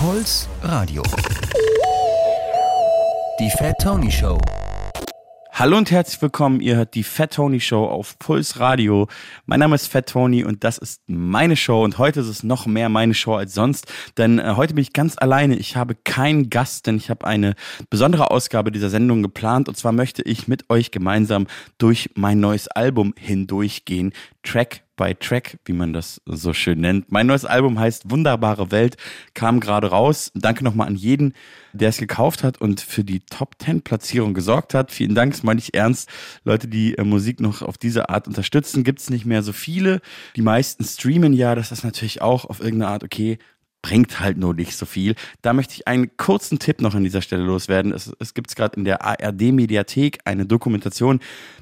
[0.00, 1.02] Puls Radio.
[3.40, 4.38] Die Fat Tony Show.
[5.50, 6.60] Hallo und herzlich willkommen.
[6.60, 9.08] Ihr hört die Fat Tony Show auf Puls Radio.
[9.46, 11.82] Mein Name ist Fat Tony und das ist meine Show.
[11.82, 14.92] Und heute ist es noch mehr meine Show als sonst, denn äh, heute bin ich
[14.92, 15.56] ganz alleine.
[15.56, 17.56] Ich habe keinen Gast, denn ich habe eine
[17.90, 19.68] besondere Ausgabe dieser Sendung geplant.
[19.68, 24.12] Und zwar möchte ich mit euch gemeinsam durch mein neues Album hindurchgehen.
[24.44, 27.10] Track by Track, wie man das so schön nennt.
[27.10, 28.98] Mein neues Album heißt Wunderbare Welt,
[29.32, 30.30] kam gerade raus.
[30.34, 31.32] Danke nochmal an jeden,
[31.72, 34.92] der es gekauft hat und für die Top 10 Platzierung gesorgt hat.
[34.92, 36.10] Vielen Dank, das meine ich ernst.
[36.44, 40.02] Leute, die äh, Musik noch auf diese Art unterstützen, gibt es nicht mehr so viele.
[40.36, 43.38] Die meisten streamen ja, das ist natürlich auch auf irgendeine Art okay
[43.82, 45.14] bringt halt nur nicht so viel.
[45.42, 47.92] Da möchte ich einen kurzen Tipp noch an dieser Stelle loswerden.
[47.92, 51.20] Es, es gibt gerade in der ARD-Mediathek eine Dokumentation,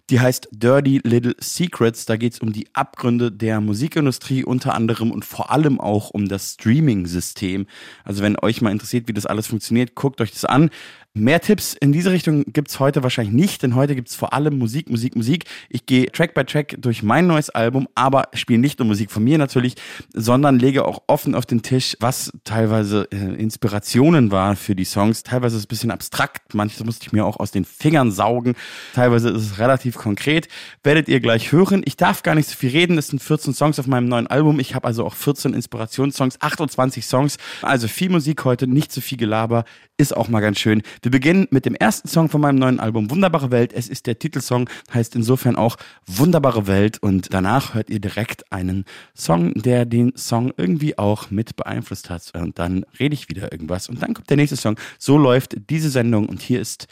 [0.08, 2.06] die heißt Dirty Little Secrets.
[2.06, 6.28] Da geht es um die Abgründe der Musikindustrie unter anderem und vor allem auch um
[6.28, 7.66] das Streaming-System.
[8.04, 10.70] Also wenn euch mal interessiert, wie das alles funktioniert, guckt euch das an.
[11.18, 14.90] Mehr Tipps in diese Richtung gibt's heute wahrscheinlich nicht, denn heute gibt's vor allem Musik,
[14.90, 15.46] Musik, Musik.
[15.70, 19.24] Ich gehe Track by Track durch mein neues Album, aber spiele nicht nur Musik von
[19.24, 19.76] mir natürlich,
[20.12, 25.22] sondern lege auch offen auf den Tisch, was teilweise äh, Inspirationen waren für die Songs.
[25.22, 28.54] Teilweise ist es ein bisschen abstrakt, manches musste ich mir auch aus den Fingern saugen.
[28.92, 30.48] Teilweise ist es relativ konkret.
[30.82, 31.80] Werdet ihr gleich hören.
[31.86, 32.98] Ich darf gar nicht so viel reden.
[32.98, 34.60] Es sind 14 Songs auf meinem neuen Album.
[34.60, 37.38] Ich habe also auch 14 Inspirationssongs, 28 Songs.
[37.62, 39.64] Also viel Musik heute, nicht so viel Gelaber.
[39.96, 40.82] Ist auch mal ganz schön.
[41.06, 43.72] Wir beginnen mit dem ersten Song von meinem neuen Album Wunderbare Welt.
[43.72, 48.84] Es ist der Titelsong, heißt insofern auch Wunderbare Welt und danach hört ihr direkt einen
[49.14, 53.88] Song, der den Song irgendwie auch mit beeinflusst hat und dann rede ich wieder irgendwas
[53.88, 54.80] und dann kommt der nächste Song.
[54.98, 56.88] So läuft diese Sendung und hier ist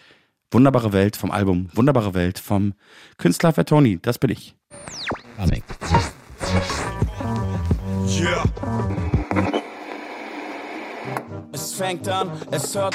[0.53, 2.75] Wunderbare Welt vom Album Wunderbare Welt vom
[3.19, 3.99] Künstler Tony.
[4.01, 4.55] Das bin ich.
[5.39, 5.65] Amen.
[8.07, 8.45] Yeah.
[11.51, 12.95] Es fängt an, es hört.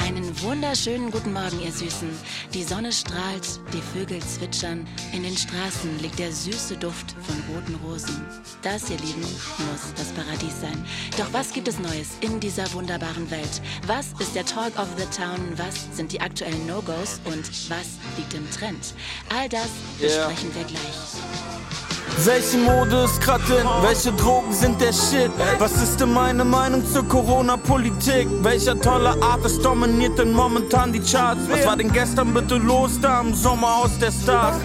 [0.00, 2.08] Einen wunderschönen guten Morgen, ihr Süßen.
[2.54, 4.86] Die Sonne strahlt, die Vögel zwitschern.
[5.12, 8.24] In den Straßen liegt der süße Duft von roten Rosen.
[8.62, 10.84] Das, ihr Lieben, muss das Paradies sein.
[11.18, 13.60] Doch was gibt es Neues in dieser wunderbaren Welt?
[13.86, 15.40] Was ist der Talk of the Town?
[15.56, 17.20] Was sind die aktuellen No-Gos?
[17.24, 18.94] Und was liegt im Trend?
[19.34, 20.58] All das besprechen yeah.
[20.58, 21.95] wir gleich.
[22.24, 23.66] Welche Mode ist grad in?
[23.82, 25.30] Welche Drogen sind der Shit?
[25.58, 28.28] Was ist denn meine Meinung zur Corona-Politik?
[28.42, 31.42] Welcher tolle Artist dominiert denn momentan die Charts?
[31.48, 34.56] Was war denn gestern bitte los da im Sommer aus der Stars?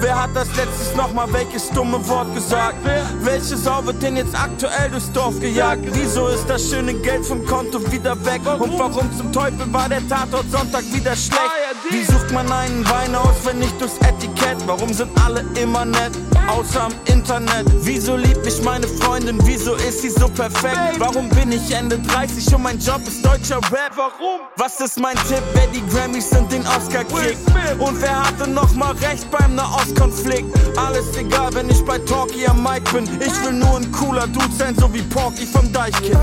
[0.00, 2.76] Wer hat das letztes nochmal welches dumme Wort gesagt?
[3.22, 5.84] Welche Sau wird denn jetzt aktuell durchs Dorf gejagt?
[5.92, 8.40] Wieso ist das schöne Geld vom Konto wieder weg?
[8.58, 11.52] Und warum zum Teufel war der Tatort Sonntag wieder schlecht?
[11.90, 14.56] Wie sucht man einen Wein aus, wenn nicht durchs Etikett?
[14.66, 16.12] Warum sind alle immer nett?
[16.48, 17.66] Außer am Internet.
[17.82, 19.38] Wieso liebt mich meine Freundin?
[19.44, 20.98] Wieso ist sie so perfekt?
[20.98, 23.92] Warum bin ich Ende 30 und mein Job ist deutscher Rap?
[23.96, 24.40] Warum?
[24.56, 27.38] Was ist mein Tipp, wer die Grammys und den Oscar kriegt?
[27.78, 30.46] Und wer hatte nochmal recht beim Nahostkonflikt?
[30.76, 33.04] Alles egal, wenn ich bei Talkie am Mic bin.
[33.20, 36.18] Ich will nur ein cooler Dude sein, so wie Porky vom Deichkind.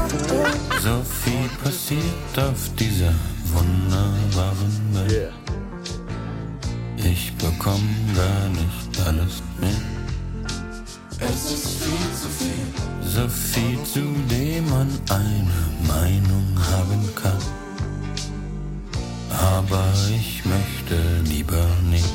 [0.82, 3.14] So viel passiert auf dieser
[3.54, 5.34] wunderbaren Welt.
[6.98, 7.84] Ich bekomm
[8.16, 9.93] gar nicht alles mit.
[11.20, 12.68] Es ist viel zu viel.
[13.04, 17.63] So viel, zu dem man eine Meinung haben kann.
[19.42, 22.06] Aber ich möchte lieber nicht.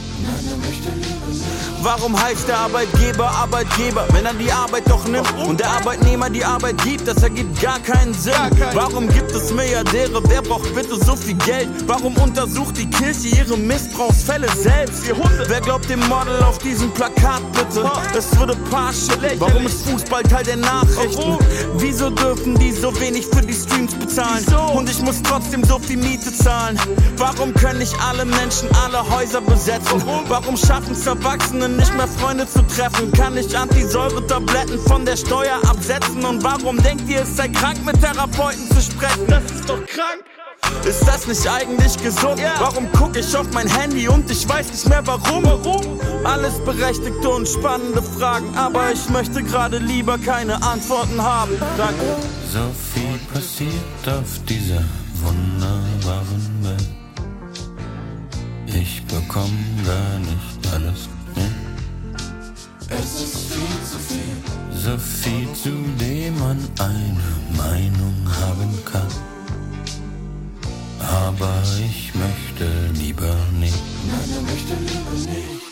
[1.83, 6.45] Warum heißt der Arbeitgeber Arbeitgeber, wenn er die Arbeit doch nimmt und der Arbeitnehmer die
[6.45, 7.07] Arbeit gibt?
[7.07, 8.35] Das ergibt gar keinen Sinn.
[8.75, 10.21] Warum gibt es Milliardäre?
[10.29, 11.69] Wer braucht bitte so viel Geld?
[11.87, 15.05] Warum untersucht die Kirche ihre Missbrauchsfälle selbst?
[15.47, 17.91] Wer glaubt dem Model auf diesem Plakat bitte?
[18.17, 19.13] Es würde Pasche.
[19.39, 21.39] Warum ist Fußball Teil der Nachrichten?
[21.77, 24.45] Wieso dürfen die so wenig für die Streams bezahlen?
[24.75, 26.79] Und ich muss trotzdem so viel Miete zahlen.
[27.17, 30.03] Warum können nicht alle Menschen alle Häuser besetzen?
[30.29, 33.11] Warum schaffen es Erwachsene nicht mehr Freunde zu treffen?
[33.13, 36.25] Kann ich Antisäure-Tabletten von der Steuer absetzen?
[36.25, 39.27] Und warum denkt ihr, es sei krank, mit Therapeuten zu sprechen?
[39.29, 40.25] Das ist doch krank!
[40.85, 42.39] Ist das nicht eigentlich gesund?
[42.39, 42.53] Yeah.
[42.59, 45.45] Warum guck ich auf mein Handy und ich weiß nicht mehr warum?
[45.45, 46.01] Warum?
[46.25, 51.53] Alles berechtigte und spannende Fragen, aber ich möchte gerade lieber keine Antworten haben.
[51.77, 52.05] Danke.
[52.53, 53.73] So viel passiert
[54.07, 54.85] auf dieser
[55.23, 56.98] wunderbaren Welt.
[58.75, 62.19] Ich bekomm gar nicht alles mit.
[62.91, 64.37] Es ist viel zu viel.
[64.73, 65.71] So viel, zu
[66.01, 69.09] dem man eine Meinung haben kann.
[71.01, 73.79] Aber ich möchte lieber nicht.
[74.07, 75.68] Nein, er möchte lieber nicht.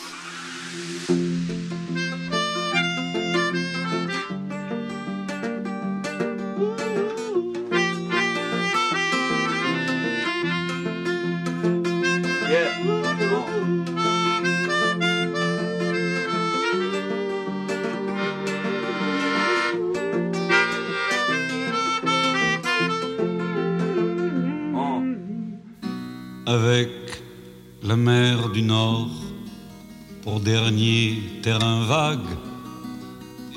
[30.39, 32.33] Dernier terrain vague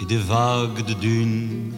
[0.00, 1.72] et des vagues de dunes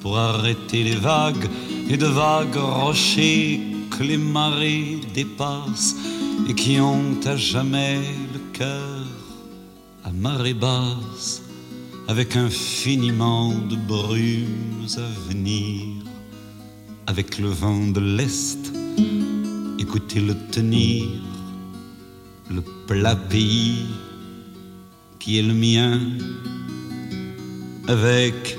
[0.00, 1.48] pour arrêter les vagues
[1.88, 3.60] et de vagues rochers
[3.90, 5.96] que les marées dépassent
[6.48, 8.00] et qui ont à jamais
[8.32, 9.06] le cœur
[10.04, 11.42] à marée basse
[12.08, 16.04] avec infiniment de brumes à venir.
[17.06, 18.72] Avec le vent de l'Est
[19.78, 21.06] écoutez-le tenir
[22.50, 23.86] le plat pays
[25.20, 26.00] qui est le mien
[27.86, 28.56] avec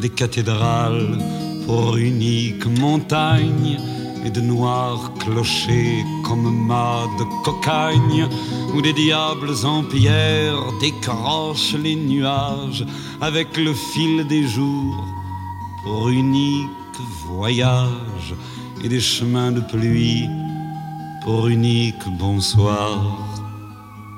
[0.00, 1.18] des cathédrales
[1.66, 3.78] pour unique montagne
[4.24, 8.26] et de noirs clochers comme mâts de cocagne
[8.74, 12.84] où des diables en pierre décrochent les nuages
[13.20, 15.04] avec le fil des jours
[15.82, 16.96] pour unique
[17.28, 18.34] voyage
[18.82, 20.26] et des chemins de pluie
[21.22, 23.33] pour unique bonsoir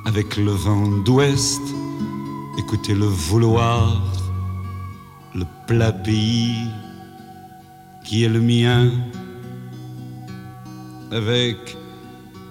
[0.06, 1.61] avec le vent d'ouest
[2.58, 4.03] écoutez le vouloir
[5.35, 6.67] le plat pays
[8.05, 8.91] qui est le mien
[11.12, 11.76] avec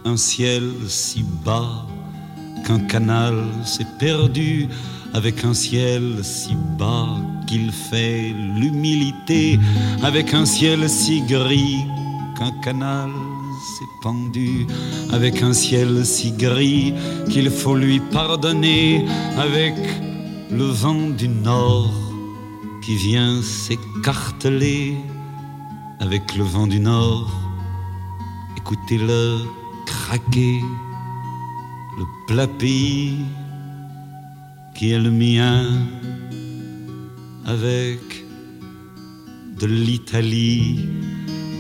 [0.06, 1.86] un ciel si bas
[2.66, 4.68] qu'un canal s'est perdu,
[5.13, 7.18] avec un ciel si bas
[7.48, 9.60] qu'il fait l'humilité,
[10.04, 11.86] avec un ciel si gris
[12.38, 13.10] qu'un canal
[13.66, 14.68] s'est pendu,
[15.12, 16.94] avec un ciel si gris
[17.30, 19.06] qu'il faut lui pardonner,
[19.38, 19.74] avec
[20.52, 21.94] le vent du nord
[22.84, 24.96] qui vient s'écarteler,
[26.00, 27.32] avec le vent du nord.
[28.58, 29.40] Écoutez-le
[29.88, 30.62] craquer,
[31.98, 32.48] le plat
[34.76, 35.66] qui est le mien,
[37.46, 38.00] avec
[39.60, 40.86] de l'Italie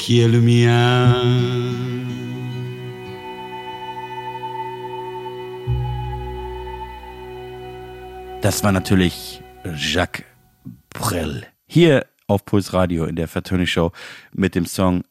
[0.00, 1.14] qui est le mien.
[8.40, 9.42] Das war natürlich
[9.76, 10.24] Jacques
[10.88, 11.46] Brel.
[11.66, 13.92] Hier auf Puls Radio in der Fatoni Show
[14.32, 15.04] mit dem Song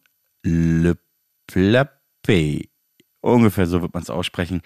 [0.44, 0.97] Le
[1.45, 1.92] Plape.
[3.21, 4.62] Ungefähr so wird man es aussprechen.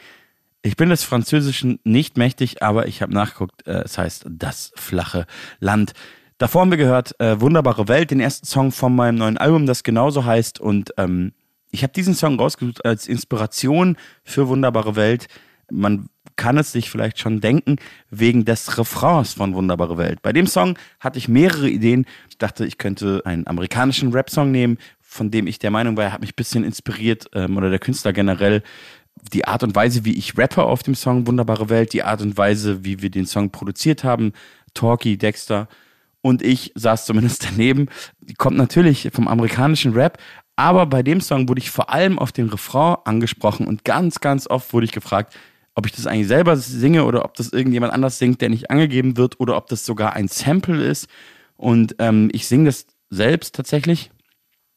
[0.61, 5.25] Ich bin des Französischen nicht mächtig, aber ich habe nachgeguckt, äh, es heißt Das flache
[5.59, 5.93] Land.
[6.37, 9.83] Davor haben wir gehört äh, Wunderbare Welt, den ersten Song von meinem neuen Album, das
[9.83, 10.59] genauso heißt.
[10.59, 11.33] Und ähm,
[11.71, 15.27] ich habe diesen Song rausgesucht als Inspiration für Wunderbare Welt.
[15.71, 17.77] Man kann es sich vielleicht schon denken,
[18.09, 20.21] wegen des Refrains von Wunderbare Welt.
[20.21, 22.05] Bei dem Song hatte ich mehrere Ideen.
[22.29, 26.13] Ich dachte, ich könnte einen amerikanischen Rap-Song nehmen, von dem ich der Meinung war, er
[26.13, 28.63] hat mich ein bisschen inspiriert, ähm, oder der Künstler generell.
[29.31, 32.35] Die Art und Weise, wie ich rappe auf dem Song Wunderbare Welt, die Art und
[32.35, 34.33] Weise, wie wir den Song produziert haben,
[34.73, 35.67] Talkie, Dexter
[36.23, 37.89] und ich saß zumindest daneben.
[38.21, 40.17] Die kommt natürlich vom amerikanischen Rap,
[40.55, 44.47] aber bei dem Song wurde ich vor allem auf den Refrain angesprochen und ganz, ganz
[44.47, 45.35] oft wurde ich gefragt,
[45.75, 49.17] ob ich das eigentlich selber singe oder ob das irgendjemand anders singt, der nicht angegeben
[49.17, 51.07] wird oder ob das sogar ein Sample ist.
[51.57, 54.11] Und ähm, ich singe das selbst tatsächlich.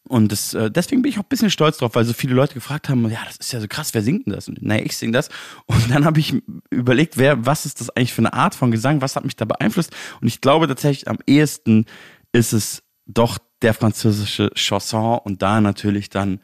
[0.08, 2.54] Und das, äh, deswegen bin ich auch ein bisschen stolz drauf, weil so viele Leute
[2.54, 4.48] gefragt haben, ja, das ist ja so krass, wer singt denn das?
[4.48, 5.28] Und, naja, ich singe das.
[5.66, 6.34] Und dann habe ich
[6.70, 9.00] überlegt, wer, was ist das eigentlich für eine Art von Gesang?
[9.00, 9.94] Was hat mich da beeinflusst?
[10.20, 11.86] Und ich glaube tatsächlich, am ehesten
[12.32, 16.40] ist es doch der französische Chanson und da natürlich dann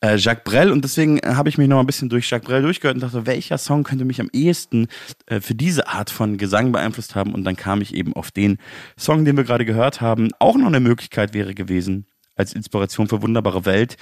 [0.00, 0.70] äh, Jacques Brel.
[0.70, 3.26] Und deswegen äh, habe ich mich noch ein bisschen durch Jacques Brel durchgehört und dachte,
[3.26, 4.88] welcher Song könnte mich am ehesten
[5.26, 7.34] äh, für diese Art von Gesang beeinflusst haben?
[7.34, 8.58] Und dann kam ich eben auf den
[8.98, 10.30] Song, den wir gerade gehört haben.
[10.38, 12.06] Auch noch eine Möglichkeit wäre gewesen,
[12.36, 13.96] als Inspiration für Wunderbare Welt,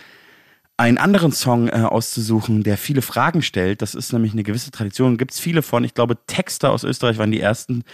[0.77, 3.83] einen anderen Song äh, auszusuchen, der viele Fragen stellt.
[3.83, 5.19] Das ist nämlich eine gewisse Tradition.
[5.19, 5.85] Gibt es viele von.
[5.85, 7.85] Ich glaube, Texter aus Österreich waren die ersten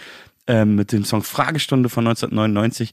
[0.47, 2.91] äh, mit dem Song Fragestunde von 1999.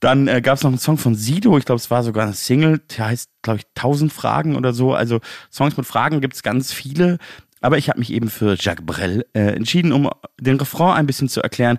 [0.00, 2.34] Dann äh, gab es noch einen Song von Sido, ich glaube, es war sogar eine
[2.34, 4.94] Single, der heißt, glaube ich, 1000 Fragen oder so.
[4.94, 5.20] Also
[5.52, 7.18] Songs mit Fragen gibt es ganz viele.
[7.60, 11.28] Aber ich habe mich eben für Jacques Brel äh, entschieden, um den Refrain ein bisschen
[11.28, 11.78] zu erklären.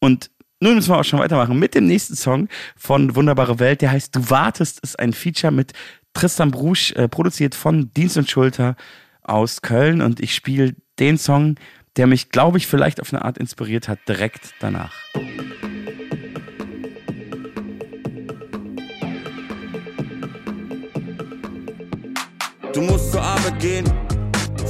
[0.00, 0.30] Und
[0.62, 3.82] nun müssen wir auch schon weitermachen mit dem nächsten Song von Wunderbare Welt.
[3.82, 5.72] Der heißt Du wartest, ist ein Feature mit
[6.14, 8.76] Tristan Brusch, äh, produziert von Dienst und Schulter
[9.22, 10.00] aus Köln.
[10.00, 11.56] Und ich spiele den Song,
[11.96, 14.92] der mich, glaube ich, vielleicht auf eine Art inspiriert hat, direkt danach.
[22.72, 23.84] Du musst zur Arbeit gehen,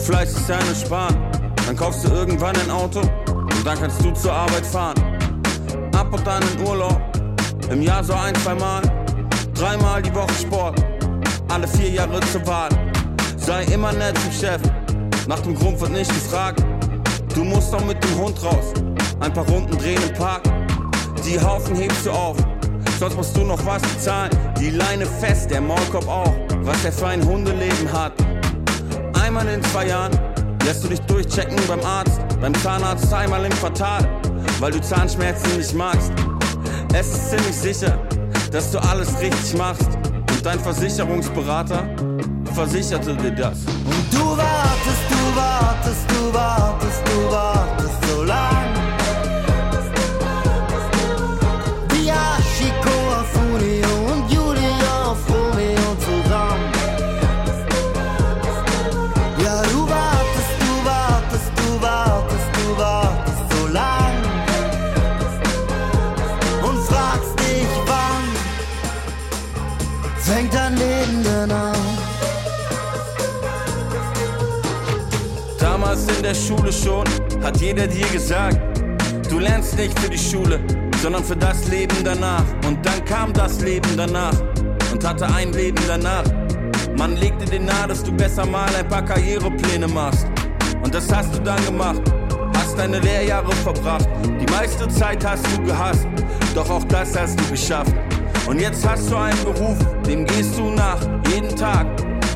[0.07, 1.17] fleißig sein und sparen.
[1.67, 5.12] Dann kaufst du irgendwann ein Auto und dann kannst du zur Arbeit fahren.
[5.93, 7.01] Ab und an in Urlaub,
[7.71, 8.83] im Jahr so ein, zwei Mal.
[9.55, 10.85] Dreimal die Woche Sport,
[11.49, 12.71] alle vier Jahre zur Wahl.
[13.37, 14.61] Sei immer nett zum Chef,
[15.29, 16.65] nach dem Grund wird nicht gefragt.
[17.35, 18.73] Du musst doch mit dem Hund raus,
[19.21, 20.43] ein paar Runden drehen im Park.
[21.25, 22.37] Die Haufen hebst du auf,
[22.99, 24.31] sonst musst du noch was bezahlen.
[24.59, 28.13] Die Leine fest, der Maulkorb auch, was er für ein Hundeleben hat.
[29.23, 30.19] Einmal in zwei Jahren
[30.65, 34.09] lässt du dich durchchecken beim Arzt, beim Zahnarzt einmal im Quartal,
[34.61, 36.13] weil du Zahnschmerzen nicht magst.
[36.95, 37.99] Es ist ziemlich sicher,
[38.51, 39.89] dass du alles richtig machst
[40.31, 41.85] und dein Versicherungsberater
[42.55, 43.59] versicherte dir das.
[43.61, 47.62] Und du wartest, du wartest, du wartest, du wartest
[76.33, 77.05] der Schule schon
[77.43, 78.59] hat jeder dir gesagt,
[79.29, 80.61] du lernst nicht für die Schule,
[81.03, 82.45] sondern für das Leben danach.
[82.67, 84.33] Und dann kam das Leben danach
[84.93, 86.25] und hatte ein Leben danach.
[86.97, 90.27] Man legte dir nahe, dass du besser mal ein paar Karrierepläne machst.
[90.83, 92.01] Und das hast du dann gemacht,
[92.57, 94.09] hast deine Lehrjahre verbracht.
[94.25, 96.07] Die meiste Zeit hast du gehasst,
[96.55, 97.93] doch auch das hast du geschafft.
[98.47, 101.87] Und jetzt hast du einen Beruf, dem gehst du nach, jeden Tag.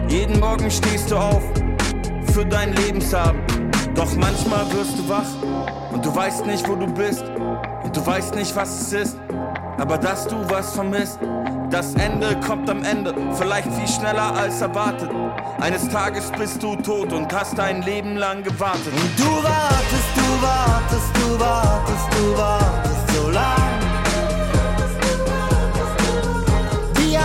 [0.08, 1.42] Jeden Morgen stehst du auf,
[2.34, 3.45] für dein Lebenshaben.
[3.96, 5.24] Doch manchmal wirst du wach
[5.90, 7.24] und du weißt nicht, wo du bist.
[7.82, 9.16] Und du weißt nicht, was es ist.
[9.78, 11.18] Aber dass du was vermisst,
[11.70, 15.10] das Ende kommt am Ende, vielleicht viel schneller als erwartet.
[15.60, 18.92] Eines Tages bist du tot und hast dein Leben lang gewartet.
[18.92, 23.80] Und du wartest, du wartest, du wartest, du wartest so lang.
[26.96, 27.16] Wie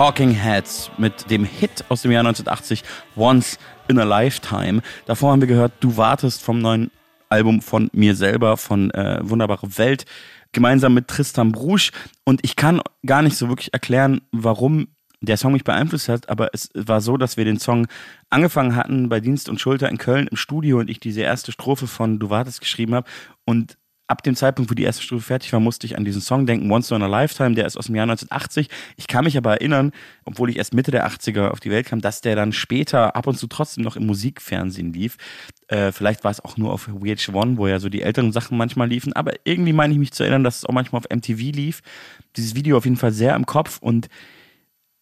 [0.00, 2.84] Talking Heads mit dem Hit aus dem Jahr 1980
[3.16, 4.80] Once in a Lifetime.
[5.04, 6.90] Davor haben wir gehört, du wartest vom neuen
[7.28, 10.06] Album von mir selber, von äh, Wunderbare Welt,
[10.52, 11.92] gemeinsam mit Tristan Brusch.
[12.24, 14.88] Und ich kann gar nicht so wirklich erklären, warum
[15.20, 17.86] der Song mich beeinflusst hat, aber es war so, dass wir den Song
[18.30, 21.86] angefangen hatten bei Dienst und Schulter in Köln im Studio und ich diese erste Strophe
[21.86, 23.06] von Du wartest geschrieben habe
[23.44, 23.76] und
[24.10, 26.70] ab dem Zeitpunkt, wo die erste Stufe fertig war, musste ich an diesen Song denken,
[26.70, 28.68] Once in a Lifetime, der ist aus dem Jahr 1980.
[28.96, 29.92] Ich kann mich aber erinnern,
[30.24, 33.26] obwohl ich erst Mitte der 80er auf die Welt kam, dass der dann später ab
[33.26, 35.16] und zu trotzdem noch im Musikfernsehen lief.
[35.68, 38.88] Äh, vielleicht war es auch nur auf VH1, wo ja so die älteren Sachen manchmal
[38.88, 41.82] liefen, aber irgendwie meine ich mich zu erinnern, dass es auch manchmal auf MTV lief.
[42.36, 44.08] Dieses Video auf jeden Fall sehr im Kopf und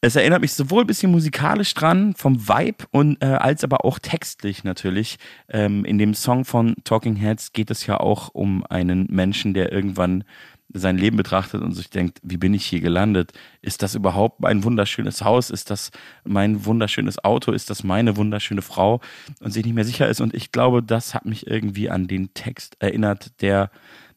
[0.00, 3.98] es erinnert mich sowohl ein bisschen musikalisch dran, vom Vibe und äh, als aber auch
[3.98, 5.18] textlich natürlich.
[5.48, 9.72] Ähm, in dem Song von Talking Heads geht es ja auch um einen Menschen, der
[9.72, 10.24] irgendwann
[10.72, 13.32] sein Leben betrachtet und sich denkt, wie bin ich hier gelandet?
[13.62, 15.50] Ist das überhaupt mein wunderschönes Haus?
[15.50, 15.90] Ist das
[16.24, 17.52] mein wunderschönes Auto?
[17.52, 19.00] Ist das meine wunderschöne Frau?
[19.40, 20.20] Und sich nicht mehr sicher ist.
[20.20, 23.70] Und ich glaube, das hat mich irgendwie an den Text erinnert, der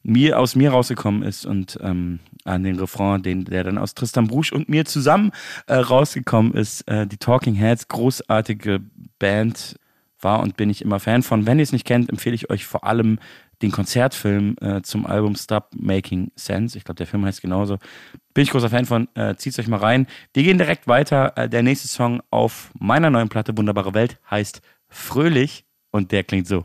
[0.04, 4.27] mir aus mir rausgekommen ist und ähm, an den Refrain, den, der dann aus Tristan
[4.27, 5.32] Brusch und mir zusammen
[5.67, 6.88] äh, rausgekommen ist.
[6.88, 8.82] Äh, die Talking Heads, großartige
[9.19, 9.75] Band,
[10.23, 11.45] war und bin ich immer Fan von.
[11.45, 13.19] Wenn ihr es nicht kennt, empfehle ich euch vor allem
[13.62, 16.77] den Konzertfilm äh, zum Album Stop Making Sense.
[16.77, 17.77] Ich glaube, der Film heißt genauso.
[18.34, 19.08] Bin ich großer Fan von.
[19.15, 20.08] Äh, Zieht euch mal rein.
[20.34, 21.34] Wir gehen direkt weiter.
[21.38, 26.47] Äh, der nächste Song auf meiner neuen Platte Wunderbare Welt heißt Fröhlich und der klingt
[26.47, 26.63] so.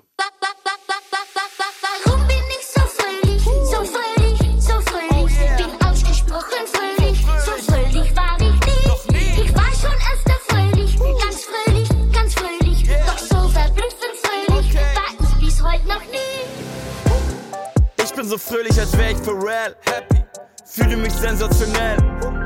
[18.26, 19.76] Bin so fröhlich, als wär ich for real.
[19.84, 20.24] Happy,
[20.64, 21.96] fühle mich sensationell.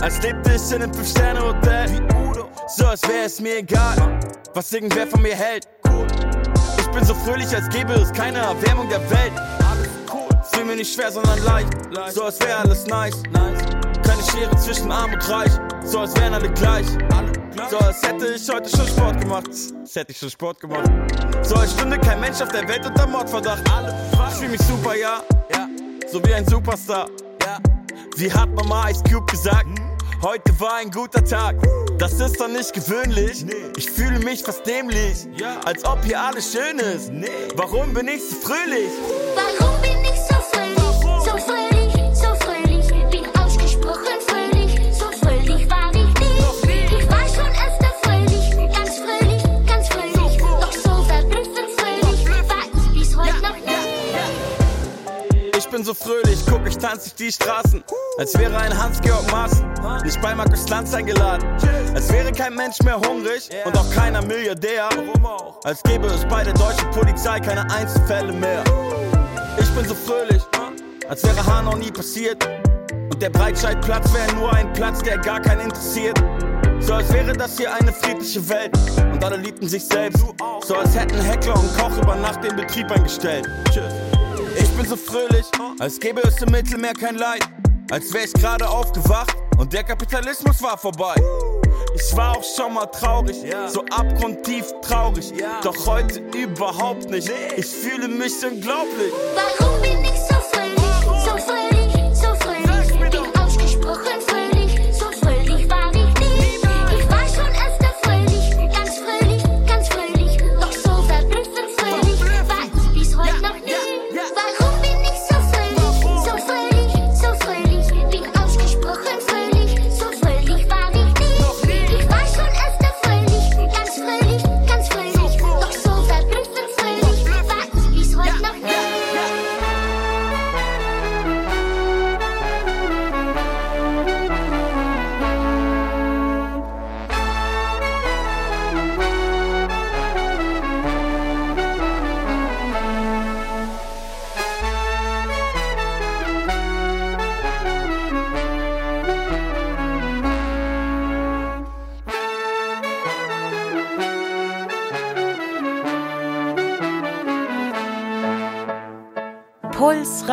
[0.03, 1.89] Als lebte ich in einem 5-Sterne-Hotel.
[2.69, 4.21] So, als wäre es mir egal,
[4.55, 5.67] was irgendwer von mir hält.
[6.79, 9.33] Ich bin so fröhlich, als gäbe es keine Erwärmung der Welt.
[10.53, 11.69] Fühl mir nicht schwer, sondern leicht.
[12.11, 13.23] So, als wäre alles nice.
[13.33, 15.53] Keine Schere zwischen arm und reich.
[15.85, 16.87] So, als wären alle gleich.
[17.71, 19.49] So, als hätte ich heute schon Sport gemacht.
[19.49, 20.91] Als hätte ich schon Sport gemacht.
[21.43, 23.63] So, als stünde kein Mensch auf der Welt unter Mordverdacht.
[24.29, 25.23] Ich fühl mich super, ja.
[26.11, 27.09] So wie ein Superstar.
[28.17, 29.67] Wie hat Mama Ice Cube gesagt?
[30.23, 31.57] Heute war ein guter Tag.
[31.99, 33.45] Das ist doch nicht gewöhnlich.
[33.77, 35.27] Ich fühle mich fast dämlich.
[35.65, 37.11] Als ob hier alles schön ist.
[37.57, 38.91] Warum bin ich so fröhlich?
[39.35, 40.30] Warum bin ich so
[55.71, 57.85] bin so fröhlich, guck, ich tanz durch die Straßen.
[58.19, 59.71] Als wäre ein Hans-Georg Maaßen
[60.05, 61.47] nicht bei Markus Lanz eingeladen.
[61.95, 64.89] Als wäre kein Mensch mehr hungrig und auch keiner Milliardär.
[65.65, 68.65] Als gäbe es bei der deutschen Polizei keine Einzelfälle mehr.
[69.59, 70.43] Ich bin so fröhlich,
[71.09, 72.45] als wäre Hanau nie passiert.
[73.11, 76.19] Und der Breitscheidplatz wäre nur ein Platz, der gar keinen interessiert.
[76.81, 78.73] So als wäre das hier eine friedliche Welt
[79.13, 80.25] und alle liebten sich selbst.
[80.65, 83.49] So als hätten Heckler und Koch über Nacht den Betrieb eingestellt.
[83.71, 84.10] Tschüss.
[84.59, 85.47] Ich bin so fröhlich,
[85.79, 87.43] als gäbe es im Mittelmeer kein Leid.
[87.91, 91.15] Als wäre ich gerade aufgewacht und der Kapitalismus war vorbei.
[91.95, 93.37] Ich war auch schon mal traurig,
[93.69, 95.33] so abgrundtief traurig.
[95.63, 97.31] Doch heute überhaupt nicht.
[97.57, 99.13] Ich fühle mich unglaublich.
[99.35, 100.40] Warum bin ich so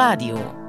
[0.07, 0.66] Radio.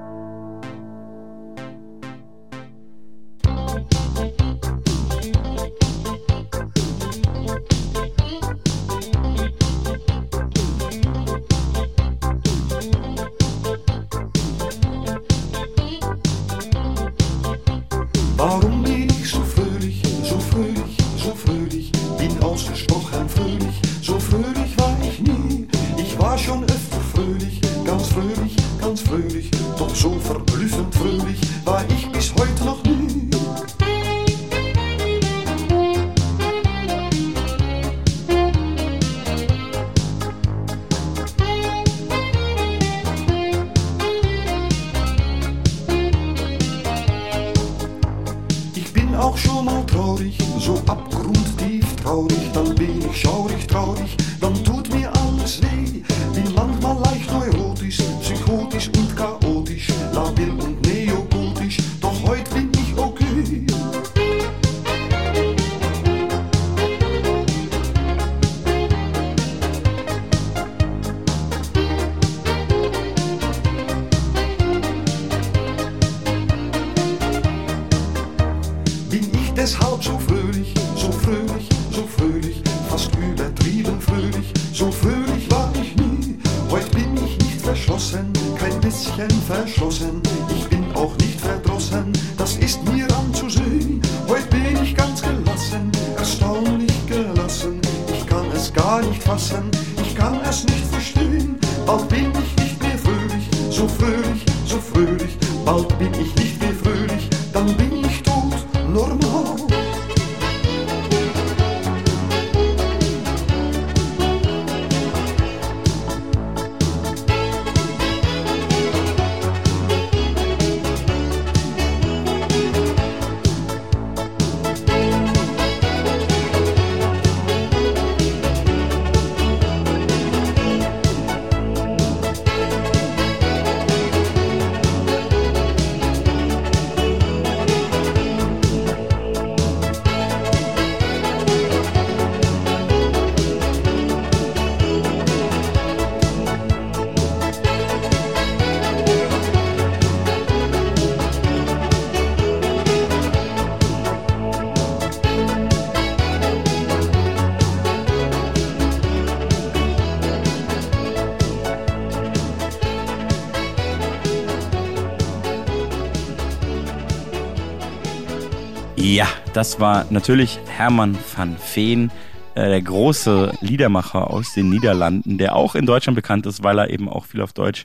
[169.58, 172.12] Das war natürlich Hermann van Veen,
[172.54, 176.90] äh, der große Liedermacher aus den Niederlanden, der auch in Deutschland bekannt ist, weil er
[176.90, 177.84] eben auch viel auf Deutsch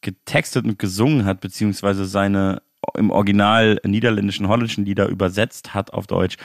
[0.00, 2.62] getextet und gesungen hat, beziehungsweise seine
[2.96, 6.38] im Original niederländischen, holländischen Lieder übersetzt hat auf Deutsch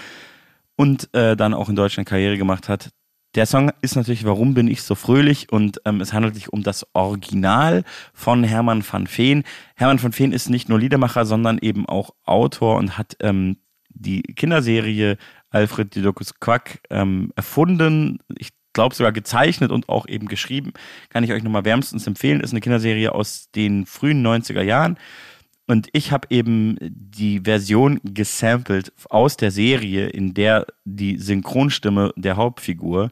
[0.75, 2.89] und äh, dann auch in Deutschland Karriere gemacht hat.
[3.35, 6.61] Der Song ist natürlich Warum bin ich so fröhlich und ähm, es handelt sich um
[6.61, 9.45] das Original von Hermann van Veen.
[9.77, 13.55] Hermann van Veen ist nicht nur Liedermacher, sondern eben auch Autor und hat ähm,
[13.99, 15.17] die Kinderserie
[15.49, 18.19] Alfred Diodokus Quack ähm, erfunden.
[18.37, 20.73] Ich glaube sogar gezeichnet und auch eben geschrieben.
[21.09, 22.41] Kann ich euch nochmal wärmstens empfehlen.
[22.41, 24.97] Ist eine Kinderserie aus den frühen 90er Jahren.
[25.67, 32.37] Und ich habe eben die Version gesampelt aus der Serie, in der die Synchronstimme der
[32.37, 33.11] Hauptfigur,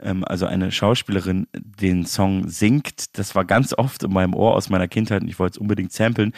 [0.00, 3.18] ähm, also eine Schauspielerin, den Song singt.
[3.18, 5.92] Das war ganz oft in meinem Ohr aus meiner Kindheit und ich wollte es unbedingt
[5.92, 6.32] samplen.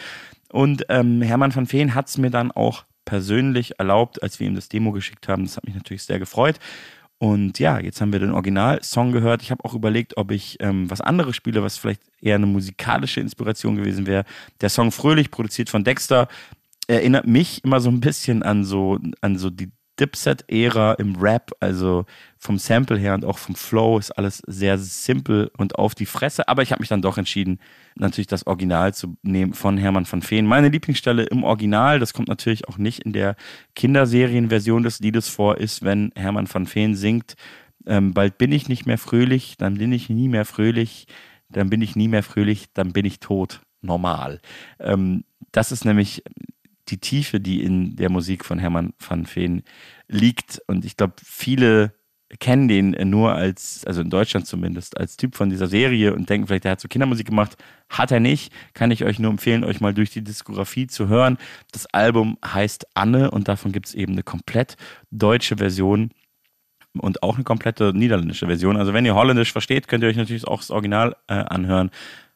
[0.51, 4.53] Und ähm, Hermann van Veen hat es mir dann auch persönlich erlaubt, als wir ihm
[4.53, 5.43] das Demo geschickt haben.
[5.45, 6.59] Das hat mich natürlich sehr gefreut.
[7.17, 9.41] Und ja, jetzt haben wir den Original-Song gehört.
[9.41, 13.19] Ich habe auch überlegt, ob ich ähm, was anderes spiele, was vielleicht eher eine musikalische
[13.19, 14.25] Inspiration gewesen wäre.
[14.61, 16.27] Der Song Fröhlich, produziert von Dexter,
[16.87, 22.05] erinnert mich immer so ein bisschen an so, an so die Dipset-Ära im Rap, also
[22.37, 26.47] vom Sample her und auch vom Flow ist alles sehr simpel und auf die Fresse.
[26.47, 27.59] Aber ich habe mich dann doch entschieden,
[27.95, 30.45] natürlich das Original zu nehmen von Hermann van Veen.
[30.45, 33.35] Meine Lieblingsstelle im Original, das kommt natürlich auch nicht in der
[33.75, 37.35] Kinderserienversion des Liedes vor, ist, wenn Hermann van Veen singt,
[37.85, 41.07] ähm, bald bin ich nicht mehr fröhlich, dann bin ich nie mehr fröhlich,
[41.49, 43.61] dann bin ich nie mehr fröhlich, dann bin ich tot.
[43.81, 44.41] Normal.
[44.79, 46.23] Ähm, das ist nämlich
[46.91, 49.63] die Tiefe, die in der Musik von Hermann van Veen
[50.07, 50.61] liegt.
[50.67, 51.93] Und ich glaube, viele
[52.39, 56.47] kennen den nur als, also in Deutschland zumindest, als Typ von dieser Serie und denken
[56.47, 57.57] vielleicht, der hat so Kindermusik gemacht.
[57.89, 58.53] Hat er nicht.
[58.73, 61.37] Kann ich euch nur empfehlen, euch mal durch die Diskografie zu hören.
[61.71, 64.77] Das Album heißt Anne und davon gibt es eben eine komplett
[65.09, 66.11] deutsche Version
[66.97, 68.77] und auch eine komplette niederländische Version.
[68.77, 71.89] Also wenn ihr Holländisch versteht, könnt ihr euch natürlich auch das Original äh, anhören.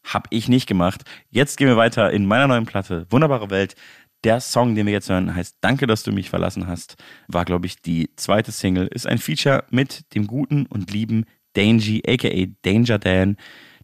[0.03, 1.03] Hab ich nicht gemacht.
[1.29, 3.05] Jetzt gehen wir weiter in meiner neuen Platte.
[3.09, 3.75] Wunderbare Welt.
[4.23, 6.95] Der Song, den wir jetzt hören, heißt Danke, dass du mich verlassen hast.
[7.27, 8.88] War, glaube ich, die zweite Single.
[8.88, 13.38] Ist ein Feature mit dem guten und lieben Dangy, aka Danger Dan,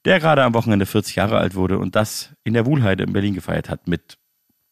[0.05, 3.33] der gerade am Wochenende 40 Jahre alt wurde und das in der Wuhlheide in Berlin
[3.33, 4.17] gefeiert hat mit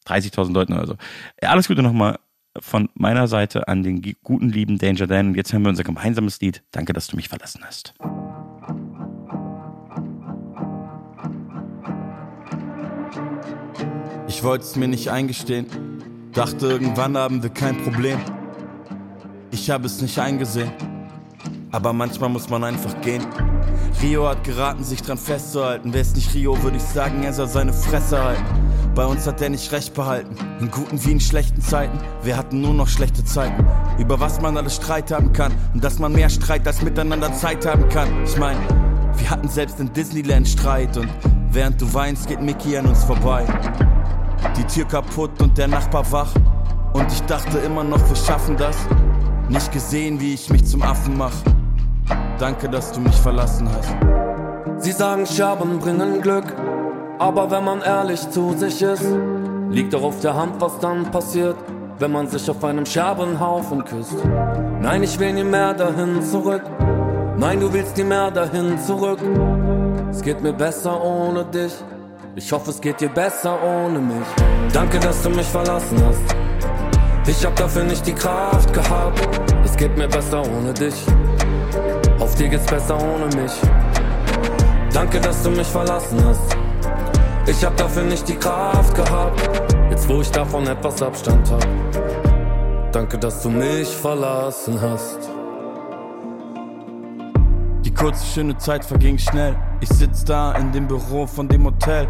[0.06, 0.96] 30.000 Leuten oder so.
[1.42, 2.18] Alles Gute nochmal
[2.58, 5.28] von meiner Seite an den guten, lieben Danger Dan.
[5.28, 6.62] Und jetzt hören wir unser gemeinsames Lied.
[6.72, 7.94] Danke, dass du mich verlassen hast.
[14.38, 15.66] Ich wollte es mir nicht eingestehen.
[16.32, 18.20] Dachte, irgendwann haben wir kein Problem.
[19.50, 20.70] Ich habe es nicht eingesehen.
[21.72, 23.26] Aber manchmal muss man einfach gehen.
[24.00, 25.92] Rio hat geraten, sich dran festzuhalten.
[25.92, 28.44] Wär's nicht Rio, würde ich sagen, er soll seine Fresse halten.
[28.94, 30.36] Bei uns hat er nicht recht behalten.
[30.60, 31.98] In guten wie in schlechten Zeiten.
[32.22, 33.66] Wir hatten nur noch schlechte Zeiten.
[33.98, 35.52] Über was man alles Streit haben kann.
[35.74, 38.08] Und dass man mehr Streit als miteinander Zeit haben kann.
[38.22, 38.56] Ich mein,
[39.16, 40.96] wir hatten selbst in Disneyland Streit.
[40.96, 41.08] Und
[41.50, 43.44] während du weinst, geht Mickey an uns vorbei.
[44.56, 46.32] Die Tür kaputt und der Nachbar wach.
[46.92, 48.76] Und ich dachte immer noch, wir schaffen das.
[49.48, 51.32] Nicht gesehen, wie ich mich zum Affen mach.
[52.38, 53.94] Danke, dass du mich verlassen hast.
[54.82, 56.44] Sie sagen, Scherben bringen Glück.
[57.18, 59.04] Aber wenn man ehrlich zu sich ist,
[59.70, 61.56] liegt doch auf der Hand, was dann passiert,
[61.98, 64.16] wenn man sich auf einem Scherbenhaufen küsst.
[64.80, 66.62] Nein, ich will nie mehr dahin zurück.
[67.36, 69.18] Nein, du willst nie mehr dahin zurück.
[70.10, 71.72] Es geht mir besser ohne dich.
[72.38, 74.28] Ich hoffe, es geht dir besser ohne mich.
[74.72, 76.36] Danke, dass du mich verlassen hast.
[77.26, 79.28] Ich hab dafür nicht die Kraft gehabt.
[79.64, 80.94] Es geht mir besser ohne dich.
[82.20, 83.52] Auf dir geht's besser ohne mich.
[84.92, 86.56] Danke, dass du mich verlassen hast.
[87.48, 89.40] Ich hab dafür nicht die Kraft gehabt.
[89.90, 91.66] Jetzt, wo ich davon etwas Abstand hab.
[92.92, 95.37] Danke, dass du mich verlassen hast.
[97.88, 99.56] Die kurze schöne Zeit verging schnell.
[99.80, 102.06] Ich sitz da in dem Büro von dem Hotel.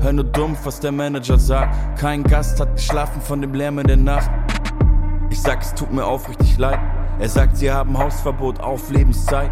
[0.00, 2.00] Hör nur dumpf, was der Manager sagt.
[2.00, 4.30] Kein Gast hat geschlafen von dem Lärm in der Nacht.
[5.28, 6.80] Ich sag, es tut mir aufrichtig leid.
[7.18, 9.50] Er sagt, sie haben Hausverbot auf Lebenszeit.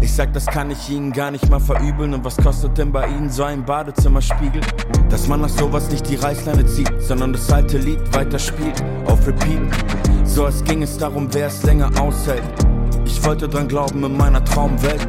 [0.00, 2.14] Ich sag, das kann ich ihnen gar nicht mal verübeln.
[2.14, 4.62] Und was kostet denn bei ihnen so ein Badezimmerspiegel?
[5.10, 9.60] Dass man nach sowas nicht die Reißleine zieht, sondern das alte Lied weiterspielt, auf Repeat.
[10.24, 12.73] So als ging es darum, wer es länger aushält.
[13.04, 15.06] Ich wollte dran glauben in meiner Traumwelt.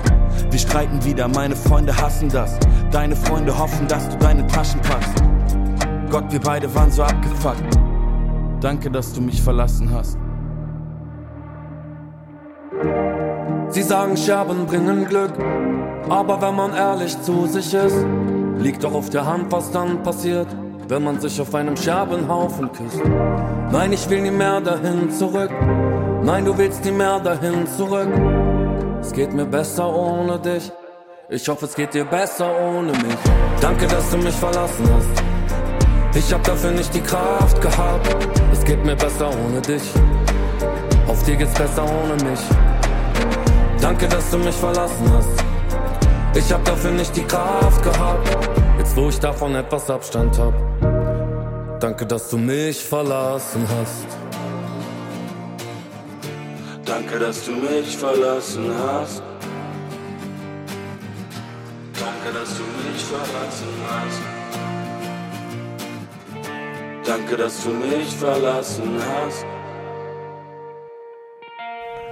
[0.50, 2.58] Wir streiten wieder, meine Freunde hassen das.
[2.92, 5.24] Deine Freunde hoffen, dass du deine Taschen packst.
[6.10, 7.78] Gott, wir beide waren so abgefuckt.
[8.62, 10.18] Danke, dass du mich verlassen hast.
[13.70, 15.34] Sie sagen, Scherben bringen Glück.
[16.10, 18.06] Aber wenn man ehrlich zu sich ist,
[18.60, 20.48] liegt doch auf der Hand, was dann passiert,
[20.88, 23.02] wenn man sich auf einem Scherbenhaufen küsst.
[23.72, 25.52] Nein, ich will nie mehr dahin zurück.
[26.26, 28.10] Nein, du willst nie mehr dahin zurück.
[29.00, 30.72] Es geht mir besser ohne dich.
[31.30, 33.22] Ich hoffe, es geht dir besser ohne mich.
[33.62, 36.18] Danke, dass du mich verlassen hast.
[36.18, 38.16] Ich hab dafür nicht die Kraft gehabt.
[38.52, 39.84] Es geht mir besser ohne dich.
[41.08, 42.42] Auf dir geht's besser ohne mich.
[43.80, 45.44] Danke, dass du mich verlassen hast.
[46.34, 48.28] Ich hab dafür nicht die Kraft gehabt.
[48.80, 50.56] Jetzt, wo ich davon etwas Abstand hab.
[51.80, 54.25] Danke, dass du mich verlassen hast.
[56.96, 59.22] Danke, dass du mich verlassen hast.
[62.00, 64.22] Danke, dass du mich verlassen hast.
[67.06, 69.46] Danke, dass du mich verlassen hast.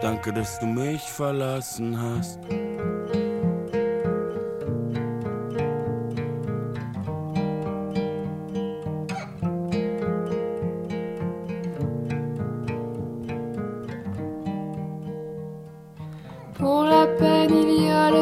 [0.01, 2.39] Danke, dass du mich verlassen hast.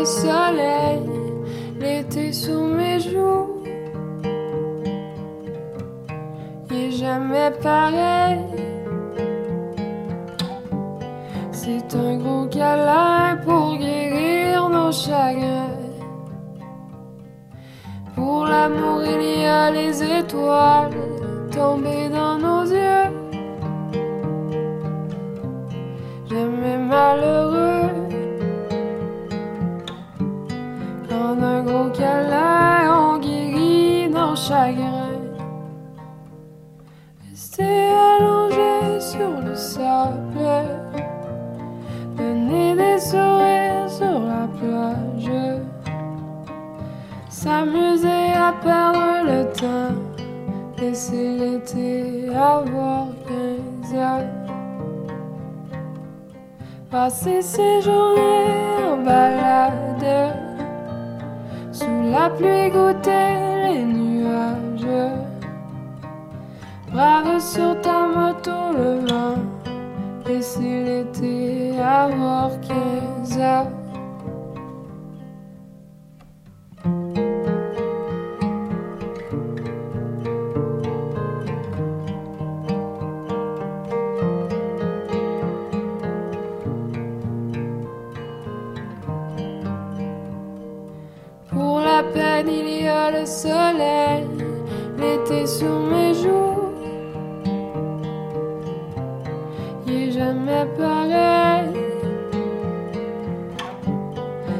[0.02, 1.00] Il y a le soleil,
[1.80, 3.64] l'été sous mes joues.
[6.70, 8.40] Il est jamais pareil.
[11.52, 15.78] C'est un gros câlin pour guérir nos chagrins.
[18.16, 20.92] Pour l'amour, il y a les étoiles
[21.52, 23.12] tombées dans nos yeux.
[26.30, 28.11] Jamais malheureux.
[31.40, 35.32] D'un gros câlin, on guérit nos chagrins.
[37.30, 40.68] Rester allongé sur le sable.
[42.18, 45.32] Donner des sourires sur la plage.
[47.30, 49.96] S'amuser à perdre le temps.
[50.80, 53.08] Laisser l'été avoir
[53.90, 54.28] 15 ans.
[56.90, 60.51] Passer ses journées en balade.
[61.82, 65.16] Sous la pluie goûter les nuages.
[66.92, 69.40] Brave sur ta moto le vent.
[70.28, 73.40] Laisser l'été avoir 15
[93.10, 94.28] le soleil,
[94.98, 96.74] l'été sur mes joues.
[99.88, 101.70] Il est jamais pareil.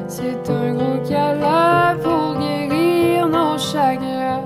[0.08, 4.46] C'est un gros câlin pour guérir nos chagrins.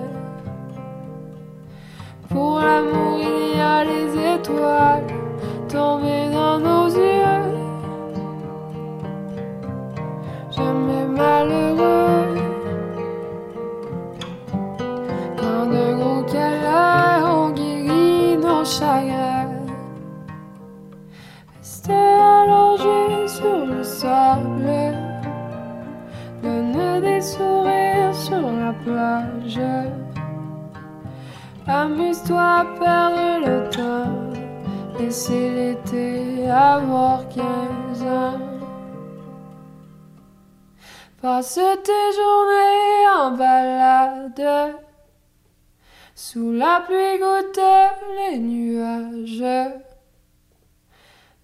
[2.30, 5.08] Pour l'amour, il y a les étoiles
[5.70, 7.46] tombées dans nos yeux.
[10.52, 12.25] Jamais malheureux.
[18.80, 19.68] Chagrins.
[21.58, 24.70] Rester allongé sur le sable.
[26.44, 29.62] Donne des sourires sur la plage.
[31.68, 34.16] Amuse-toi à perdre le temps.
[35.00, 38.40] Laissez l'été avoir 15 ans.
[41.22, 44.85] Passe tes journées en balade.
[46.18, 47.60] Sous la pluie goutte
[48.16, 49.44] les nuages.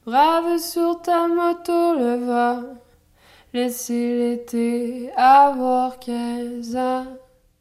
[0.06, 2.78] Brave sur ta moto le vent.
[3.52, 7.06] Laissez l'été avoir 15 ans.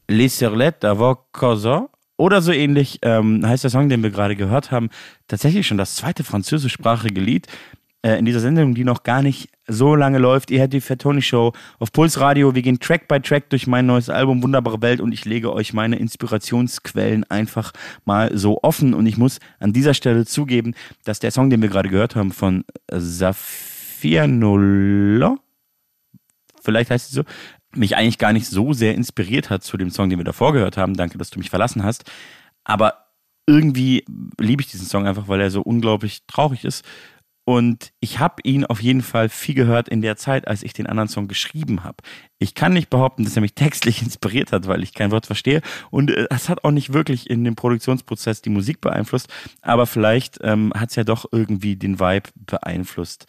[0.09, 4.71] Les Serlettes d'avoir Cosa oder so ähnlich ähm, heißt der Song, den wir gerade gehört
[4.71, 4.89] haben.
[5.27, 7.49] Tatsächlich schon das zweite französischsprachige Lied
[8.03, 10.51] äh, in dieser Sendung, die noch gar nicht so lange läuft.
[10.51, 12.55] Ihr die Fettoni Show auf Puls Radio.
[12.55, 15.73] Wir gehen Track by Track durch mein neues Album Wunderbare Welt und ich lege euch
[15.73, 17.73] meine Inspirationsquellen einfach
[18.05, 18.95] mal so offen.
[18.95, 22.33] Und ich muss an dieser Stelle zugeben, dass der Song, den wir gerade gehört haben
[22.33, 22.65] von
[24.03, 25.37] Nuller,
[26.63, 27.23] vielleicht heißt es so,
[27.75, 30.77] mich eigentlich gar nicht so sehr inspiriert hat zu dem Song, den wir davor gehört
[30.77, 30.95] haben.
[30.95, 32.11] Danke, dass du mich verlassen hast.
[32.65, 32.95] Aber
[33.47, 34.05] irgendwie
[34.39, 36.85] liebe ich diesen Song einfach, weil er so unglaublich traurig ist.
[37.51, 40.87] Und ich habe ihn auf jeden Fall viel gehört in der Zeit, als ich den
[40.87, 41.97] anderen Song geschrieben habe.
[42.39, 45.61] Ich kann nicht behaupten, dass er mich textlich inspiriert hat, weil ich kein Wort verstehe.
[45.91, 49.27] Und äh, es hat auch nicht wirklich in dem Produktionsprozess die Musik beeinflusst.
[49.63, 53.27] Aber vielleicht ähm, hat es ja doch irgendwie den Vibe beeinflusst.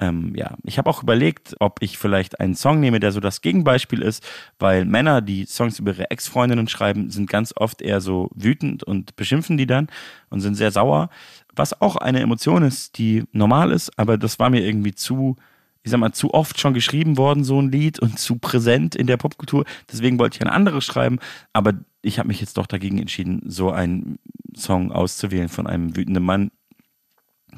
[0.00, 3.42] Ähm, ja, ich habe auch überlegt, ob ich vielleicht einen Song nehme, der so das
[3.42, 4.26] Gegenbeispiel ist,
[4.58, 9.14] weil Männer, die Songs über ihre Ex-Freundinnen schreiben, sind ganz oft eher so wütend und
[9.14, 9.88] beschimpfen die dann
[10.30, 11.10] und sind sehr sauer,
[11.56, 15.36] was auch eine Emotion ist, die normal ist, aber das war mir irgendwie zu,
[15.82, 19.06] ich sag mal, zu oft schon geschrieben worden, so ein Lied und zu präsent in
[19.06, 19.64] der Popkultur.
[19.90, 21.18] Deswegen wollte ich ein anderes schreiben,
[21.52, 24.18] aber ich habe mich jetzt doch dagegen entschieden, so einen
[24.56, 26.50] Song auszuwählen von einem wütenden Mann,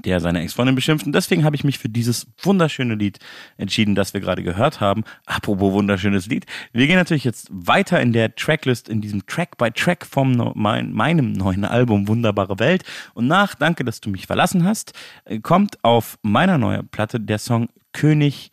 [0.04, 1.06] der seine Ex-Freundin beschimpft.
[1.06, 3.18] Und deswegen habe ich mich für dieses wunderschöne Lied
[3.56, 5.04] entschieden, das wir gerade gehört haben.
[5.26, 6.46] Apropos wunderschönes Lied.
[6.72, 10.92] Wir gehen natürlich jetzt weiter in der Tracklist, in diesem Track by Track vom mein,
[10.92, 12.84] meinem neuen Album Wunderbare Welt.
[13.14, 14.92] Und nach Danke, dass du mich verlassen hast,
[15.24, 18.50] äh, kommt auf meiner neuen Platte der Song König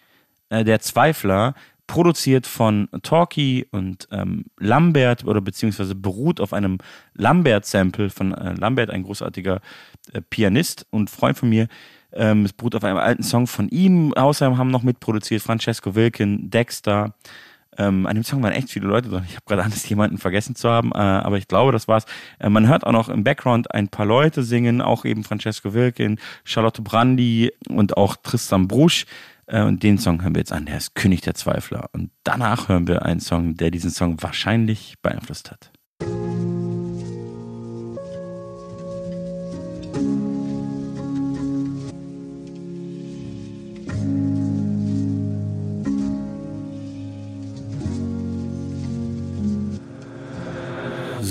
[0.49, 1.55] äh, der Zweifler,
[1.89, 6.77] produziert von Talkie und ähm, Lambert oder beziehungsweise beruht auf einem
[7.15, 9.59] Lambert-Sample von äh, Lambert, ein großartiger
[10.29, 11.67] Pianist und Freund von mir.
[12.11, 14.13] Ähm, es beruht auf einem alten Song von ihm.
[14.13, 17.13] Außerdem haben noch mitproduziert Francesco Wilken, Dexter.
[17.77, 19.23] Ähm, an dem Song waren echt viele Leute drin.
[19.27, 22.05] Ich habe gerade Angst, jemanden vergessen zu haben, äh, aber ich glaube, das war's.
[22.39, 26.19] Äh, man hört auch noch im Background ein paar Leute singen, auch eben Francesco Wilken,
[26.43, 29.05] Charlotte Brandi und auch Tristan Brusch.
[29.45, 31.89] Äh, und den Song hören wir jetzt an, der ist König der Zweifler.
[31.93, 35.71] Und danach hören wir einen Song, der diesen Song wahrscheinlich beeinflusst hat.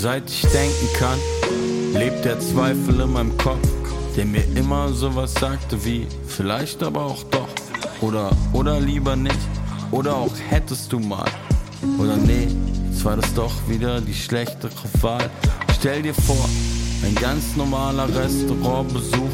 [0.01, 1.19] Seit ich denken kann,
[1.93, 3.67] lebt der Zweifel in meinem Kopf,
[4.15, 7.49] der mir immer sowas sagte wie vielleicht aber auch doch.
[7.99, 9.35] Oder, oder lieber nicht.
[9.91, 11.29] Oder auch hättest du mal.
[11.97, 12.47] Oder nee,
[12.89, 14.71] jetzt war das doch wieder die schlechtere
[15.01, 15.29] Wahl.
[15.77, 16.47] Stell dir vor,
[17.03, 19.33] ein ganz normaler Restaurantbesuch.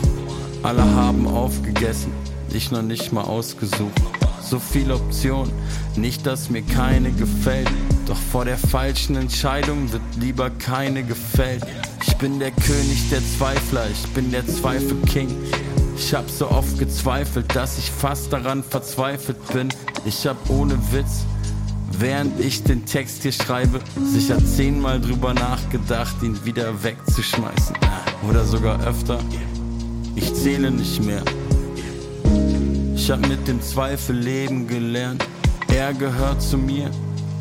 [0.63, 2.11] Alle haben aufgegessen,
[2.51, 4.01] ich noch nicht mal ausgesucht.
[4.47, 5.51] So viele Optionen,
[5.95, 7.69] nicht dass mir keine gefällt.
[8.05, 11.65] Doch vor der falschen Entscheidung wird lieber keine gefällt.
[12.05, 15.29] Ich bin der König der Zweifler, ich bin der Zweifel-King.
[15.97, 19.69] Ich hab so oft gezweifelt, dass ich fast daran verzweifelt bin.
[20.05, 21.25] Ich hab ohne Witz,
[21.97, 23.79] während ich den Text hier schreibe,
[24.13, 27.75] sicher zehnmal drüber nachgedacht, ihn wieder wegzuschmeißen.
[28.29, 29.19] Oder sogar öfter.
[30.15, 31.23] Ich zähle nicht mehr.
[33.06, 35.24] Ich hab mit dem Zweifel leben gelernt.
[35.68, 36.89] Er gehört zu mir,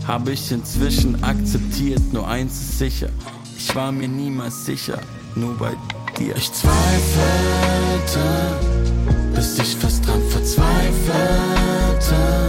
[0.07, 2.03] habe ich inzwischen akzeptiert.
[2.13, 3.09] Nur eins ist sicher,
[3.57, 5.01] ich war mir niemals sicher,
[5.35, 5.73] nur bei
[6.19, 6.37] dir.
[6.37, 8.21] Ich zweifelte,
[9.35, 12.44] bis ich fast dran verzweifelte.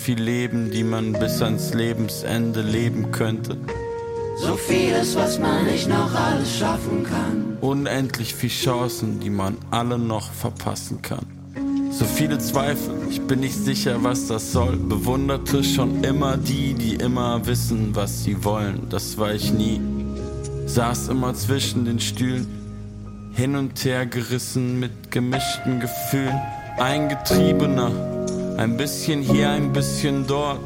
[0.00, 3.56] Viel Leben, die man bis ans Lebensende leben könnte.
[4.38, 7.58] So vieles, was man nicht noch alles schaffen kann.
[7.60, 11.26] Unendlich viel Chancen, die man alle noch verpassen kann.
[11.90, 14.76] So viele Zweifel, ich bin nicht sicher, was das soll.
[14.78, 18.86] Bewunderte schon immer die, die immer wissen, was sie wollen.
[18.88, 19.80] Das war ich nie.
[20.64, 22.46] Saß immer zwischen den Stühlen,
[23.34, 26.40] hin und her gerissen mit gemischten Gefühlen.
[26.78, 27.90] Eingetriebener,
[28.60, 30.60] ein bisschen hier, ein bisschen dort.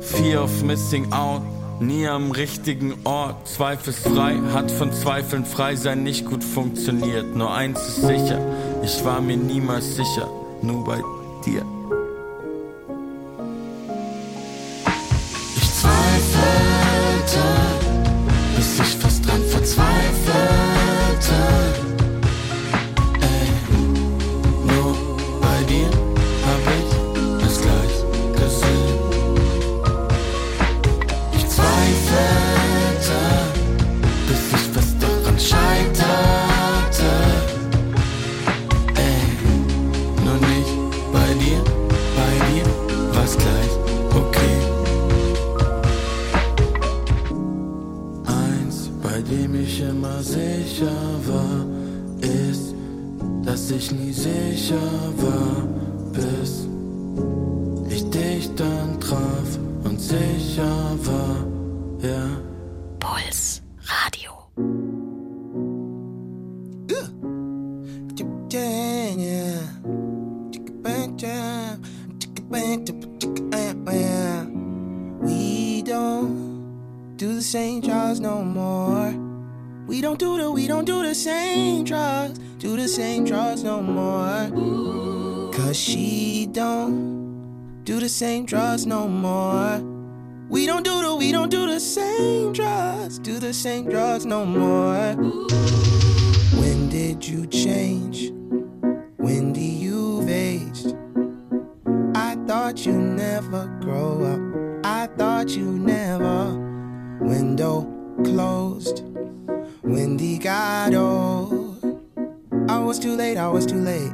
[0.00, 1.42] Fear of missing out,
[1.80, 3.48] nie am richtigen Ort.
[3.48, 7.34] Zweifelsfrei, hat von Zweifeln frei sein nicht gut funktioniert.
[7.34, 8.38] Nur eins ist sicher,
[8.82, 10.28] ich war mir niemals sicher,
[10.62, 11.00] nur bei
[11.44, 11.64] dir.
[88.18, 89.78] Same drugs no more.
[90.48, 94.44] We don't do the, we don't do the same drugs, do the same drugs no
[94.44, 95.14] more.
[96.60, 98.30] When did you change?
[99.18, 100.96] When do you've aged?
[102.16, 104.84] I thought you never grow up.
[104.84, 106.56] I thought you never.
[107.20, 107.82] Window
[108.24, 109.04] closed.
[109.84, 112.02] Wendy got old.
[112.68, 114.12] I was too late, I was too late.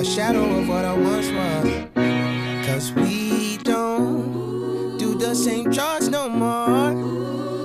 [0.00, 1.90] A shadow of what I once was.
[2.70, 6.94] Cause we don't do the same drugs no more.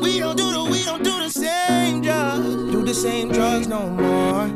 [0.01, 2.47] We don't do the, we don't do the same drugs.
[2.71, 4.47] Do the same drugs no more.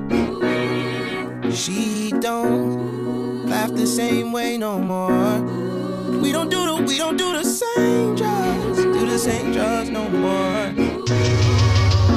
[1.52, 5.40] She don't laugh the same way no more.
[6.20, 8.78] We don't do the, we don't do the same drugs.
[8.78, 10.72] Do the same drugs no more.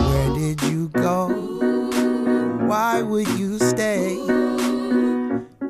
[0.08, 1.28] Where did you go?
[2.66, 4.41] Why would you stay?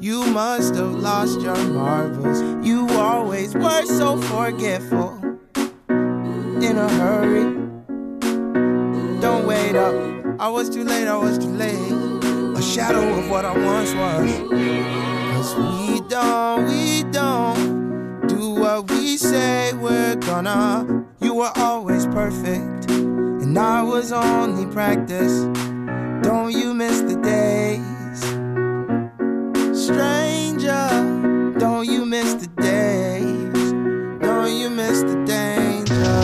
[0.02, 2.66] You must have lost your marbles.
[2.66, 5.16] You always were so forgetful.
[5.88, 7.44] In a hurry.
[9.20, 9.94] Don't wait up.
[10.40, 11.92] I was too late, I was too late.
[12.58, 14.28] A shadow of what I once was.
[15.34, 21.06] Cause we don't, we don't do what we say we're gonna.
[21.20, 25.44] You were always perfect, and I was only practice.
[26.24, 27.91] Don't you miss the days?
[29.92, 30.88] Stranger,
[31.58, 33.72] don't you miss the days?
[34.22, 36.20] Don't you miss the danger?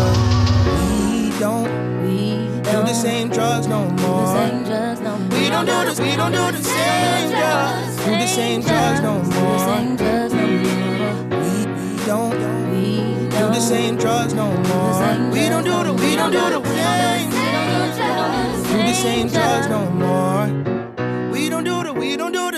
[0.72, 1.68] We don't,
[2.02, 4.34] we do don't the same drugs no more.
[5.30, 7.96] We don't do this, we don't do the same drugs.
[8.04, 9.58] Do the same drugs no more.
[11.28, 12.32] We, we don't,
[12.72, 15.30] we do the same drugs no more.
[15.30, 18.62] We don't do the, we don't do the same drugs.
[18.68, 20.46] Do the same drugs no more.
[21.32, 22.57] We don't do the, we don't do the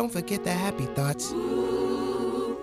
[0.00, 1.30] Don't forget the happy thoughts.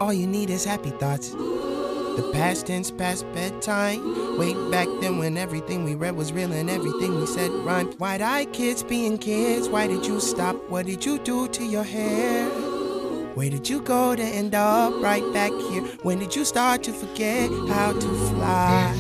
[0.01, 1.33] All you need is happy thoughts.
[1.33, 4.39] The past tense past bedtime.
[4.39, 7.93] Way back then when everything we read was real and everything we said rhymed.
[7.99, 9.69] Why'd I kids being kids?
[9.69, 10.55] Why did you stop?
[10.71, 12.49] What did you do to your hair?
[13.35, 15.83] Where did you go to end up right back here?
[16.01, 18.95] When did you start to forget how to fly?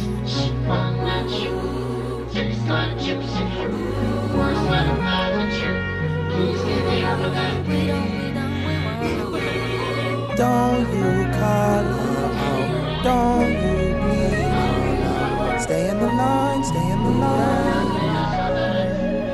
[10.37, 13.03] Don't you call out?
[13.03, 15.63] Don't you please?
[15.63, 17.91] Stay in the line, stay in the line.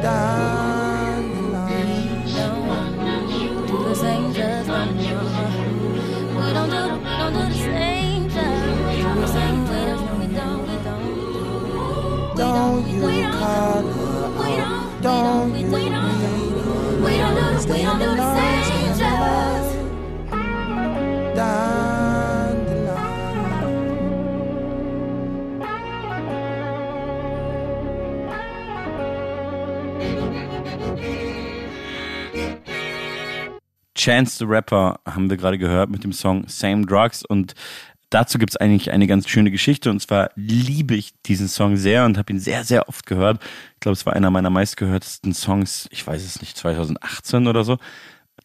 [0.01, 2.23] Down the line.
[3.67, 5.19] Do the same just like you.
[6.39, 9.01] We don't do, we don't do the same just.
[9.01, 10.03] Do the same just.
[10.19, 12.37] We don't, we don't.
[12.37, 13.92] Don't you call
[34.03, 37.53] Chance the Rapper haben wir gerade gehört mit dem Song Same Drugs und
[38.09, 42.03] dazu gibt es eigentlich eine ganz schöne Geschichte und zwar liebe ich diesen Song sehr
[42.03, 43.41] und habe ihn sehr, sehr oft gehört.
[43.75, 47.77] Ich glaube, es war einer meiner meistgehörtesten Songs, ich weiß es nicht, 2018 oder so.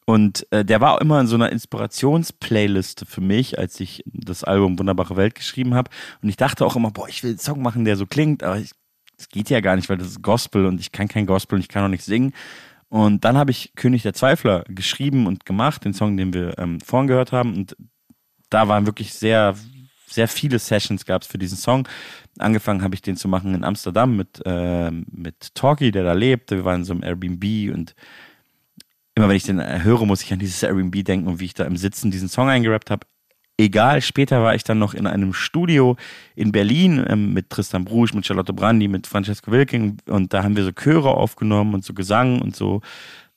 [0.05, 4.45] Und äh, der war auch immer in so einer Inspirationsplayliste für mich, als ich das
[4.45, 5.91] Album Wunderbare Welt geschrieben habe.
[6.23, 8.59] Und ich dachte auch immer, boah, ich will einen Song machen, der so klingt, aber
[8.59, 11.63] es geht ja gar nicht, weil das ist Gospel und ich kann kein Gospel und
[11.63, 12.33] ich kann auch nicht singen.
[12.89, 16.81] Und dann habe ich König der Zweifler geschrieben und gemacht, den Song, den wir ähm,
[16.81, 17.55] vorhin gehört haben.
[17.55, 17.77] Und
[18.49, 19.55] da waren wirklich sehr,
[20.07, 21.87] sehr viele Sessions gab es für diesen Song.
[22.39, 26.51] Angefangen habe ich den zu machen in Amsterdam mit, äh, mit Talkie, der da lebt.
[26.51, 27.95] Wir waren in so einem Airbnb und
[29.15, 31.55] immer wenn ich den äh, höre, muss ich an dieses Airbnb denken und wie ich
[31.55, 33.07] da im Sitzen diesen Song eingerappt habe.
[33.61, 35.97] Egal, später war ich dann noch in einem Studio
[36.37, 40.55] in Berlin ähm, mit Tristan Brusch, mit Charlotte Brandi, mit Francesco Wilking und da haben
[40.55, 42.83] wir so Chöre aufgenommen und so Gesang und so.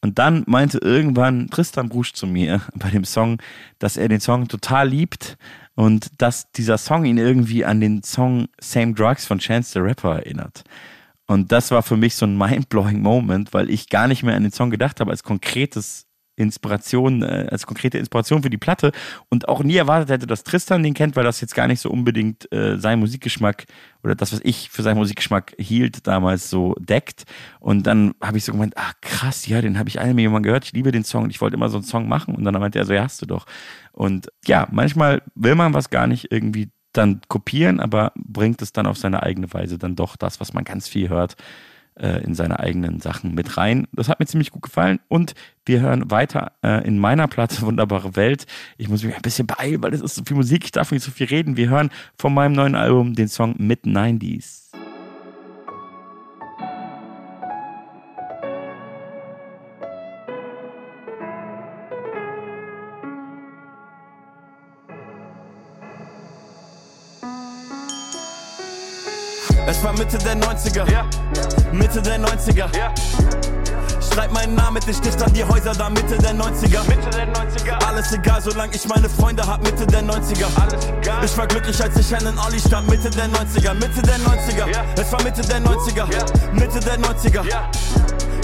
[0.01, 3.41] Und dann meinte irgendwann Tristan Brusch zu mir bei dem Song,
[3.79, 5.37] dass er den Song total liebt
[5.73, 10.17] und dass dieser Song ihn irgendwie an den Song Same Drugs von Chance the Rapper
[10.17, 10.63] erinnert.
[11.25, 14.43] Und das war für mich so ein mind-blowing Moment, weil ich gar nicht mehr an
[14.43, 16.05] den Song gedacht habe als konkretes
[16.41, 18.91] Inspiration, äh, als konkrete Inspiration für die Platte
[19.29, 21.89] und auch nie erwartet hätte, dass Tristan den kennt, weil das jetzt gar nicht so
[21.89, 23.65] unbedingt äh, sein Musikgeschmack
[24.03, 27.23] oder das, was ich für seinen Musikgeschmack hielt, damals so deckt.
[27.59, 30.65] Und dann habe ich so gemeint, ah krass, ja, den habe ich einmal jemand gehört,
[30.65, 32.35] ich liebe den Song und ich wollte immer so einen Song machen.
[32.35, 33.45] Und dann meinte er so, ja, hast du doch.
[33.91, 38.85] Und ja, manchmal will man was gar nicht irgendwie dann kopieren, aber bringt es dann
[38.85, 41.35] auf seine eigene Weise dann doch das, was man ganz viel hört,
[42.01, 43.87] äh, in seine eigenen Sachen mit rein.
[43.93, 45.33] Das hat mir ziemlich gut gefallen und
[45.65, 48.45] wir hören weiter äh, in meiner Platte Wunderbare Welt.
[48.77, 51.03] Ich muss mich ein bisschen beeilen, weil es ist so viel Musik, ich darf nicht
[51.03, 51.57] so viel reden.
[51.57, 54.60] Wir hören von meinem neuen Album den Song Mid-90s.
[69.71, 70.83] Es war Mitte der 90er.
[71.71, 72.69] Mitte der 90er.
[74.13, 76.83] Schreib meinen Namen mit dem Stift an die Häuser da Mitte der 90er.
[76.89, 77.85] Mitte der 90er.
[77.87, 79.63] Alles egal, solange ich meine Freunde hab.
[79.63, 80.47] Mitte der 90er.
[80.59, 81.23] Alles egal.
[81.23, 82.89] Ich war glücklich, als ich einen Olli stand.
[82.89, 83.73] Mitte der 90er.
[83.75, 84.65] Mitte der 90er.
[84.99, 86.05] Es war Mitte der 90er.
[86.51, 87.45] Mitte der 90er.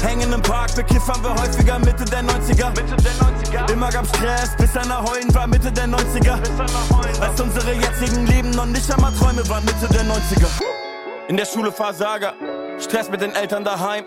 [0.01, 2.69] Hängen im Park, bekiffern wir häufiger Mitte der 90er.
[2.69, 3.71] Mitte der 90er.
[3.73, 6.37] Immer gab Stress, bis einer heulen war Mitte der 90er.
[6.37, 10.86] Bis einer heulen Als unsere jetzigen Leben noch nicht einmal Träume waren Mitte der 90er.
[11.27, 12.33] In der Schule Versager.
[12.79, 14.05] Stress mit den Eltern daheim.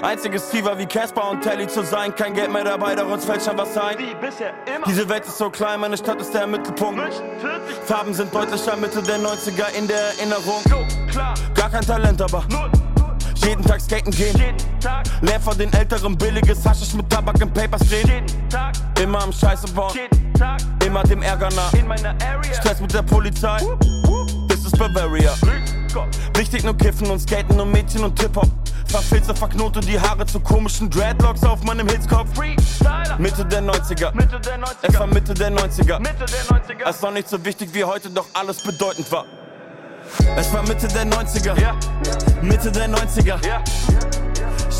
[0.00, 2.14] Einziges Ziel war wie Casper und Telly zu sein.
[2.14, 3.96] Kein Geld mehr dabei, doch uns fällt schon was ein.
[4.86, 7.22] Diese Welt ist so klein, meine Stadt ist der Mittelpunkt.
[7.84, 10.62] Farben sind deutlicher Mitte der 90er in der Erinnerung.
[11.54, 12.44] Gar kein Talent, aber
[13.44, 14.54] jeden Tag skaten gehen.
[15.20, 18.24] Leer von den Älteren billiges Haschisch mit Tabak im Papers drehen.
[19.02, 19.92] Immer am Scheiße bauen.
[20.84, 21.72] Immer dem Ärger nach.
[22.54, 23.58] Stress mit der Polizei.
[24.48, 25.34] This is Bavaria.
[26.34, 28.48] Wichtig nur Kiffen und Skaten und Mädchen und Hip-Hop.
[28.86, 32.28] Verfilze, verknote die Haare zu komischen Dreadlocks auf meinem Hitzkopf.
[33.18, 34.12] Mitte der 90er.
[34.82, 36.00] Es war Mitte der 90er.
[36.88, 39.24] Es war nicht so wichtig wie heute, doch alles bedeutend war.
[40.36, 41.54] Es war Mitte der 90er.
[42.42, 43.38] Mitte der 90er.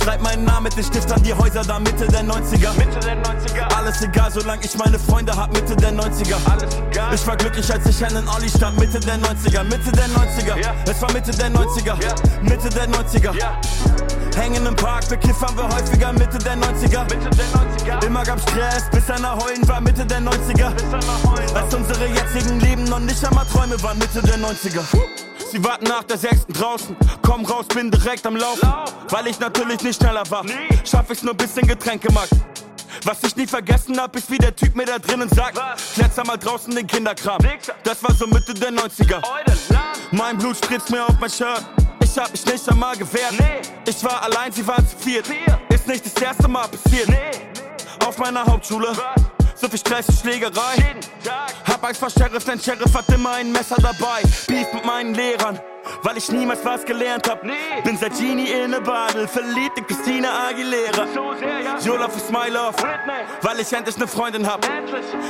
[0.06, 2.72] Schreib meinen Namen mit dem Stift an die Häuser da Mitte der 90er.
[2.78, 3.76] Mitte der 90er.
[3.76, 5.52] Alles egal, solange ich meine Freunde hab.
[5.52, 6.36] Mitte der 90er.
[6.48, 7.12] Alles egal.
[7.12, 8.78] Ich war glücklich, als ich einen Olli stand.
[8.78, 9.64] Mitte der 90er.
[9.64, 10.54] Mitte der 90er.
[10.88, 11.96] Es war Mitte der 90er.
[12.40, 13.34] Mitte der 90er.
[14.36, 17.02] Hängen im Park, bekiffern wir häufiger Mitte der 90er.
[17.02, 18.06] Mitte der 90er.
[18.06, 20.70] Immer gab Stress, bis einer heulen war Mitte der 90er.
[20.70, 24.84] Bis einer heulen Als unsere jetzigen Leben noch nicht einmal Träume waren Mitte der 90er.
[25.50, 26.96] Sie warten nach der sechsten draußen.
[27.22, 28.68] Komm raus, bin direkt am Laufen.
[29.10, 30.44] Weil ich natürlich nicht schneller war.
[30.84, 32.30] Schaff ich's nur bisschen Getränkemarkt.
[33.04, 35.58] Was ich nie vergessen hab, ist wie der Typ mir da drinnen sagt.
[35.94, 37.38] Kletzer mal draußen den Kinderkram.
[37.84, 39.22] Das war so Mitte der 90er.
[40.10, 41.64] Mein Blut spritzt mir auf mein Shirt.
[42.02, 43.34] Ich hab mich nicht einmal gewehrt.
[43.86, 45.26] Ich war allein, sie waren zu viert.
[45.68, 47.08] Ist nicht das erste Mal passiert.
[48.04, 48.88] Auf meiner Hauptschule.
[49.56, 50.96] So viel Stress und Schlägerei.
[51.66, 54.22] Hab Angst vor Sheriff, denn Sheriff hat immer ein Messer dabei.
[54.46, 55.58] Beef mit meinen Lehrern.
[56.02, 57.40] Weil ich niemals was gelernt hab.
[57.42, 61.06] Bin seit Genie in ne Badel, verliebt in Christina Aguilera.
[61.86, 62.76] Your love is my love.
[63.40, 64.66] Weil ich endlich ne Freundin hab.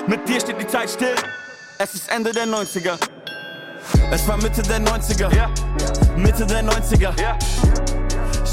[0.08, 1.14] Mit dir steht die Zeit still.
[1.78, 2.98] Es ist Ende der 90er.
[4.10, 5.30] Es war Mitte der 90er.
[6.16, 7.14] Mitte der 90er.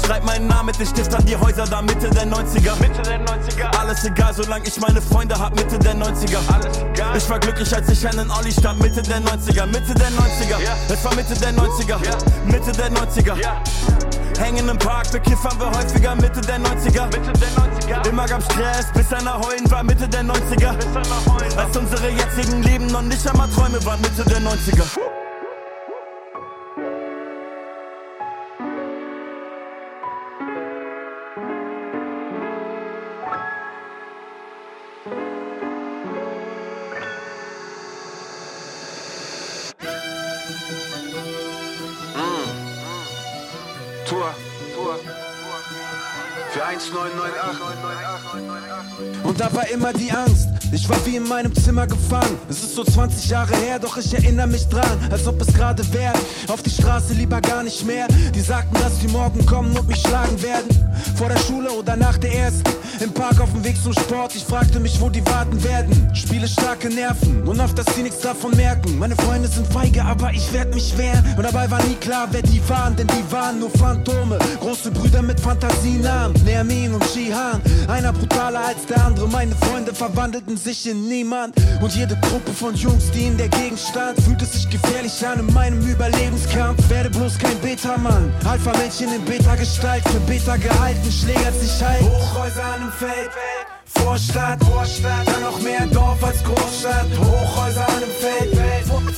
[0.06, 2.76] Schreib meinen Namen mit dem Stift an die Häuser da Mitte der 90er.
[2.78, 3.78] Mitte der 90er.
[3.78, 6.38] Alles egal, solange ich meine Freunde hab Mitte der 90er.
[6.52, 7.16] Alles egal.
[7.16, 9.64] Ich war glücklich, als ich einen Olli stand Mitte der 90er.
[9.66, 10.58] Mitte der 90er.
[10.92, 11.96] Es war Mitte der 90er.
[12.44, 13.34] Mitte der 90er.
[14.38, 17.06] Hängen im Park, bekiffern wir häufiger Mitte der 90er.
[17.06, 18.08] Mitte der 90er.
[18.08, 20.74] Immer gab Stress, bis einer heulen war Mitte der 90er.
[20.74, 25.23] Bis einer heulen Als unsere jetzigen Leben noch nicht einmal Träume waren Mitte der 90er.
[49.22, 50.48] Und da war immer die Angst.
[50.72, 52.38] Ich war wie in meinem Zimmer gefangen.
[52.48, 55.82] Es ist so 20 Jahre her, doch ich erinnere mich dran, als ob es gerade
[55.92, 56.14] wäre.
[56.48, 58.08] Auf die Straße lieber gar nicht mehr.
[58.34, 60.68] Die sagten, dass die morgen kommen und mich schlagen werden.
[61.16, 62.70] Vor der Schule oder nach der ersten.
[63.00, 64.34] Im Park auf dem Weg zum Sport.
[64.36, 66.10] Ich fragte mich, wo die warten werden.
[66.14, 68.98] Spiele starke Nerven und auf dass sie nichts davon merken.
[68.98, 71.24] Meine Freunde sind feige, aber ich werd mich wehren.
[71.36, 74.38] Und dabei war nie klar, wer die waren, denn die waren nur Phantome.
[74.60, 76.40] Große Brüder mit Fantasienamen.
[76.44, 77.60] Nermin und Shihan.
[77.88, 79.28] Einer brutaler als der andere.
[79.28, 81.56] Meine Freunde verwandelten sich in niemand.
[81.82, 85.52] Und jede Gruppe von Jungs, die in der Gegend stand, fühlte sich gefährlich an in
[85.52, 86.88] meinem Überlebenskampf.
[86.88, 88.32] Werde bloß kein Beta-Mann.
[88.44, 90.02] Alpha-Männchen in Beta-Gestalt.
[90.08, 92.02] Für Beta gehalten, schlägert sich halt.
[92.02, 93.30] Hochhäuser an einem Feld.
[93.86, 97.06] Vorstadt, Vorstadt, dann noch mehr Dorf als Großstadt.
[97.18, 98.54] Hochhäuser an einem Feld.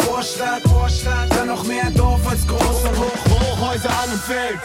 [0.04, 2.96] Vorstadt, Vorstadt, dann noch mehr Dorf als Großstadt.
[2.96, 4.60] Hoch, Hochhäuser an einem Feld.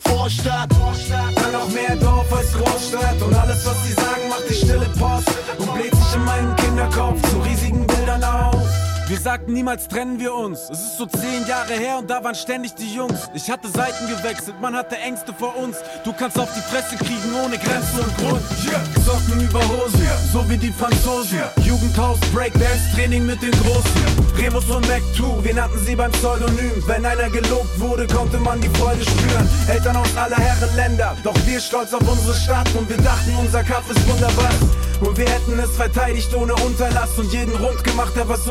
[0.00, 3.22] Vorstadt, Vorstadt, dann noch mehr Dorf als Großstadt.
[3.22, 7.22] Und alles, was sie sagen, macht die stille Post und bläht sich in meinem Kinderkopf
[7.30, 8.89] zu riesigen Bildern auf.
[9.10, 10.70] Wir sagten niemals trennen wir uns.
[10.70, 13.28] Es ist so zehn Jahre her und da waren ständig die Jungs.
[13.34, 15.78] Ich hatte Seiten gewechselt, man hatte Ängste vor uns.
[16.04, 18.40] Du kannst auf die Fresse kriegen ohne Grenzen und Grund.
[18.64, 18.80] Yeah.
[19.04, 21.40] Socken über Hosen, so wie die Franzosen.
[21.64, 24.30] Jugendhaus, Breakdance, Training mit den Großen.
[24.38, 26.80] Remus und Mac 2, wir nannten sie beim Pseudonym.
[26.86, 29.48] Wenn einer gelobt wurde, konnte man die Freude spüren.
[29.68, 33.64] Eltern aus aller Herren Länder, doch wir stolz auf unsere Stadt und wir dachten, unser
[33.64, 34.52] Kampf ist wunderbar.
[35.00, 38.46] Und wir hätten es verteidigt ohne Unterlass und jeden rund gemacht, der was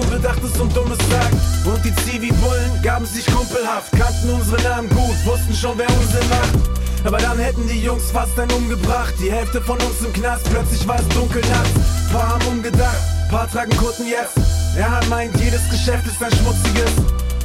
[0.49, 1.33] Unbedachtes und Dummes sagt.
[1.65, 7.05] Und die Zivi-Bullen gaben sich kumpelhaft, kannten unsere Namen gut, wussten schon, wer Unsinn macht.
[7.05, 9.13] Aber dann hätten die Jungs fast einen umgebracht.
[9.21, 12.11] Die Hälfte von uns im Knast, plötzlich war es dunkel nachts.
[12.11, 12.97] Paar haben umgedacht,
[13.29, 14.37] paar tragen Kutten jetzt.
[14.75, 16.91] Er hat meint, jedes Geschäft ist ein schmutziges.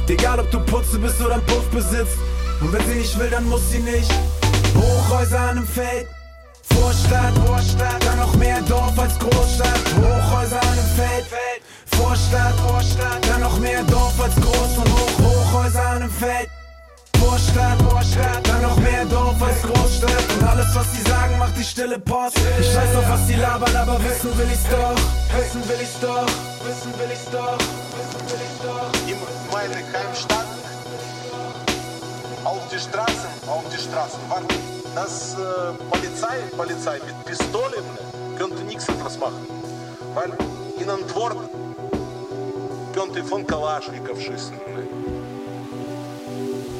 [0.07, 2.17] Egal ob du Putze bist oder ein Puff besitzt.
[2.61, 4.11] Und wenn sie nicht will, dann muss sie nicht.
[4.75, 6.07] Hochhäuser an einem Feld.
[6.73, 9.79] Vorstadt, Vorstadt, dann noch mehr Dorf als Großstadt.
[9.97, 11.25] Hochhäuser an einem Feld.
[11.97, 16.49] Vorstadt, Vorstadt, dann noch mehr Dorf als groß und hoch, Hochhäuser an dem Feld.
[17.17, 20.23] Vorstadt, Vorstadt, dann noch mehr Dorf als Großstadt.
[20.35, 22.37] Und alles, was sie sagen, macht die stille Post.
[22.59, 24.95] Ich weiß auf, was sie labern, aber wissen will ich's doch.
[25.37, 26.27] Wissen will ich's doch,
[26.65, 29.51] wissen will ich's doch, wissen will ich's doch.
[29.51, 30.45] Meine Heimstadt.
[32.43, 34.19] Auf die Straßen, auf die Straßen.
[34.29, 34.47] Warten,
[34.93, 37.83] das äh, Polizei, Polizei mit Pistolen
[38.37, 39.47] könnte nichts anderes machen.
[40.13, 40.31] Weil
[40.79, 41.64] in Antworten
[42.95, 44.53] 145 фон Калашников 6.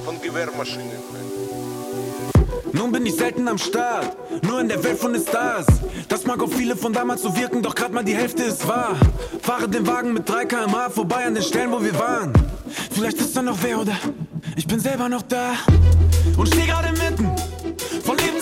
[0.05, 0.99] Von Gewehrmaschinen.
[2.72, 5.66] Nun bin ich selten am Start, nur in der Welt von den Stars.
[6.07, 8.95] Das mag auf viele von damals so wirken, doch grad mal die Hälfte ist wahr.
[9.41, 12.32] Fahre den Wagen mit 3 km/h vorbei an den Stellen, wo wir waren.
[12.91, 13.97] Vielleicht ist da noch wer oder
[14.55, 15.55] ich bin selber noch da.
[16.38, 17.30] Und steh gerade mitten
[18.03, 18.34] von Leben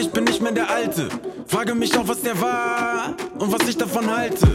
[0.00, 1.08] ich bin nicht mehr der Alte.
[1.46, 4.46] Frage mich auch, was der war und was ich davon halte.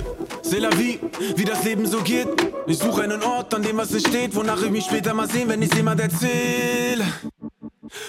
[0.42, 1.00] C'est la vie,
[1.36, 2.28] wie das Leben so geht.
[2.68, 5.48] Ich suche einen Ort, an dem was nicht steht, wonach ich mich später mal sehen,
[5.50, 7.06] wenn ich jemand erzähle.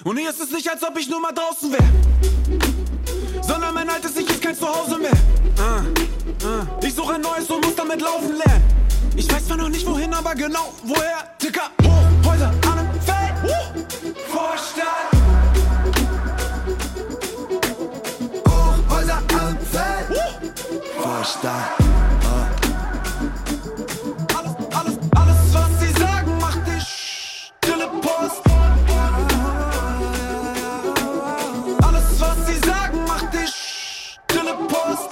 [0.05, 1.85] Und hier ist es nicht, als ob ich nur mal draußen wäre.
[3.43, 5.13] Sondern mein altes Ich ist kein Zuhause mehr.
[5.59, 5.83] Ah,
[6.45, 6.67] ah.
[6.83, 8.65] Ich suche ein neues und muss damit laufen lernen.
[9.15, 11.37] Ich weiß zwar noch nicht wohin, aber genau woher.
[11.39, 13.35] Ticker, hoch, Häuser an einem Feld.
[13.45, 14.33] Uh.
[14.33, 15.16] Vorstadt.
[21.37, 21.71] Vorstadt.
[24.35, 28.43] Alles, alles, alles, was sie sagen, macht dich stille Post.
[31.83, 33.51] Alles, was sie sagen, macht dich
[34.27, 35.11] stille Post.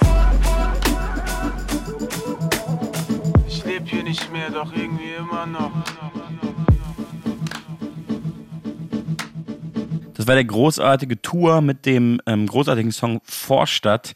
[3.47, 5.71] Ich leb hier nicht mehr, doch irgendwie immer noch.
[10.15, 14.13] Das war der großartige Tour mit dem ähm, großartigen Song Vorstadt.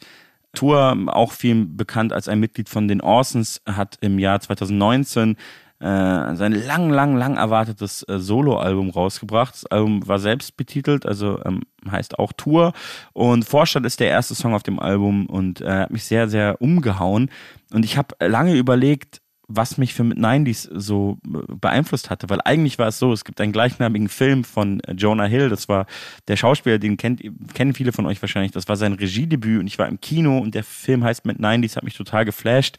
[0.52, 5.36] Tour, auch viel bekannt als ein Mitglied von den Orsons, hat im Jahr 2019
[5.80, 9.54] äh, sein lang, lang, lang erwartetes äh, Soloalbum rausgebracht.
[9.54, 12.74] Das Album war selbst betitelt, also ähm, heißt auch Tour.
[13.14, 16.60] Und Vorstadt ist der erste Song auf dem Album und äh, hat mich sehr, sehr
[16.60, 17.30] umgehauen.
[17.72, 19.22] Und ich habe lange überlegt,
[19.52, 23.40] was mich für 90s so äh, beeinflusst hatte, weil eigentlich war es so, es gibt
[23.40, 25.86] einen gleichnamigen Film von äh, Jonah Hill, das war
[26.28, 27.22] der Schauspieler, den kennt,
[27.52, 30.54] kennen viele von euch wahrscheinlich, das war sein Regiedebüt und ich war im Kino und
[30.54, 32.76] der Film heißt mit 90s, hat mich total geflasht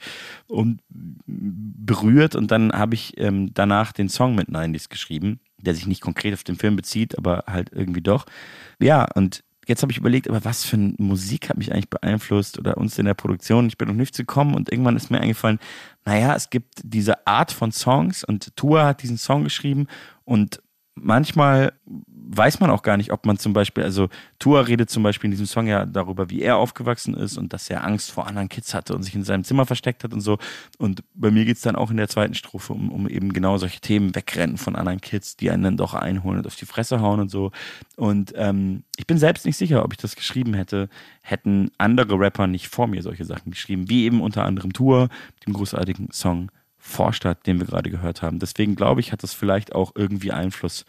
[0.47, 0.82] und
[1.26, 6.01] berührt und dann habe ich ähm, danach den Song mit 90s geschrieben, der sich nicht
[6.01, 8.26] konkret auf den Film bezieht, aber halt irgendwie doch.
[8.80, 12.59] Ja, und jetzt habe ich überlegt, aber was für eine Musik hat mich eigentlich beeinflusst
[12.59, 13.67] oder uns in der Produktion?
[13.67, 15.59] Ich bin noch nicht gekommen und irgendwann ist mir eingefallen,
[16.05, 19.88] naja, es gibt diese Art von Songs und Tua hat diesen Song geschrieben
[20.26, 20.61] und
[20.95, 21.74] manchmal
[22.34, 24.07] weiß man auch gar nicht, ob man zum Beispiel, also
[24.39, 27.69] Tua redet zum Beispiel in diesem Song ja darüber, wie er aufgewachsen ist und dass
[27.69, 30.38] er Angst vor anderen Kids hatte und sich in seinem Zimmer versteckt hat und so.
[30.77, 33.82] Und bei mir geht's dann auch in der zweiten Strophe um, um eben genau solche
[33.82, 37.19] Themen, wegrennen von anderen Kids, die einen dann doch einholen und auf die Fresse hauen
[37.19, 37.51] und so.
[37.97, 40.88] Und ähm, ich bin selbst nicht sicher, ob ich das geschrieben hätte,
[41.21, 45.09] hätten andere Rapper nicht vor mir solche Sachen geschrieben, wie eben unter anderem Tua,
[45.45, 48.39] dem großartigen Song Vorstadt, den wir gerade gehört haben.
[48.39, 50.86] Deswegen glaube ich, hat das vielleicht auch irgendwie Einfluss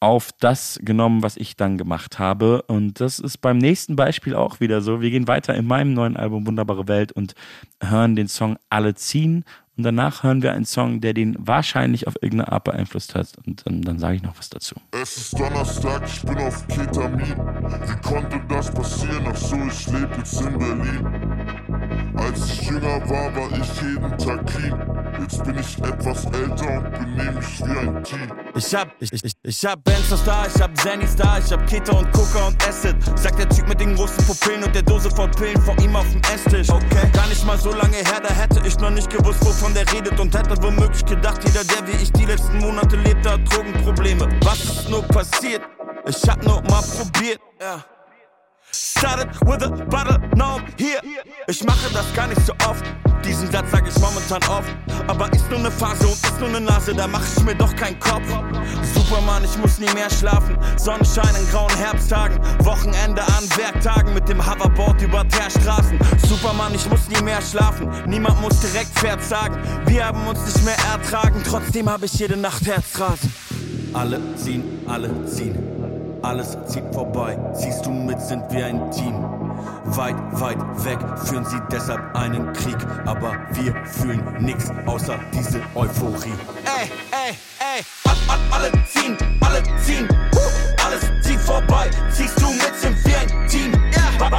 [0.00, 2.62] auf das genommen, was ich dann gemacht habe.
[2.62, 5.02] Und das ist beim nächsten Beispiel auch wieder so.
[5.02, 7.34] Wir gehen weiter in meinem neuen Album Wunderbare Welt und
[7.82, 9.44] hören den Song Alle ziehen.
[9.76, 13.28] Und danach hören wir einen Song, der den wahrscheinlich auf irgendeine Art beeinflusst hat.
[13.46, 14.74] Und dann, dann sage ich noch was dazu.
[14.90, 17.36] Es ist Donnerstag, ich bin auf Ketamin.
[17.36, 19.24] Wie konnte das passieren?
[19.26, 21.79] Ach so, ich lebe jetzt in Berlin.
[22.16, 25.00] Als ich jünger war, war ich jeden Tag clean.
[25.20, 28.32] Jetzt bin ich etwas älter und benehme mich wie ein Team.
[28.54, 31.98] Ich hab, ich, ich, ich hab Benzos da, ich hab Zannys da, ich hab Keto
[31.98, 32.96] und Coca und Acid.
[33.18, 36.10] Sagt der Typ mit den großen Pupillen und der Dose voll Pillen vor ihm auf
[36.10, 36.70] dem Esstisch.
[36.70, 39.90] Okay, gar nicht mal so lange her, da hätte ich noch nicht gewusst, wovon der
[39.92, 44.28] redet und hätte womöglich gedacht, jeder, der wie ich die letzten Monate lebt, hat Drogenprobleme.
[44.42, 45.62] Was ist nur passiert?
[46.06, 47.40] Ich hab nur mal probiert.
[47.60, 47.84] Ja.
[49.00, 51.00] Started with a bottle, now I'm here.
[51.48, 52.84] Ich mache das gar nicht so oft.
[53.24, 54.68] Diesen Satz sag ich momentan oft.
[55.06, 57.74] Aber ist nur eine Phase und ist nur eine Nase, da mach ich mir doch
[57.76, 58.28] keinen Kopf.
[58.94, 60.58] Superman, ich muss nie mehr schlafen.
[60.76, 62.38] Sonnenschein in grauen Herbsttagen.
[62.62, 65.98] Wochenende an Werktagen mit dem Hoverboard über Teerstraßen.
[66.28, 67.88] Superman, ich muss nie mehr schlafen.
[68.06, 69.56] Niemand muss direkt Pferd sagen.
[69.86, 71.42] Wir haben uns nicht mehr ertragen.
[71.48, 73.32] Trotzdem habe ich jede Nacht Herzrasen.
[73.94, 75.79] Alle ziehen, alle ziehen.
[76.22, 79.24] Alles zieht vorbei, siehst du mit, sind wir ein Team.
[79.84, 86.34] Weit, weit weg führen sie deshalb einen Krieg, aber wir fühlen nix außer diese Euphorie.
[86.64, 90.06] Ey, ey, ey, all, all, alle ziehen, alle ziehen,
[90.84, 93.72] alles zieht vorbei, siehst du mit, sind wir ein Team.
[93.72, 94.30] Yeah.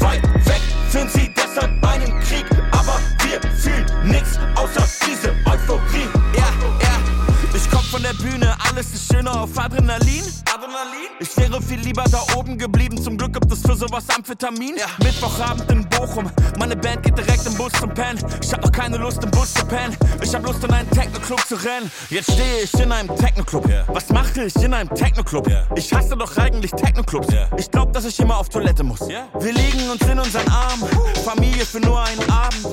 [0.00, 0.60] Weit weg
[0.90, 6.08] führen sie deshalb einen Krieg, aber wir fühlen nix außer diese Euphorie.
[6.32, 7.56] Ja, yeah, ja, yeah.
[7.56, 8.53] ich komm von der Bühne,
[8.92, 10.24] ist schöner auf Adrenalin.
[10.52, 11.08] Adrenalin?
[11.20, 13.02] Ich wäre viel lieber da oben geblieben.
[13.02, 14.76] Zum Glück gibt es für sowas Amphetamin.
[14.76, 14.86] Ja.
[15.02, 16.30] Mittwochabend in Bochum.
[16.58, 18.18] Meine Band geht direkt im Bus zum Pen.
[18.42, 19.96] Ich hab noch keine Lust im Bus zu pennen.
[20.22, 21.90] Ich hab Lust in einen Techno-Club zu rennen.
[22.10, 23.66] Jetzt stehe ich in einem Techno-Club.
[23.68, 23.84] Yeah.
[23.88, 25.48] Was mache ich in einem Techno-Club?
[25.48, 25.66] Yeah.
[25.76, 27.32] Ich hasse doch eigentlich Techno-Clubs.
[27.32, 27.48] Yeah.
[27.56, 29.00] Ich glaub, dass ich immer auf Toilette muss.
[29.00, 30.88] Wir liegen uns in unseren Armen.
[31.24, 32.66] Familie für nur einen Abend.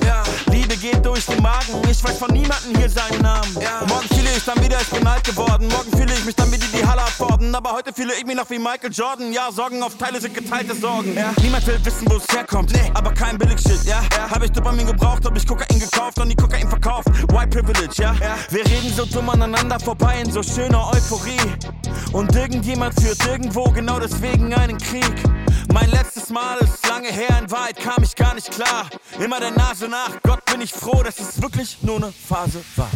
[0.50, 1.82] Liebe geht durch den Magen.
[1.90, 3.54] Ich weiß von niemandem hier seinen Namen.
[3.88, 5.68] Morgen fühle ich dann wieder, ich bin alt geworden.
[5.68, 7.54] Morgen fühle ich mich dann wieder die Halle abfordern.
[7.54, 9.32] Aber heute fühle ich mich noch wie Michael Jordan.
[9.32, 11.14] Ja, Sorgen auf Teile sind geteilte Sorgen.
[11.16, 11.32] Ja.
[11.42, 12.72] Niemand will wissen, wo es herkommt.
[12.72, 12.90] Nee.
[12.94, 14.00] Aber kein Billig-Shit, ja.
[14.16, 14.30] ja.
[14.30, 17.08] Hab ich Dopamin gebraucht, hab ich Kokain gekauft und die Kokain verkauft.
[17.32, 18.14] White Privilege, ja.
[18.20, 18.36] ja.
[18.50, 21.40] Wir reden so dumm aneinander vorbei in so schöner Euphorie.
[22.12, 25.14] Und irgendjemand führt irgendwo genau deswegen einen Krieg.
[25.72, 28.86] Mein letztes Mal ist lange her, in Wahrheit kam ich gar nicht klar.
[29.18, 32.90] Immer der Nase nach, Gott bin ich froh, dass es wirklich nur eine Phase war.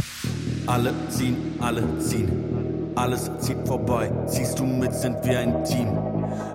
[0.66, 2.55] Alle ziehen, alle ziehen.
[2.96, 5.98] Alles zieht vorbei, ziehst du mit, sind wir ein Team.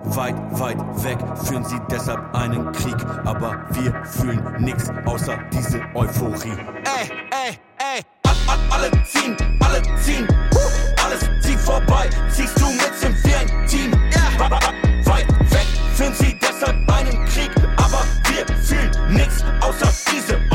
[0.06, 2.96] Weit, weit weg führen sie deshalb einen Krieg.
[3.24, 6.58] Aber wir fühlen nix außer diese Euphorie.
[6.84, 10.26] Ey, ey, ey, all, all, alle ziehen, alle ziehen.
[11.04, 13.92] Alles zieht vorbei, ziehst du mit, sind wir ein Team.
[14.12, 14.50] Ja.
[15.12, 17.52] Weit weg führen sie deshalb einen Krieg.
[17.76, 20.51] Aber wir fühlen nix außer diese Euphorie.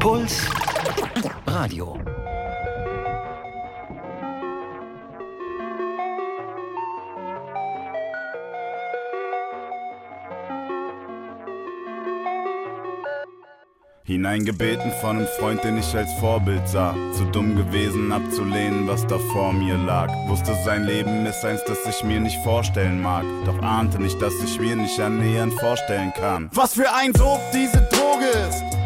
[0.00, 0.46] Puls
[1.46, 1.98] Radio.
[14.04, 16.94] Hineingebeten von einem Freund, den ich als Vorbild sah.
[17.12, 20.08] Zu dumm gewesen, abzulehnen, was da vor mir lag.
[20.28, 23.26] Wusste, sein Leben ist eins, das ich mir nicht vorstellen mag.
[23.44, 26.48] Doch ahnte nicht, dass ich mir nicht annähernd vorstellen kann.
[26.54, 28.79] Was für ein Sog diese Droge ist.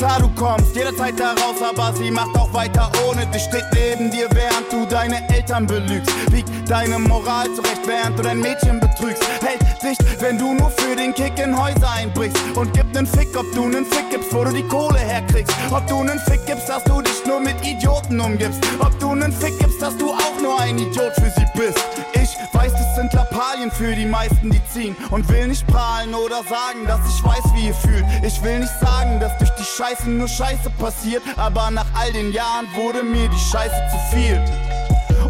[0.00, 3.42] Klar, du kommst jederzeit da raus, aber sie macht auch weiter ohne dich.
[3.42, 6.10] Steht neben dir, während du deine Eltern belügst.
[6.32, 9.22] Wiegt deine Moral zurecht, während du dein Mädchen betrügst.
[9.42, 12.38] Hält dich, wenn du nur für den Kick in Häuser einbrichst.
[12.56, 15.54] Und gibt nen Fick, ob du nen Fick gibst, wo du die Kohle herkriegst.
[15.70, 18.60] Ob du nen Fick gibst, dass du dich nur mit Idioten umgibst.
[18.78, 21.78] Ob du nen Fick gibst, dass du auch nur ein Idiot für sie bist.
[22.14, 24.96] Ich weiß, das sind Lappalien für die meisten, die ziehen.
[25.10, 28.04] Und will nicht prahlen oder sagen, dass ich weiß, wie ihr fühlt.
[28.24, 31.22] Ich will nicht sagen, dass durch die Scheiße nur Scheiße passiert.
[31.36, 34.69] Aber nach all den Jahren wurde mir die Scheiße zu viel.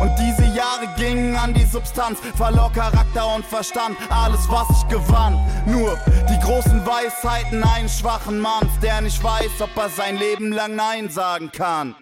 [0.00, 5.38] Und diese Jahre gingen an die Substanz, verlor Charakter und Verstand, alles was ich gewann.
[5.66, 5.98] Nur
[6.28, 11.10] die großen Weisheiten eines schwachen Manns, der nicht weiß, ob er sein Leben lang Nein
[11.10, 11.94] sagen kann.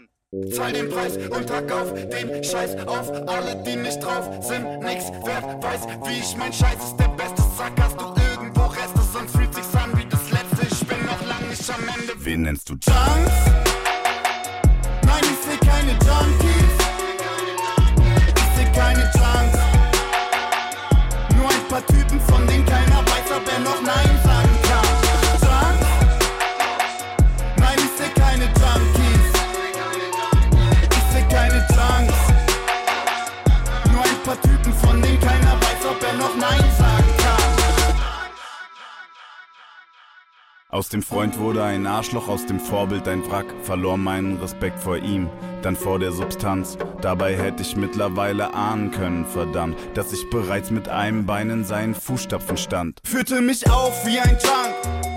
[0.55, 3.11] Zahl den Preis und trag auf den Scheiß auf.
[3.26, 5.62] Alle, die nicht drauf sind, nix wert.
[5.62, 7.72] Weiß, wie ich mein Scheiß ist der beste Sack.
[7.80, 10.66] Hast du irgendwo Reste, sonst fühlt sich's an wie das letzte.
[10.70, 12.12] Ich bin noch lang nicht am Ende.
[12.18, 13.67] Wen nennst du Junks?
[40.78, 43.46] Aus dem Freund wurde ein Arschloch, aus dem Vorbild ein Wrack.
[43.64, 45.28] Verlor meinen Respekt vor ihm,
[45.60, 46.78] dann vor der Substanz.
[47.00, 51.96] Dabei hätte ich mittlerweile ahnen können, verdammt, dass ich bereits mit einem Bein in seinen
[51.96, 53.00] Fußstapfen stand.
[53.02, 55.07] Führte mich auf wie ein Junk.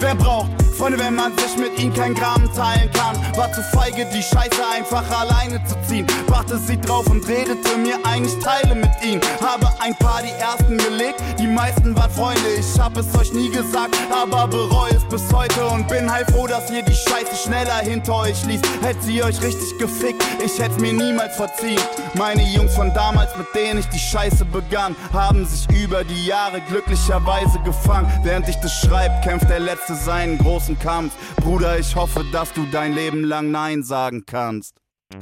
[0.00, 3.16] Wer braucht Freunde, wenn man sich mit ihnen kein Gramm teilen kann?
[3.36, 6.06] War zu feige, die Scheiße einfach alleine zu ziehen.
[6.28, 9.20] Brachte sie drauf und redete mir ein, ich teile mit ihnen.
[9.42, 12.48] Habe ein paar die ersten gelegt, die meisten waren Freunde.
[12.60, 16.70] Ich hab es euch nie gesagt, aber bereue es bis heute und bin heilfroh, dass
[16.70, 18.60] ihr die Scheiße schneller hinter euch ließ.
[18.80, 21.80] Hätte sie euch richtig gefickt, ich hätt's mir niemals verziehen.
[22.14, 26.60] Meine Jungs von damals, mit denen ich die Scheiße begann, haben sich über die Jahre
[26.68, 28.08] glücklicherweise gefangen.
[28.22, 31.12] Während ich das schreib, kämpft der Letzte seinen großen Kampf.
[31.36, 34.74] Bruder, ich hoffe, dass du dein Leben lang Nein sagen kannst.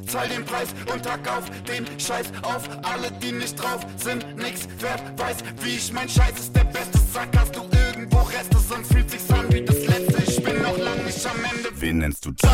[0.06, 2.68] Zahl den Preis und trag auf den Scheiß auf.
[2.82, 5.02] Alle, die nicht drauf sind, nix wert.
[5.16, 7.28] Weiß, wie ich mein Scheiß ist der beste Sack.
[7.38, 10.22] Hast du irgendwo Reste, sonst fühlt sich's an wie das letzte.
[10.26, 11.68] Ich bin noch lang nicht am Ende.
[11.80, 12.44] Wen nennst du Junks?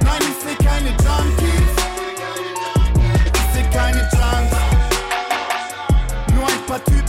[0.00, 1.74] Nein, ich seh keine Junkies.
[3.34, 4.56] Ich seh keine Junks.
[6.34, 7.07] Nur ein paar Typen,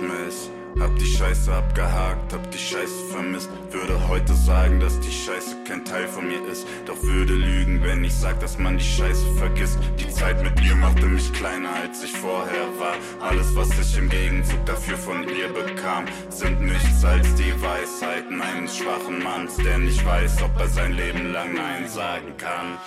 [0.00, 0.50] mehr ist.
[0.80, 3.48] Hab die Scheiße abgehakt, hab die Scheiße vermisst.
[3.70, 6.66] Würde heute sagen, dass die Scheiße kein Teil von mir ist.
[6.84, 9.78] Doch würde lügen, wenn ich sag, dass man die Scheiße vergisst.
[10.00, 12.96] Die Zeit mit ihr machte mich kleiner, als ich vorher war.
[13.20, 18.76] Alles, was ich im Gegenzug dafür von ihr bekam, sind nichts als die Weisheiten eines
[18.76, 22.78] schwachen Manns, der nicht weiß, ob er sein Leben lang Nein sagen kann.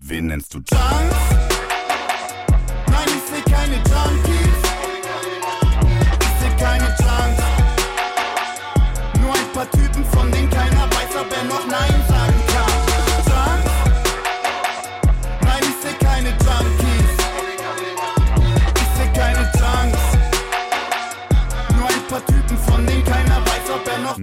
[0.00, 0.70] Wen nennst du Junks?
[2.86, 4.47] Nein, ich seh keine Junkies.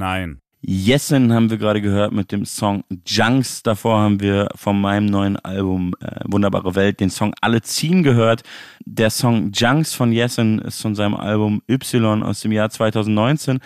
[0.06, 0.40] Nein.
[0.62, 3.64] Jessen haben wir gerade gehört mit dem Song Junks.
[3.64, 8.44] Davor haben wir von meinem neuen Album äh, Wunderbare Welt den Song Alle ziehen gehört.
[8.86, 13.58] Der Song Junks von Jessen ist von seinem Album Y aus dem Jahr 2019.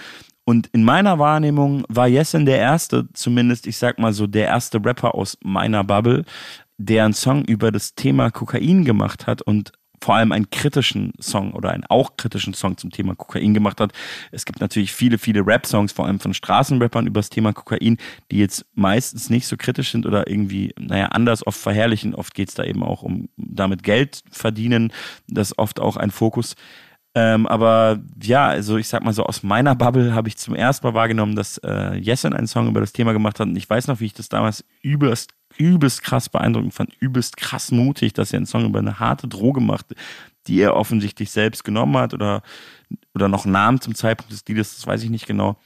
[0.46, 4.78] Und in meiner Wahrnehmung war Jessen der erste, zumindest ich sag mal so, der erste
[4.82, 6.24] Rapper aus meiner Bubble,
[6.78, 11.54] der einen Song über das Thema Kokain gemacht hat und vor allem einen kritischen Song
[11.54, 13.92] oder einen auch kritischen Song zum Thema Kokain gemacht hat.
[14.32, 17.98] Es gibt natürlich viele, viele Rap-Songs, vor allem von Straßenrappern über das Thema Kokain,
[18.32, 22.16] die jetzt meistens nicht so kritisch sind oder irgendwie, naja, anders oft verherrlichen.
[22.16, 24.94] Oft geht's da eben auch um damit Geld verdienen.
[25.28, 26.56] Das ist oft auch ein Fokus.
[27.16, 30.86] Ähm, aber ja, also ich sag mal so, aus meiner Bubble habe ich zum ersten
[30.86, 33.48] Mal wahrgenommen, dass äh, Jessen einen Song über das Thema gemacht hat.
[33.48, 37.72] Und ich weiß noch, wie ich das damals übelst übelst krass beeindruckend fand, übelst krass
[37.72, 39.88] mutig, dass er einen Song über eine harte Droge macht,
[40.48, 42.42] die er offensichtlich selbst genommen hat oder,
[43.14, 45.58] oder noch nahm zum Zeitpunkt des Liedes, das weiß ich nicht genau.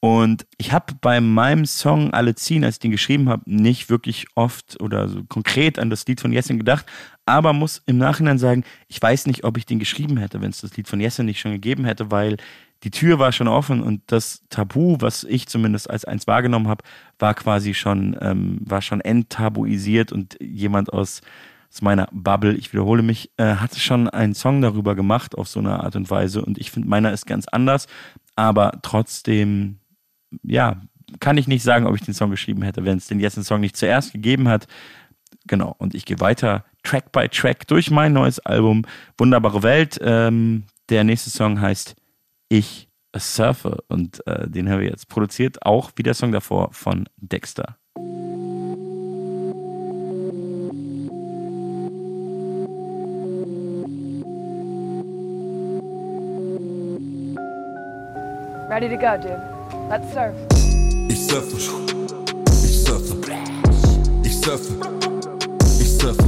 [0.00, 4.26] Und ich habe bei meinem Song Alle ziehen, als ich den geschrieben habe, nicht wirklich
[4.34, 6.84] oft oder so konkret an das Lied von Jessen gedacht,
[7.24, 10.60] aber muss im Nachhinein sagen, ich weiß nicht, ob ich den geschrieben hätte, wenn es
[10.60, 12.36] das Lied von Jessen nicht schon gegeben hätte, weil
[12.84, 16.84] die Tür war schon offen und das Tabu, was ich zumindest als eins wahrgenommen habe,
[17.18, 21.22] war quasi schon, ähm, war schon enttabuisiert und jemand aus,
[21.72, 25.60] aus meiner Bubble, ich wiederhole mich, äh, hatte schon einen Song darüber gemacht auf so
[25.60, 27.86] eine Art und Weise und ich finde, meiner ist ganz anders,
[28.36, 29.78] aber trotzdem,
[30.42, 30.82] ja,
[31.20, 33.60] kann ich nicht sagen, ob ich den Song geschrieben hätte, wenn es den jetzt Song
[33.60, 34.66] nicht zuerst gegeben hat.
[35.46, 38.82] Genau, und ich gehe weiter Track by Track durch mein neues Album
[39.16, 39.98] Wunderbare Welt.
[40.02, 41.94] Ähm, der nächste Song heißt
[42.54, 47.08] ich surfe und äh, den haben wir jetzt produziert, auch wie der Song davor von
[47.16, 47.76] Dexter.
[58.70, 59.42] Ready to go, dude.
[59.88, 60.34] Let's surf.
[61.08, 61.56] Ich surfe.
[61.56, 63.16] Ich surfe.
[64.22, 64.74] Ich surfe.
[65.80, 66.26] Ich surfe.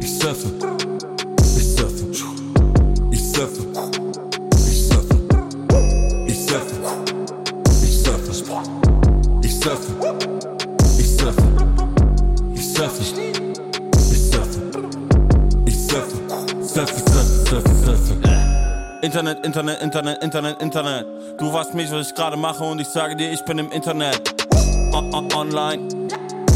[0.00, 0.48] Ich surfe.
[1.56, 2.06] Ich surfe.
[3.10, 3.88] Ich surfe.
[3.90, 3.97] Ich
[9.58, 9.92] Ich surfe.
[10.98, 11.42] Ich surfe.
[12.54, 13.02] Ich surfe.
[14.14, 14.60] Ich surfe.
[15.66, 16.16] Ich surfe.
[16.62, 18.14] Surfe, surfe, surfe, surfe.
[19.02, 21.06] Internet, Internet, Internet, Internet, Internet.
[21.40, 24.32] Du weißt mich, was ich gerade mache und ich sage dir, ich bin im Internet.
[24.92, 25.88] On, on, online,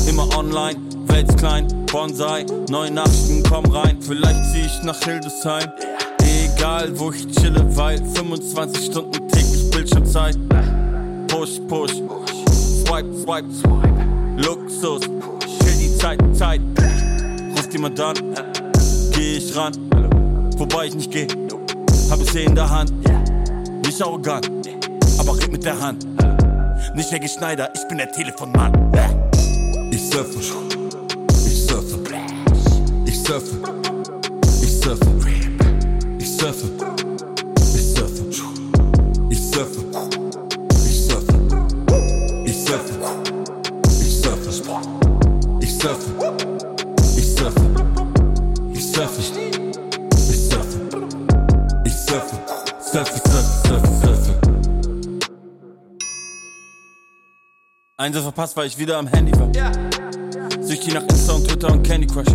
[0.08, 0.78] immer online,
[1.08, 3.98] Welt klein, Bonsai, neue Nachrichten kommen rein.
[4.00, 5.72] Vielleicht zieh ich nach Hildesheim.
[6.20, 10.38] Egal wo ich chille, weil 25 Stunden täglich Bildschirmzeit.
[11.26, 11.94] Push, push,
[12.92, 13.48] swipe, swipe,
[14.36, 16.60] Luxus, chill die Zeit, Zeit.
[17.56, 18.14] Ruft jemand an,
[19.12, 19.72] geh ich ran,
[20.58, 21.26] wobei ich nicht geh.
[22.10, 22.92] Hab hier in der Hand,
[23.86, 24.50] nicht arrogant,
[25.18, 26.06] aber red mit der Hand.
[26.94, 28.72] Nicht Helge Schneider, ich bin der Telefonmann.
[29.90, 30.38] Ich surfe.
[31.46, 31.98] Ich surfe.
[33.06, 33.56] Ich surfe.
[34.62, 35.06] Ich surfe.
[36.18, 36.68] Ich surfe.
[37.64, 38.24] Ich surfe.
[39.30, 39.91] Ich surfe.
[45.82, 46.12] Surfe.
[47.16, 47.60] Ich surfe.
[48.72, 49.20] Ich surfe.
[49.20, 50.80] Ich surfe.
[51.84, 52.36] Ich surfe.
[52.80, 54.32] Surfe, surfe, surfe, surfe.
[57.96, 59.50] Eins verpasst, weil ich wieder am Handy war.
[60.60, 62.28] Süchtig nach Insta und Twitter und Candy Crush.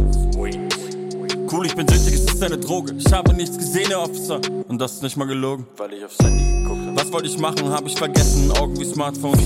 [1.49, 2.93] Cool, ich bin süchtig, es ist eine Droge.
[2.97, 4.41] Ich habe nichts gesehen, Herr Officer.
[4.67, 5.65] Und das ist nicht mal gelogen.
[5.77, 6.97] Weil ich aufs Handy geguckt habe.
[6.97, 8.51] Was wollte ich machen, habe ich vergessen.
[8.51, 9.39] Augen wie Smartphones.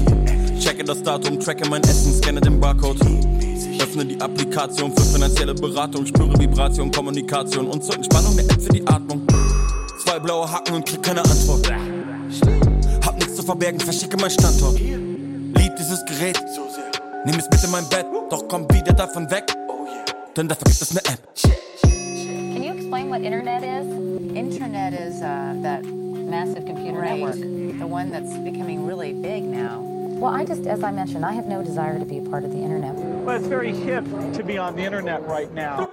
[0.60, 3.00] Checke das Datum, tracke mein Essen, scanne den Barcode.
[3.82, 6.06] Öffne die Applikation für finanzielle Beratung.
[6.06, 9.26] Spüre Vibration, Kommunikation und zur Entspannung der App für die Atmung.
[10.04, 11.68] Zwei blaue Hacken und krieg keine Antwort.
[13.06, 14.80] Hab nichts zu verbergen, verschicke mein Standort.
[14.80, 16.40] Lieb dieses Gerät.
[17.26, 19.46] Nimm es mit in mein Bett, doch komm wieder davon weg.
[20.38, 21.20] Denn dafür gibt es eine App.
[22.54, 24.36] Can you explain what internet is?
[24.36, 27.20] Internet is uh, that massive computer Right.
[27.20, 27.36] network,
[27.80, 29.82] the one that's becoming really big now.
[30.20, 32.52] Well, I just, as I mentioned, I have no desire to be a part of
[32.52, 32.96] the internet.
[33.24, 34.04] Well, it's very hip
[34.34, 35.92] to be on the internet right now.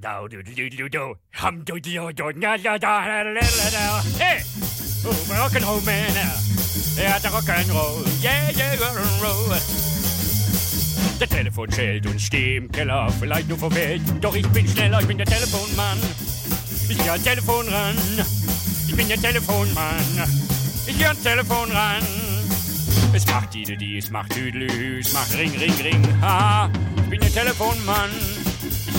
[0.00, 4.02] Do do do do do hum do do do da da da da da da
[4.16, 4.40] Hey,
[5.04, 6.16] oh, welcome home man.
[6.96, 9.60] Er hat Rock'n'Roll, yeah, yeah, Rock'n'Roll.
[11.20, 14.00] Der Telefon schellt und steh im Keller, vielleicht nur vor Welt.
[14.22, 15.98] Doch ich bin schneller, ich bin der Telefonmann.
[16.88, 17.96] Ich geh ans Telefon ran.
[18.88, 20.00] Ich bin der Telefonmann.
[20.86, 22.02] Ich geh ans Telefon ran.
[23.12, 26.22] Es macht die, die, es macht Düdelü, es macht Ring, Ring, Ring.
[26.22, 28.39] Ha, ich bin der Telefonmann.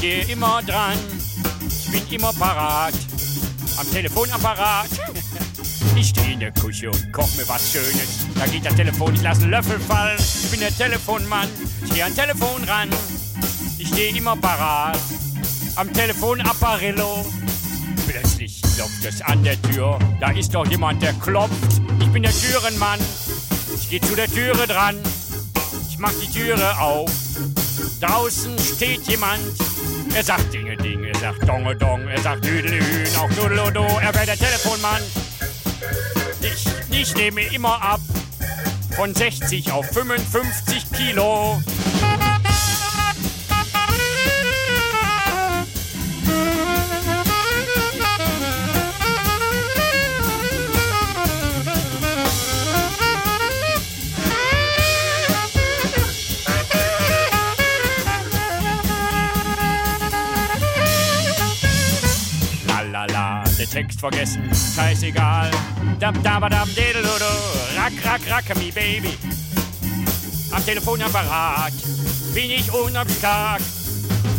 [0.01, 0.97] Ich gehe immer dran.
[1.69, 2.95] Ich bin immer parat.
[3.77, 4.89] Am Telefonapparat.
[5.95, 8.25] Ich stehe in der Küche und koch mir was Schönes.
[8.33, 10.17] Da geht das Telefon, ich lasse einen Löffel fallen.
[10.17, 11.47] Ich bin der Telefonmann.
[11.85, 12.89] Ich gehe ans Telefon ran.
[13.77, 14.97] Ich stehe immer parat.
[15.75, 17.23] Am Telefonapparillo.
[18.07, 19.99] Plötzlich klopft es an der Tür.
[20.19, 21.81] Da ist doch jemand, der klopft.
[21.99, 22.99] Ich bin der Türenmann.
[23.75, 24.95] Ich gehe zu der Türe dran.
[25.87, 27.11] Ich mach die Türe auf.
[27.99, 29.41] Draußen steht jemand.
[30.13, 31.07] Er sagt Dinge, Dinge.
[31.07, 32.07] Er sagt Donge, Dong.
[32.07, 33.15] Er sagt Düdelühn.
[33.17, 33.85] Auch Dudelodo.
[34.01, 35.01] Er wäre der Telefonmann.
[36.41, 38.01] Ich, ich nehme immer ab.
[38.95, 41.61] Von 60 auf 55 Kilo.
[63.71, 65.49] Text vergessen, scheißegal.
[65.97, 67.31] Dab dabadab dedeludo,
[67.77, 69.17] rack rack rack me baby.
[70.51, 71.71] Am Telefonapparat
[72.33, 73.61] bin ich unheimlich stark.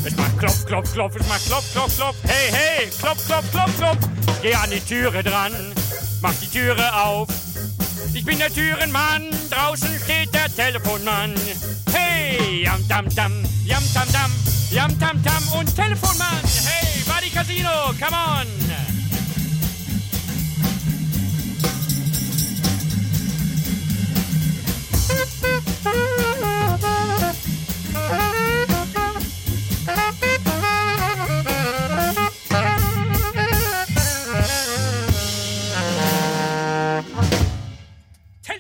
[0.04, 2.16] Es macht klopf, klopf, klopf, es macht klopf, klopf, klopf.
[2.24, 4.08] Hey, hey, klopf, klopf, klopf, klopf.
[4.42, 5.52] Geh an die Türe dran,
[6.20, 7.28] mach die Türe auf.
[8.12, 11.32] Ich bin der Türenmann, draußen steht der Telefonmann.
[11.90, 13.32] Hey, jam dam dam,
[13.64, 14.30] jam tam dam,
[14.70, 16.42] jam tam tam und Telefonmann.
[16.66, 19.01] Hey, Badi Casino, come on.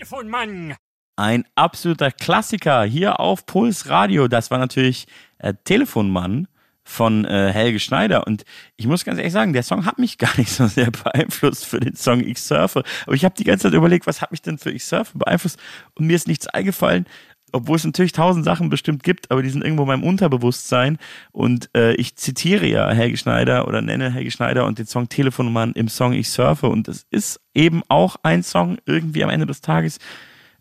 [0.02, 0.74] Telefonmann.
[1.14, 4.26] Ein absoluter Klassiker hier auf Puls Radio.
[4.26, 5.06] Das war natürlich
[5.38, 6.48] äh, Telefonmann
[6.82, 8.26] von äh, Helge Schneider.
[8.26, 8.42] Und
[8.76, 11.78] ich muss ganz ehrlich sagen, der Song hat mich gar nicht so sehr beeinflusst für
[11.78, 12.82] den Song Ich Surfe.
[13.06, 15.60] Aber ich habe die ganze Zeit überlegt, was hat mich denn für Ich Surfe beeinflusst?
[15.94, 17.06] Und mir ist nichts eingefallen,
[17.52, 20.98] obwohl es natürlich tausend Sachen bestimmt gibt, aber die sind irgendwo in meinem Unterbewusstsein.
[21.30, 25.72] Und äh, ich zitiere ja Helge Schneider oder nenne Helge Schneider und den Song Telefonmann
[25.72, 26.68] im Song Ich Surfe.
[26.68, 29.98] Und es ist eben auch ein Song irgendwie am Ende des Tages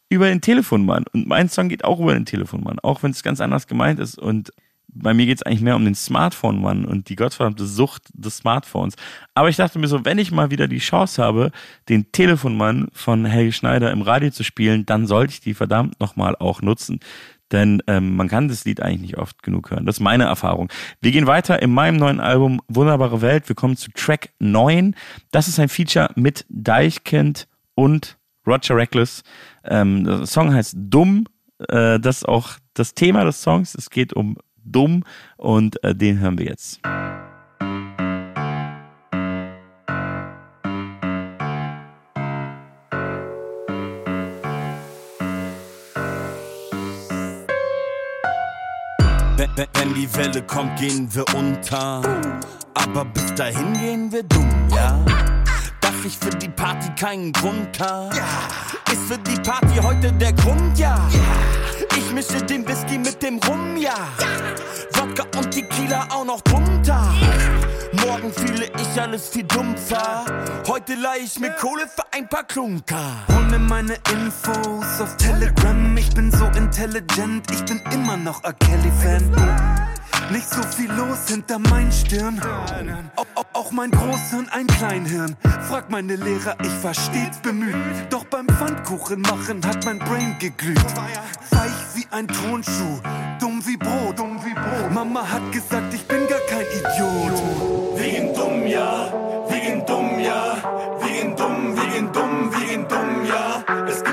[0.10, 1.06] über den Telefonmann.
[1.14, 4.18] Und mein Song geht auch über den Telefonmann, auch wenn es ganz anders gemeint ist.
[4.18, 4.52] Und
[4.94, 8.96] bei mir geht es eigentlich mehr um den Smartphone-Mann und die gottverdammte Sucht des Smartphones.
[9.34, 11.52] Aber ich dachte mir so, wenn ich mal wieder die Chance habe,
[11.90, 16.36] den Telefonmann von Helge Schneider im Radio zu spielen, dann sollte ich die verdammt nochmal
[16.36, 17.00] auch nutzen.
[17.52, 19.86] Denn ähm, man kann das Lied eigentlich nicht oft genug hören.
[19.86, 20.72] Das ist meine Erfahrung.
[21.02, 23.50] Wir gehen weiter in meinem neuen Album Wunderbare Welt.
[23.50, 24.96] Wir kommen zu Track 9.
[25.32, 29.24] Das ist ein Feature mit Deichkind und Roger Reckless.
[29.66, 31.26] Ähm, der Song heißt Dumm.
[31.68, 33.76] Äh, das ist auch das Thema des Songs.
[33.76, 35.04] Es geht um dumm
[35.38, 36.80] und äh, den hören wir jetzt.
[49.74, 52.02] Wenn, die Welle kommt, gehen wir unter.
[52.74, 55.04] Aber bis dahin gehen wir dumm, ja?
[56.02, 58.12] Dass ich für die Party keinen Grund hab.
[58.92, 60.98] Ist für die Party heute der Grund, ja?
[61.96, 63.94] Ich mische den Whisky mit dem Rum, ja?
[64.94, 67.14] Wodka und Tequila auch noch drunter.
[68.04, 70.26] Morgen fühle ich alles viel dumpfer.
[70.68, 73.18] Heute leih ich mir Kohle für ein paar Klunker.
[73.28, 75.96] Hol mir meine Infos auf Telegram.
[75.98, 79.91] Ich bin so intelligent, ich bin immer noch a Kelly-Fan.
[80.30, 82.42] Nicht so viel los hinter mein Stirn.
[83.54, 85.36] Auch, mein Großhirn ein Kleinhirn.
[85.68, 87.76] Frag meine Lehrer, ich war stets bemüht.
[88.10, 90.78] Doch beim Pfannkuchen machen hat mein Brain geglüht.
[91.52, 93.00] Weich wie ein Tonschuh,
[93.40, 94.20] dumm wie Brot.
[94.20, 94.92] Dumm wie Brot.
[94.94, 97.42] Mama hat gesagt, ich bin gar kein Idiot.
[97.98, 99.12] Wegen dumm, ja,
[99.50, 100.58] wegen dumm, ja,
[101.02, 103.64] wegen dumm, wegen dumm, wegen dumm, ja.
[103.88, 104.04] Es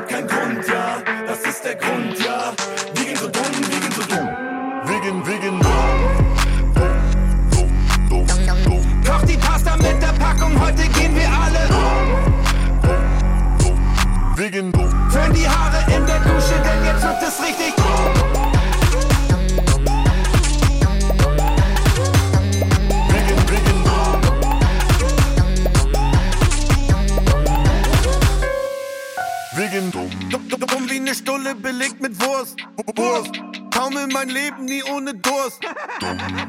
[31.09, 32.59] Eine Stulle belegt mit Wurst.
[32.95, 33.43] Wurst.
[33.71, 35.59] Taumel mein Leben nie ohne Durst.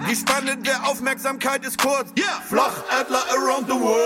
[0.06, 2.11] Die Spanne der Aufmerksamkeit ist kurz.
[2.49, 4.02] Flachadler around the world.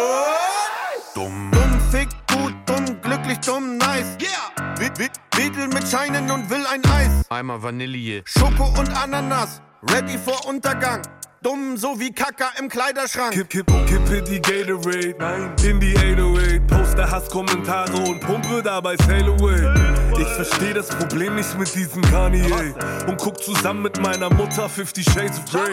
[1.15, 1.49] Dumm.
[1.51, 4.15] Dumm, fick, gut, dumm, glücklich, dumm, nice.
[4.21, 5.15] Yeah.
[5.35, 7.27] Wedel mit Scheinen und will ein Eis.
[7.30, 8.21] Einmal Vanille.
[8.23, 9.59] Schoko und Ananas.
[9.89, 11.01] Ready vor Untergang.
[11.41, 13.34] Dumm, so wie Kacker im Kleiderschrank.
[13.34, 15.55] Kipp, kipp, kippe die Gatorade Nein.
[15.63, 16.67] in die 808.
[16.67, 20.02] Poste Hasskommentare und pumpe dabei Sail Away.
[20.18, 22.73] Ich versteh das Problem nicht mit diesem Kanye.
[23.07, 25.72] Und guck zusammen mit meiner Mutter 50 Shades of Grey.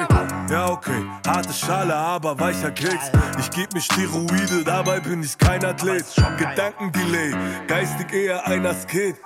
[0.51, 3.11] Ja, okay, harte Schale, aber weicher Keks.
[3.39, 6.05] Ich geb mir Steroide, dabei bin ich kein Athlet.
[6.39, 7.35] Gedankendelay,
[7.67, 9.17] geistig eher ein Asket.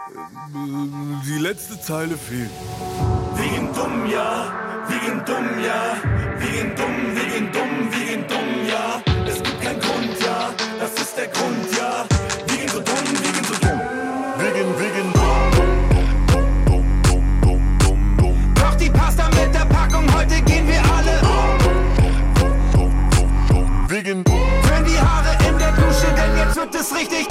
[1.27, 2.51] Die letzte Zeile fehlt.
[3.37, 4.53] Wegen dumm, ja,
[4.89, 5.97] wegen dumm, ja,
[6.39, 9.03] wegen dumm, wegen dumm, wegen dumm, ja.
[9.27, 11.74] Es gibt keinen Grund, ja, das ist der Grund,
[23.95, 27.29] Wegen Föhn die Haare in der Dusche, denn jetzt wird es richtig.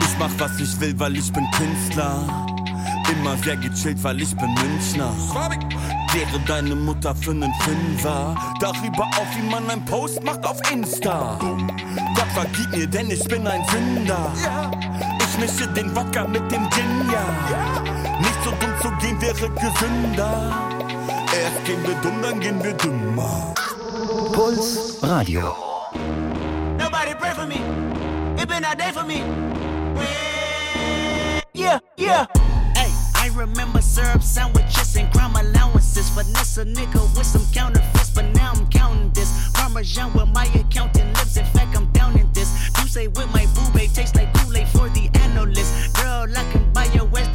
[0.00, 2.53] Ich mach was ich will, weil ich bin Künstler.
[3.10, 5.12] Immer sehr gechillt, weil ich bin Münchner.
[6.12, 8.34] Wäre deine Mutter für nen Fünfer.
[8.60, 11.38] Darüber auf, wie man einen Post macht auf Insta.
[11.40, 14.32] Gott vergib mir, denn ich bin ein Sünder.
[15.20, 17.24] Ich mische den Wodka mit dem Gin, ja.
[18.20, 20.52] Nicht so dumm zu gehen wäre gesünder.
[21.42, 23.54] Erst gehen wir dumm, dann gehen wir dümmer.
[24.32, 25.54] Puls Radio.
[26.78, 27.60] Nobody pray for me.
[28.40, 29.22] It been a day for me.
[31.52, 32.26] Yeah, yeah.
[33.34, 36.08] Remember syrup sandwiches and crime allowances.
[36.10, 39.50] Finesse a nigga with some counterfeits, but now I'm counting this.
[39.54, 41.36] Parmesan where my accountant lives.
[41.36, 42.70] In fact, I'm down in this.
[42.80, 45.94] You say with my boobay tastes like Kool-Aid for the analyst.
[45.94, 47.33] Girl, I can buy your Westie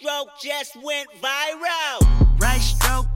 [0.00, 2.40] stroke just went viral.
[2.40, 3.09] Right stroke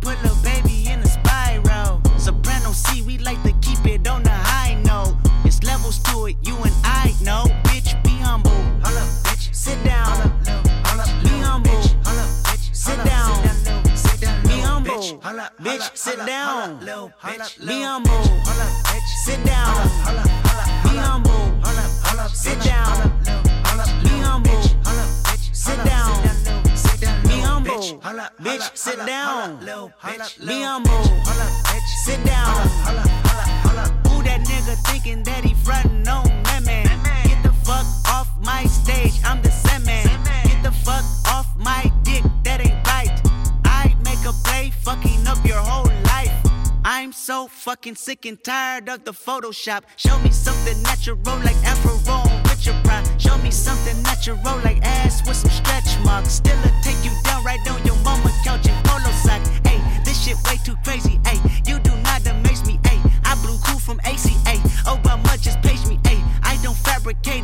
[48.05, 49.83] sick and tired of the Photoshop.
[49.97, 53.03] Show me something natural like Afro on Richard Pryor.
[53.19, 56.35] Show me something natural like ass with some stretch marks.
[56.35, 59.41] Still a take you down right on your mama couch in polo sock.
[59.65, 61.19] Hey, this shit way too crazy.
[61.25, 62.79] Hey, you do not amaze me.
[62.85, 64.57] Hey, I blew cool from ACA.
[64.85, 65.99] Obama just page me.
[66.05, 67.44] Hey, I don't fabricate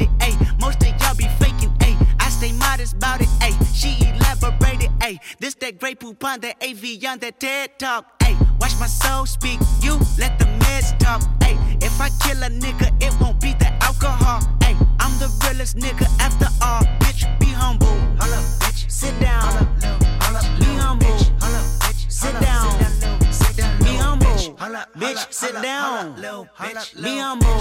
[6.21, 8.05] that great poop on that AV on that TED talk.
[8.23, 9.61] Hey, watch my soul speak.
[9.83, 11.23] You let the meds talk.
[11.43, 14.41] Hey, if I kill a nigga, it won't be the alcohol.
[14.63, 16.83] Hey, I'm the realest nigga after all.
[17.01, 17.87] Bitch, be humble.
[18.21, 18.91] Hold up, bitch.
[18.91, 19.67] Sit down.
[20.59, 21.19] Be humble.
[22.09, 22.79] Sit down.
[23.79, 24.27] Be humble.
[24.97, 26.15] Bitch, sit down.
[26.17, 27.61] Be humble.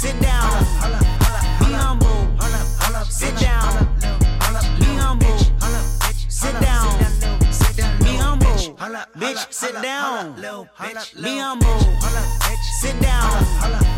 [0.00, 0.64] Sit down.
[1.60, 2.38] Be humble.
[3.08, 3.96] Sit down.
[4.78, 5.38] Be humble.
[6.28, 6.98] Sit down.
[6.98, 7.19] Be
[8.80, 8.98] humble.
[9.14, 10.34] Bitch, sit down.
[11.20, 11.80] Be humble.
[12.80, 13.90] Sit down.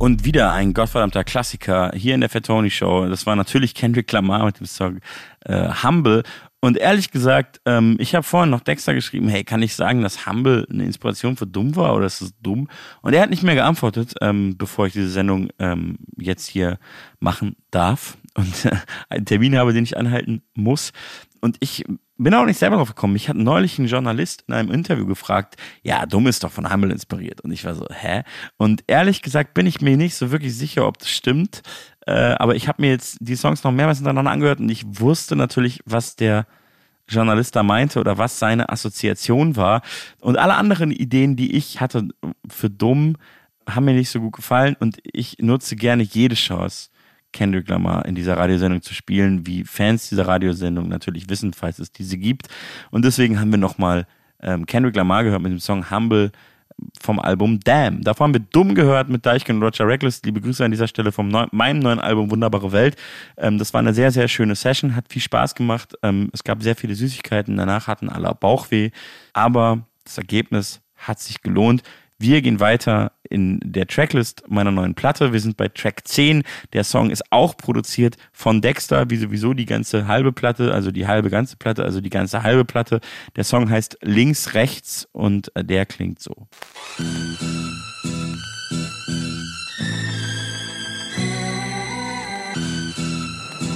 [0.00, 3.08] Und wieder ein gottverdammter Klassiker hier in der Fat Tony Show.
[3.08, 5.00] Das war natürlich Kendrick Lamar mit dem Song
[5.44, 6.22] äh, Humble.
[6.60, 10.26] Und ehrlich gesagt, ähm, ich habe vorhin noch Dexter geschrieben, hey, kann ich sagen, dass
[10.26, 12.68] Humble eine Inspiration für dumm war oder ist es dumm?
[13.00, 16.78] Und er hat nicht mehr geantwortet, ähm, bevor ich diese Sendung ähm, jetzt hier
[17.20, 18.76] machen darf und äh,
[19.08, 20.92] einen Termin habe, den ich anhalten muss.
[21.40, 21.84] Und ich
[22.16, 23.14] bin auch nicht selber drauf gekommen.
[23.14, 26.90] Ich hatte neulich einen Journalist in einem Interview gefragt, ja, dumm ist doch von Humble
[26.90, 27.40] inspiriert.
[27.42, 28.24] Und ich war so, hä?
[28.56, 31.62] Und ehrlich gesagt bin ich mir nicht so wirklich sicher, ob das stimmt.
[32.08, 35.36] Äh, aber ich habe mir jetzt die Songs noch mehrmals hintereinander angehört und ich wusste
[35.36, 36.46] natürlich, was der
[37.06, 39.82] Journalist da meinte oder was seine Assoziation war.
[40.18, 42.08] Und alle anderen Ideen, die ich hatte
[42.48, 43.16] für dumm,
[43.68, 46.88] haben mir nicht so gut gefallen und ich nutze gerne jede Chance,
[47.34, 51.92] Kendrick Lamar in dieser Radiosendung zu spielen, wie Fans dieser Radiosendung natürlich wissen, falls es
[51.92, 52.48] diese gibt.
[52.90, 54.06] Und deswegen haben wir nochmal
[54.40, 56.32] ähm, Kendrick Lamar gehört mit dem Song Humble
[57.00, 58.02] vom Album Damn.
[58.02, 60.22] Davor haben wir Dumm gehört mit Deichkind und Roger Reckless.
[60.24, 62.96] Liebe Grüße an dieser Stelle vom neu meinem neuen Album Wunderbare Welt.
[63.36, 65.94] Ähm, das war eine sehr, sehr schöne Session, hat viel Spaß gemacht.
[66.02, 67.56] Ähm, es gab sehr viele Süßigkeiten.
[67.56, 68.90] Danach hatten alle Bauchweh.
[69.32, 71.82] Aber das Ergebnis hat sich gelohnt.
[72.20, 75.32] Wir gehen weiter in der Tracklist meiner neuen Platte.
[75.32, 76.42] Wir sind bei Track 10.
[76.72, 81.06] Der Song ist auch produziert von Dexter, wie sowieso die ganze halbe Platte, also die
[81.06, 83.00] halbe ganze Platte, also die ganze halbe Platte.
[83.36, 86.48] Der Song heißt Links, Rechts und äh, der klingt so.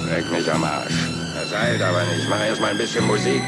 [0.09, 0.93] Leck mich am Arsch.
[1.33, 2.27] Das eilt aber nicht.
[2.29, 3.41] Mach erst ein bisschen Musik.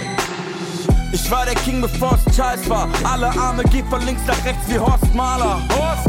[1.12, 2.88] Ich war der King, bevor es Charles war.
[3.04, 5.62] Alle Arme geht von links nach rechts wie Horst Mahler.
[5.70, 6.08] Horst!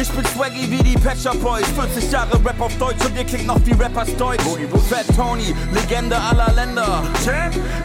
[0.00, 1.66] Ich bin swaggy wie die Patcher Boys.
[1.68, 4.42] 40 Jahre Rap auf Deutsch und ihr klingt noch wie Rappers Deutsch.
[4.88, 7.02] Fat Tony, Legende aller Länder.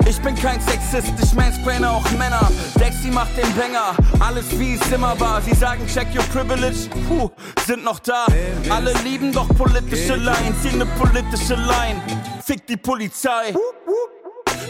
[0.07, 2.49] Ich bin kein Sexist, ich mansplaine auch Männer.
[2.79, 5.41] Dexy macht den Banger, alles wie es immer war.
[5.41, 7.29] Sie sagen, check your privilege, puh,
[7.65, 8.25] sind noch da.
[8.69, 12.01] Alle lieben doch politische Lines, hier ne politische Line.
[12.45, 13.53] Fick die Polizei.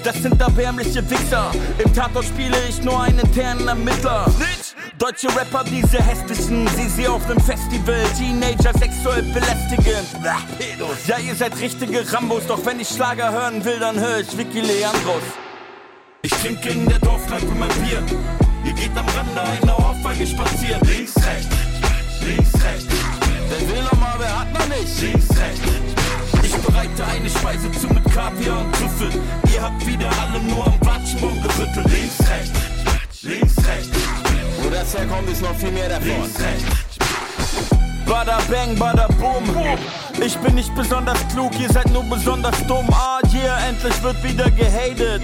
[0.03, 1.51] Das sind erbärmliche Wichser.
[1.83, 4.25] Im Tatort spiele ich nur einen internen Ermittler.
[4.97, 8.03] Deutsche Rapper, diese hässlichen, sieh sie auf nem Festival.
[8.17, 10.07] Teenager sexuell belästigend.
[11.05, 14.61] Ja, ihr seid richtige Rambos, doch wenn ich Schlager hören will, dann höre ich Vicky
[14.61, 15.23] Leandros.
[16.23, 18.03] Ich trinke in der Dorfkneipe mein Bier.
[18.65, 20.81] Ihr geht am Rande einer Ohrfeige spazieren.
[20.87, 21.55] Links, rechts,
[22.25, 22.95] links, rechts.
[23.49, 25.01] Wer will noch mal, wer hat noch nicht?
[25.01, 26.06] Links, rechts.
[26.47, 29.09] Ich bereite eine Speise zu mit Kaviar und Trüffel.
[29.53, 31.85] Ihr habt wieder alle nur am Watschenbaum gerüttelt.
[31.91, 33.97] Links, rechts, links, rechts.
[34.61, 36.07] Wo das herkommt, ist noch viel mehr davon.
[36.07, 36.97] Links, rechts.
[38.05, 39.43] Bada bang, bada boom.
[40.25, 42.87] Ich bin nicht besonders klug, ihr seid nur besonders dumm.
[42.91, 45.23] Ah, yeah, endlich wird wieder gehatet.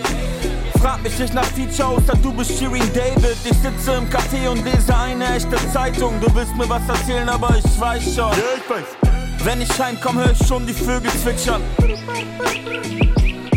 [0.82, 3.38] Frag mich nicht nach Feature, außer du bist Shirin David.
[3.45, 6.20] Ich sitze im Café und lese eine echte Zeitung.
[6.20, 8.32] Du willst mir was erzählen, aber ich weiß schon.
[8.32, 9.12] Ja, ich weiß.
[9.44, 11.61] Wenn ich heimkomm, höre ich schon die Vögel zwitschern.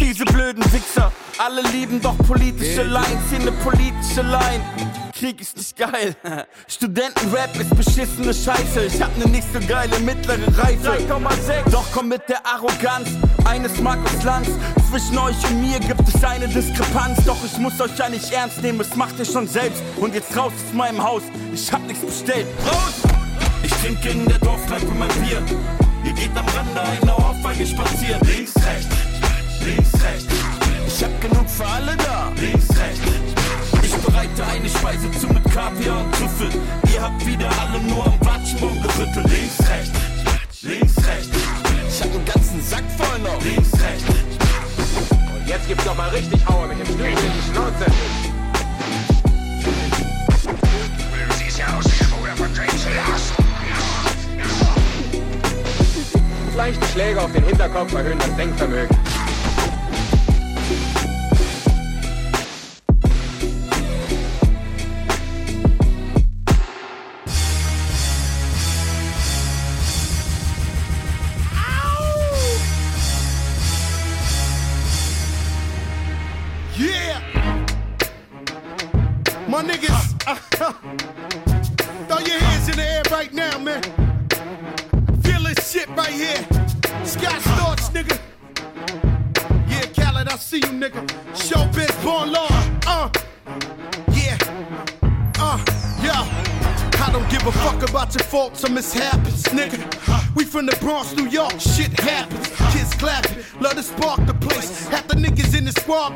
[0.00, 4.64] Diese blöden Wichser, alle lieben doch politische Lines, hier ne politische Line.
[5.16, 6.16] Krieg ist nicht geil.
[6.66, 8.86] Studentenrap ist beschissene Scheiße.
[8.86, 10.90] Ich hab ne nicht so geile mittlere Reife.
[10.90, 11.70] 3,6.
[11.70, 13.08] Doch komm mit der Arroganz
[13.44, 14.48] eines Markus Lanz.
[14.90, 17.24] Zwischen euch und mir gibt es eine Diskrepanz.
[17.24, 19.84] Doch ich muss euch ja nicht ernst nehmen, es macht ihr schon selbst.
[19.98, 21.22] Und jetzt raus aus meinem Haus,
[21.54, 22.48] ich hab nichts bestellt.
[22.66, 23.05] Raus!
[23.66, 25.42] Ich trinke in der Dorfkneipe mein Bier.
[26.04, 28.20] Ihr geht am Rande einer Ohrfeige spazieren.
[28.22, 28.94] Links, rechts,
[29.64, 30.34] links, rechts.
[30.86, 32.30] Ich hab genug für alle da.
[32.40, 33.00] Links, rechts.
[33.82, 36.48] Ich bereite eine Speise zu mit Kaviar und Trüffel.
[36.94, 39.26] Ihr habt wieder alle nur am Watschenbaum gerüttelt.
[39.34, 41.36] Links, rechts, links, rechts.
[41.88, 43.42] Ich hab einen ganzen Sack voll noch.
[43.42, 44.04] Links, rechts.
[45.34, 48.25] Und jetzt gibt's doch mal richtig Hauer mit dem Stück in die Schnauze.
[56.56, 58.96] Leichte Schläge auf den Hinterkopf erhöhen das Denkvermögen.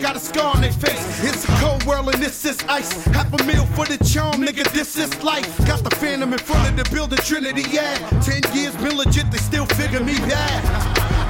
[0.00, 1.22] Got a scar on their face.
[1.22, 3.04] It's a cold world and this is ice.
[3.06, 5.58] Half a meal for the charm, nigga, this is life.
[5.66, 7.96] Got the phantom in front of the building, Trinity, yeah.
[8.20, 10.64] Ten years been legit, they still figure me bad.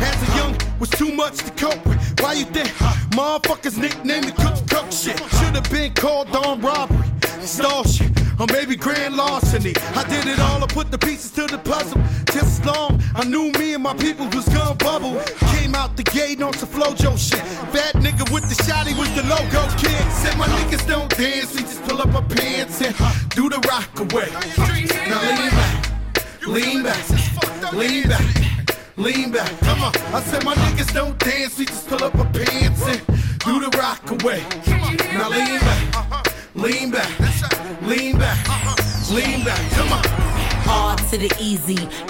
[0.02, 2.00] As a young was too much to cope with.
[2.20, 2.68] Why you think
[3.18, 5.18] motherfuckers nicknamed the cook cook shit?
[5.38, 7.08] Should've been called on robbery,
[7.40, 9.74] stall shit, or maybe grand larceny.
[9.94, 12.00] I did it all, I put the pieces to the puzzle.
[12.32, 15.20] Just as long I knew me and my people was gonna bubble.
[15.56, 17.42] Came out the gate on some flojo shit.
[24.12, 24.59] Away.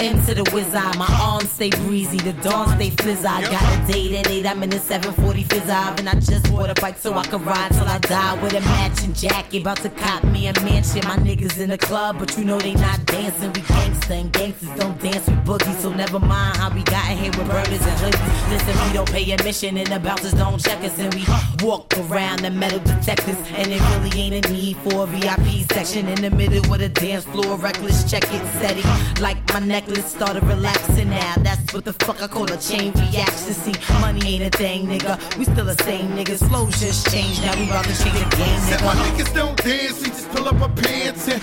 [0.00, 0.42] Easy, M to the
[0.74, 0.96] eye.
[0.96, 3.24] My arms stay breezy, the dawn stay fizz.
[3.24, 6.70] I got a date at 8, I'm in the 740 fizz and I just bought
[6.70, 9.62] a bike so I can ride till I die with a matching jacket.
[9.62, 11.02] About to cop me a mansion.
[11.04, 13.52] My niggas in the club, but you know they not dancing.
[13.52, 17.18] We gangsta and gangsters don't dance with boogies, so never mind how we got in
[17.18, 18.50] here with burgers and hoodies.
[18.50, 21.22] Listen, we don't pay admission and the bouncers don't check us, and we
[21.62, 23.36] walk around the metal detectors.
[23.52, 26.88] And it really ain't a need for a VIP section in the middle with a
[26.88, 27.56] dance floor.
[27.58, 28.82] Reckless check it steady.
[29.20, 31.34] Like my necklace started relaxing now.
[31.40, 33.52] That's what the fuck I call a chain reaction.
[33.52, 35.14] See, money ain't a thing, nigga.
[35.36, 36.48] We still the same niggas.
[36.48, 37.42] Flows just changed.
[37.42, 39.10] Now we about to change the game, Said my nigga.
[39.10, 41.42] niggas don't dance, we just pull up our pants and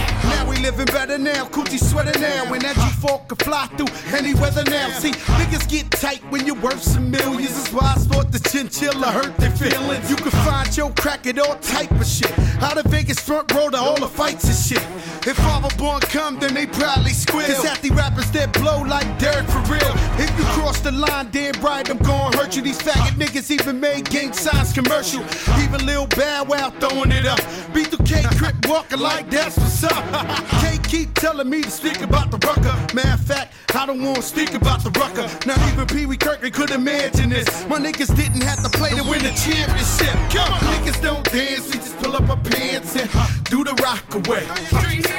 [0.61, 2.53] Living better now, coochie sweater now.
[2.53, 4.89] And that G4 can fly through any weather now.
[4.99, 7.55] See, niggas get tight when you're worth some millions.
[7.55, 10.07] That's why I thought the chinchilla hurt their feelings.
[10.07, 12.31] You can find your crack at all type of shit.
[12.61, 14.87] Out of Vegas front row to all the fights and shit.
[15.27, 17.47] If Father Born come, then they probably squeal.
[17.47, 19.91] Cause at the rappers that blow like Derek for real.
[20.21, 22.61] If you cross the line, damn right, I'm gonna hurt you.
[22.61, 25.23] These faggot niggas even made gang signs commercial.
[25.63, 27.39] Even Lil Bow Wow throwing it up.
[27.73, 30.47] B2K Crip walking like that's what's up.
[30.59, 32.75] K keep telling me to speak about the rucker.
[32.95, 35.27] Matter of fact, I don't wanna speak about the rucker.
[35.47, 37.47] Not even Pee Wee Kirkland could imagine this.
[37.67, 40.13] My niggas didn't have to play to win the championship.
[40.29, 43.09] Come on, niggas don't dance, we just pull up our pants and
[43.45, 44.45] do the rock away.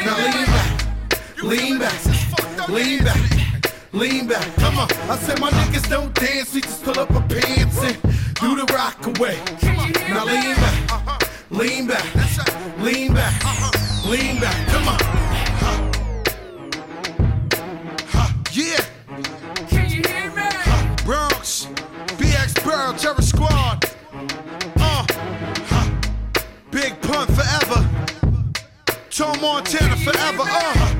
[0.04, 0.70] Now lean back,
[1.42, 4.54] lean back, lean back, lean back.
[4.56, 7.96] Come on, I said my niggas don't dance, we just pull up our pants and
[8.34, 9.38] do the rock away.
[10.08, 12.06] Now lean back, lean back,
[12.78, 14.68] lean back, lean back.
[14.68, 15.21] Come on.
[29.14, 30.44] Tom Montana forever.
[30.46, 30.94] Uh.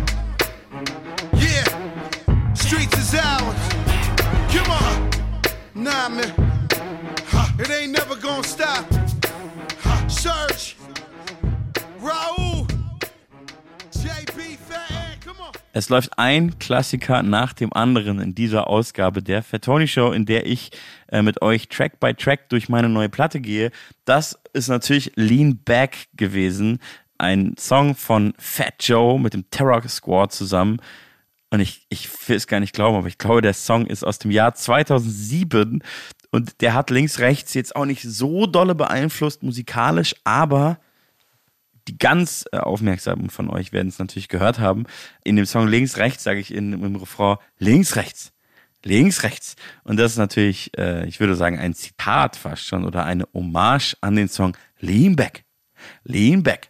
[1.34, 1.64] Yeah.
[2.52, 3.56] Streets is ours.
[4.52, 5.10] Come on.
[5.74, 6.30] Nah, man.
[7.59, 8.84] It ain't never gonna stop.
[9.78, 10.12] Fat
[15.24, 15.52] Come on.
[15.72, 20.44] Es läuft ein Klassiker nach dem anderen in dieser Ausgabe der Fatoni Show, in der
[20.44, 20.70] ich
[21.09, 23.70] äh, mit euch Track by Track durch meine neue Platte gehe.
[24.05, 26.78] Das ist natürlich Lean Back gewesen.
[27.23, 30.81] Ein Song von Fat Joe mit dem Terror Squad zusammen.
[31.51, 34.19] Und ich, ich will es gar nicht glauben, aber ich glaube, der Song ist aus
[34.19, 35.85] dem Jahr 2007
[36.32, 40.81] und der hat links, rechts jetzt auch nicht so dolle beeinflusst musikalisch, aber
[41.86, 44.86] die ganz äh, Aufmerksamen von euch werden es natürlich gehört haben.
[45.23, 48.32] In dem Song Links, Rechts sage ich in, im Refrain Links, Rechts,
[48.82, 49.55] Links, Rechts.
[49.85, 53.97] Und das ist natürlich, äh, ich würde sagen, ein Zitat fast schon oder eine Hommage
[54.01, 55.44] an den Song Lean Back.
[56.05, 56.69] Lean Back.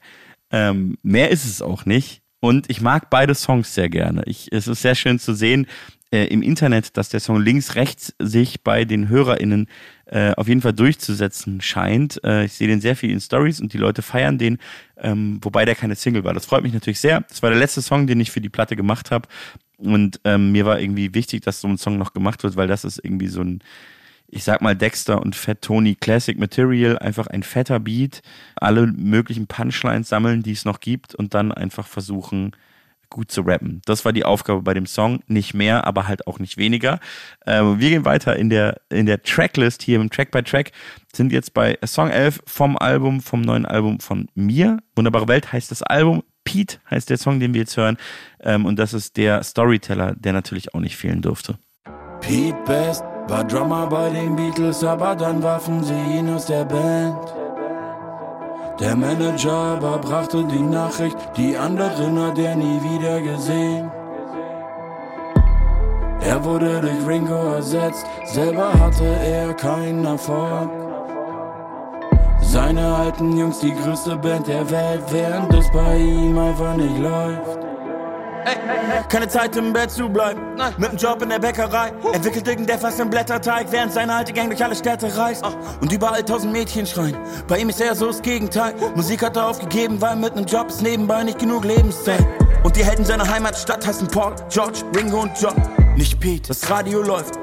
[0.53, 2.23] Ähm, mehr ist es auch nicht.
[2.41, 4.23] Und ich mag beide Songs sehr gerne.
[4.27, 5.67] Ich, es ist sehr schön zu sehen
[6.13, 9.69] äh, im Internet, dass der Song Links, Rechts sich bei den HörerInnen
[10.07, 12.23] äh, auf jeden Fall durchzusetzen scheint.
[12.23, 14.59] Äh, ich sehe den sehr viel in Stories und die Leute feiern den,
[14.99, 16.35] ähm, wobei der keine Single war.
[16.35, 17.23] Das freut mich natürlich sehr.
[17.29, 19.29] Das war der letzte Song, den ich für die Platte gemacht habe.
[19.79, 22.85] Und ähm, mir war irgendwie wichtig, dass so ein Song noch gemacht wird, weil das
[22.85, 23.61] ist irgendwie so ein,
[24.33, 28.23] ich sag mal, Dexter und Fat Tony Classic Material, einfach ein fetter Beat,
[28.57, 32.57] alle möglichen Punchlines sammeln, die es noch gibt und dann einfach versuchen,
[33.11, 33.83] gut zu rappen.
[33.85, 35.21] Das war die Aufgabe bei dem Song.
[35.27, 36.99] Nicht mehr, aber halt auch nicht weniger.
[37.47, 40.73] Ähm, wir gehen weiter in der, in der Tracklist hier im Track by Track.
[41.13, 44.79] Sind jetzt bei Song 11 vom Album, vom neuen Album von mir.
[44.97, 46.23] Wunderbare Welt heißt das Album.
[46.45, 47.99] Pete heißt der Song, den wir jetzt hören.
[48.41, 51.59] Ähm, und das ist der Storyteller, der natürlich auch nicht fehlen durfte.
[52.23, 57.19] Pete Best war Drummer bei den Beatles, aber dann warfen sie ihn aus der Band.
[58.81, 63.91] Der Manager aber brachte die Nachricht, die anderen hat er nie wieder gesehen.
[66.25, 70.71] Er wurde durch Ringo ersetzt, selber hatte er keinen Erfolg.
[72.41, 77.72] Seine alten Jungs, die größte Band der Welt, während es bei ihm einfach nicht läuft.
[79.09, 80.41] Keine Zeit im Bett zu bleiben,
[80.79, 81.93] mit dem Job in der Bäckerei.
[82.13, 85.45] Entwickelt irgendwer fast einen Blätterteig, während seine alte Gang durch alle Städte reist.
[85.81, 87.17] Und überall tausend Mädchen schreien.
[87.49, 88.75] Bei ihm ist er so das Gegenteil.
[88.95, 92.25] Musik hat er aufgegeben, weil mit einem Job ist nebenbei nicht genug Lebenszeit.
[92.65, 95.55] Und die Helden seiner Heimatstadt heißen Paul, George, Ringo und John.
[95.97, 97.39] Nicht Pete, das Radio läuft.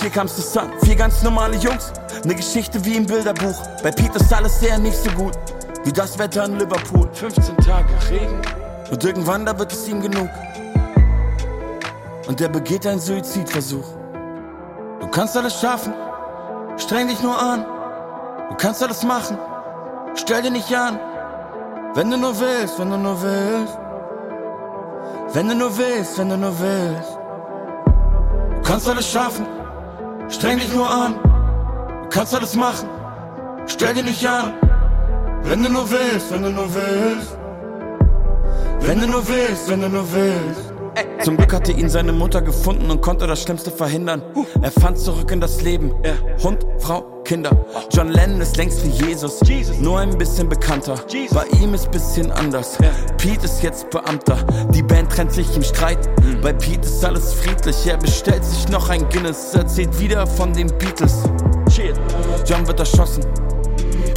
[0.00, 1.92] Hier kam's zusammen, vier ganz normale Jungs.
[2.22, 3.60] Eine Geschichte wie im Bilderbuch.
[3.82, 5.32] Bei Pete ist alles sehr nicht so gut.
[5.84, 7.08] Wie das Wetter in Liverpool.
[7.14, 8.67] 15 Tage Regen.
[8.90, 10.30] Und irgendwann, da wird es ihm genug.
[12.26, 13.86] Und er begeht einen Suizidversuch.
[15.00, 15.92] Du kannst alles schaffen.
[16.76, 17.64] Streng dich nur an.
[18.50, 19.38] Du kannst alles machen.
[20.14, 20.98] Stell dir nicht an.
[21.94, 23.78] Wenn du nur willst, wenn du nur willst.
[25.32, 27.18] Wenn du nur willst, wenn du nur willst.
[28.56, 29.46] Du kannst alles schaffen.
[30.28, 31.14] Streng dich nur an.
[32.02, 32.88] Du kannst alles machen.
[33.66, 34.54] Stell dir nicht an.
[35.42, 37.37] Wenn du nur willst, wenn du nur willst.
[38.80, 40.72] Wenn du nur willst, wenn du nur willst.
[41.22, 44.22] Zum Glück hatte ihn seine Mutter gefunden und konnte das Schlimmste verhindern.
[44.62, 45.92] Er fand zurück in das Leben.
[46.42, 47.50] Hund, Frau, Kinder.
[47.92, 49.40] John Lennon ist längst wie Jesus,
[49.80, 50.94] nur ein bisschen bekannter.
[51.32, 52.78] Bei ihm ist bisschen anders.
[53.18, 54.38] Pete ist jetzt Beamter.
[54.72, 56.08] Die Band trennt sich im Streit.
[56.42, 57.86] Bei Pete ist alles friedlich.
[57.86, 59.54] Er bestellt sich noch ein Guinness.
[59.54, 61.22] Erzählt wieder von den Beatles.
[62.46, 63.24] John wird erschossen.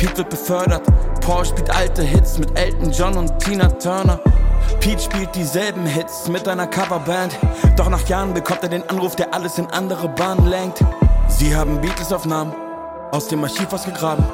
[0.01, 0.81] Pete wird befördert.
[1.23, 4.19] Paul spielt alte Hits mit Elton John und Tina Turner.
[4.79, 7.37] Pete spielt dieselben Hits mit einer Coverband.
[7.77, 10.83] Doch nach Jahren bekommt er den Anruf, der alles in andere Bahnen lenkt.
[11.27, 12.51] Sie haben Beatles-Aufnahmen
[13.11, 14.25] aus dem Archiv ausgegraben.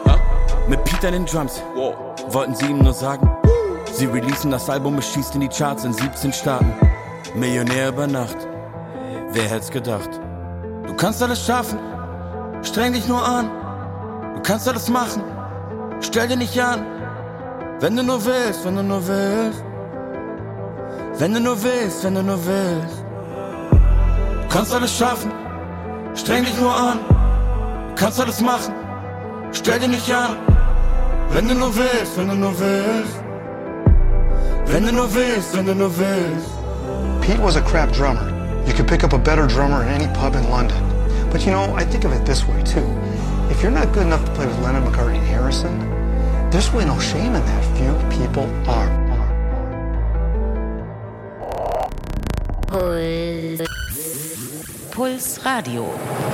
[0.69, 1.61] Mit Pete an den Drums.
[2.29, 3.29] Wollten sie ihm nur sagen.
[3.91, 6.71] Sie releasen das Album, es schießt in die Charts in 17 Staaten.
[7.35, 8.37] Millionär über Nacht.
[9.31, 10.11] Wer hätt's gedacht?
[10.85, 11.77] Du kannst alles schaffen.
[12.63, 13.51] Streng dich nur an.
[14.33, 15.21] Du kannst alles machen.
[16.01, 16.85] Stell dir nicht an.
[17.79, 19.63] Wenn du nur willst, wenn du nur willst.
[21.19, 23.03] Wenn du nur willst, wenn du nur willst.
[24.49, 25.31] Kannst alles schaffen.
[26.15, 26.99] Streng dich nur an.
[27.95, 28.73] Kannst alles machen.
[29.51, 30.37] Stell dir nicht an.
[31.31, 33.19] Wenn du nur willst, wenn du nur willst.
[34.65, 36.49] Wenn du nur willst, wenn du nur willst.
[37.21, 38.33] Pete was a crap drummer.
[38.65, 40.77] You could pick up a better drummer in any pub in London.
[41.31, 42.96] But you know, I think of it this way too.
[43.49, 45.79] If you're not good enough to play with Lennon, McCartney, and Harrison,
[46.51, 47.63] there's really no shame in that.
[47.77, 49.07] Few people are.
[52.67, 53.61] Puls.
[54.91, 55.93] Puls Radio.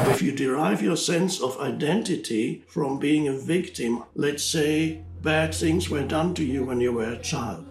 [0.09, 5.89] If you derive your sense of identity from being a victim, let's say bad things
[5.89, 7.65] were done to you when you were a child,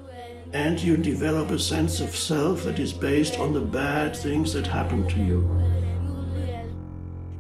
[0.53, 4.67] and you develop a sense of self that is based on the bad things that
[4.67, 5.82] happened to you.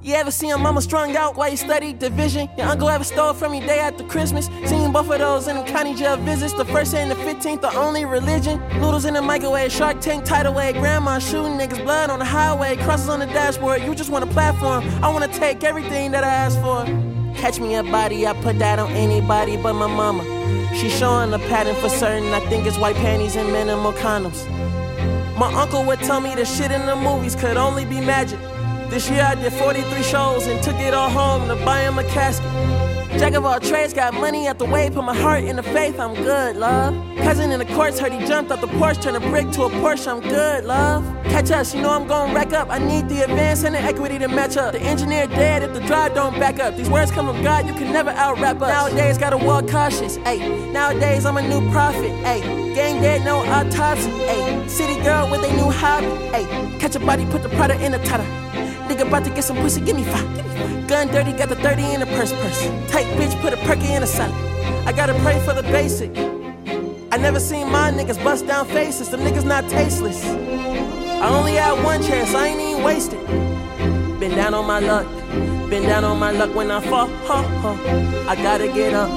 [0.04, 2.48] You ever see your mama strung out while you studied division?
[2.58, 4.46] Your uncle ever stole from you day after Christmas?
[4.64, 6.52] Seen both of those in them county jail visits.
[6.54, 8.60] The first and the 15th, the only religion.
[8.80, 10.74] Noodles in the microwave, shark tank tidal wave.
[10.74, 12.76] Grandma shooting niggas blood on the highway.
[12.78, 14.82] Crosses on the dashboard, you just want a platform.
[15.04, 16.84] I wanna take everything that I asked for.
[17.40, 20.24] Catch me a body, I put that on anybody but my mama.
[20.74, 22.32] She showing the pattern for certain.
[22.32, 24.48] I think it's white panties and minimal condoms.
[25.38, 28.40] My uncle would tell me the shit in the movies could only be magic.
[28.92, 32.04] This year I did 43 shows and took it all home to buy him a
[32.04, 32.44] casket.
[33.18, 35.98] Jack of all trades, got money at the way, put my heart in the faith,
[35.98, 36.94] I'm good, love.
[37.16, 39.70] Cousin in the courts heard he jumped out the porch, turned a brick to a
[39.70, 41.02] Porsche, I'm good, love.
[41.24, 42.68] Catch us, you know I'm gon' rack up.
[42.68, 44.72] I need the advance and the equity to match up.
[44.72, 46.76] The engineer dead if the drive don't back up.
[46.76, 48.68] These words come from God, you can never out rap us.
[48.68, 50.70] Nowadays, gotta walk cautious, ayy.
[50.70, 52.74] Nowadays, I'm a new prophet, ayy.
[52.74, 54.68] Gang dead, no autopsy, ayy.
[54.68, 56.78] City girl with a new hobby, ayy.
[56.78, 58.26] Catch a body, put the product in a tutter.
[58.88, 60.88] Nigga about to get some pussy, give me five.
[60.88, 62.66] Gun dirty, got the 30 in the purse purse.
[62.90, 64.34] Tight bitch, put a perky in a salad.
[64.86, 66.10] I gotta pray for the basic.
[67.12, 70.24] I never seen my niggas bust down faces, them niggas not tasteless.
[70.24, 73.20] I only had one chance, I ain't even wasted.
[74.18, 75.06] Been down on my luck,
[75.70, 77.08] been down on my luck when I fall.
[77.24, 78.28] Huh, huh.
[78.28, 79.10] I gotta get up,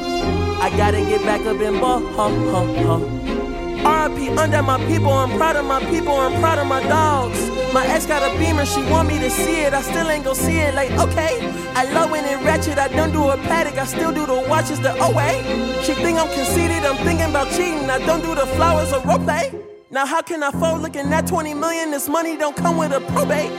[0.61, 2.01] I gotta get back up and ball.
[2.01, 4.09] Huh, huh, huh.
[4.09, 7.55] RIP under my people, I'm proud of my people, I'm proud of my dogs.
[7.76, 10.34] My ex got a beamer, she want me to see it, I still ain't gon'
[10.34, 10.73] see it.
[10.76, 11.45] Like, okay,
[11.76, 14.80] I love when it ratchet, I don't do a paddock, I still do the watches
[14.80, 15.84] the oh, OA.
[15.84, 19.27] She think I'm conceited, I'm thinking about cheating, I don't do the flowers or rope.
[19.27, 19.52] Eh?
[19.91, 21.91] Now, how can I fold looking at 20 million?
[21.91, 23.52] This money don't come with a probate.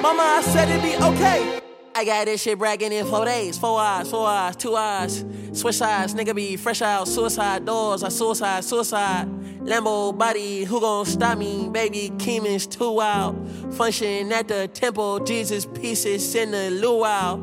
[0.00, 1.60] Mama, I said it'd be okay.
[1.94, 3.58] I got this shit bragging in four days.
[3.58, 5.24] Four eyes, four eyes, two eyes.
[5.52, 7.08] Switch sides, nigga be fresh out.
[7.08, 9.28] Suicide doors, I suicide, suicide.
[9.60, 11.68] Lambo body, who gon' stop me?
[11.68, 13.36] Baby Keem is too wild.
[13.74, 17.36] Function at the temple, Jesus pieces in the luau.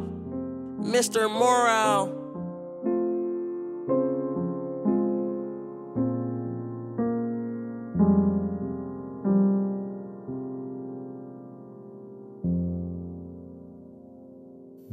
[0.80, 1.30] Mr.
[1.30, 2.17] Morale.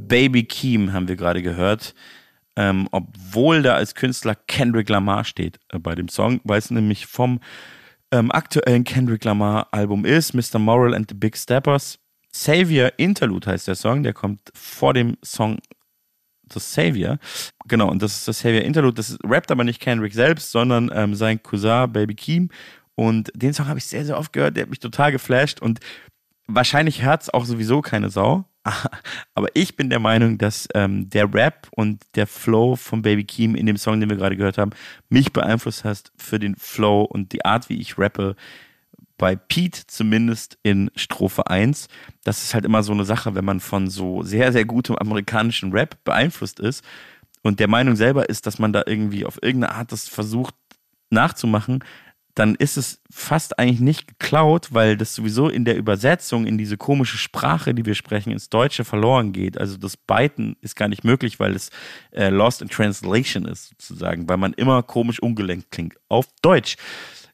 [0.07, 1.93] Baby Keem haben wir gerade gehört.
[2.57, 7.05] Ähm, obwohl da als Künstler Kendrick Lamar steht äh, bei dem Song, weil es nämlich
[7.05, 7.41] vom
[8.11, 10.57] ähm, aktuellen Kendrick Lamar Album ist, Mr.
[10.57, 11.99] Moral and the Big Steppers.
[12.31, 15.57] Savior Interlude heißt der Song, der kommt vor dem Song
[16.53, 17.17] The Savior.
[17.67, 18.95] Genau, und das ist das Savior Interlude.
[18.95, 22.49] Das rappt aber nicht Kendrick selbst, sondern ähm, sein Cousin Baby Keem.
[22.95, 24.55] Und den Song habe ich sehr, sehr oft gehört.
[24.55, 25.61] Der hat mich total geflasht.
[25.61, 25.79] Und
[26.47, 28.45] wahrscheinlich hört es auch sowieso keine Sau.
[29.35, 33.55] Aber ich bin der Meinung, dass ähm, der Rap und der Flow von Baby Keem
[33.55, 34.71] in dem Song, den wir gerade gehört haben,
[35.09, 38.35] mich beeinflusst hast für den Flow und die Art, wie ich rappe.
[39.17, 41.87] Bei Pete zumindest in Strophe 1.
[42.25, 45.71] Das ist halt immer so eine Sache, wenn man von so sehr, sehr gutem amerikanischen
[45.71, 46.83] Rap beeinflusst ist
[47.41, 50.55] und der Meinung selber ist, dass man da irgendwie auf irgendeine Art das versucht
[51.11, 51.83] nachzumachen,
[52.35, 56.75] dann ist es fast eigentlich nicht geklaut, weil das sowieso in der Übersetzung in diese
[56.75, 59.57] komische Sprache, die wir sprechen, ins Deutsche verloren geht.
[59.57, 61.69] Also das Byten ist gar nicht möglich, weil es
[62.11, 65.95] äh, Lost in Translation ist, sozusagen, weil man immer komisch ungelenkt klingt.
[66.09, 66.75] Auf Deutsch.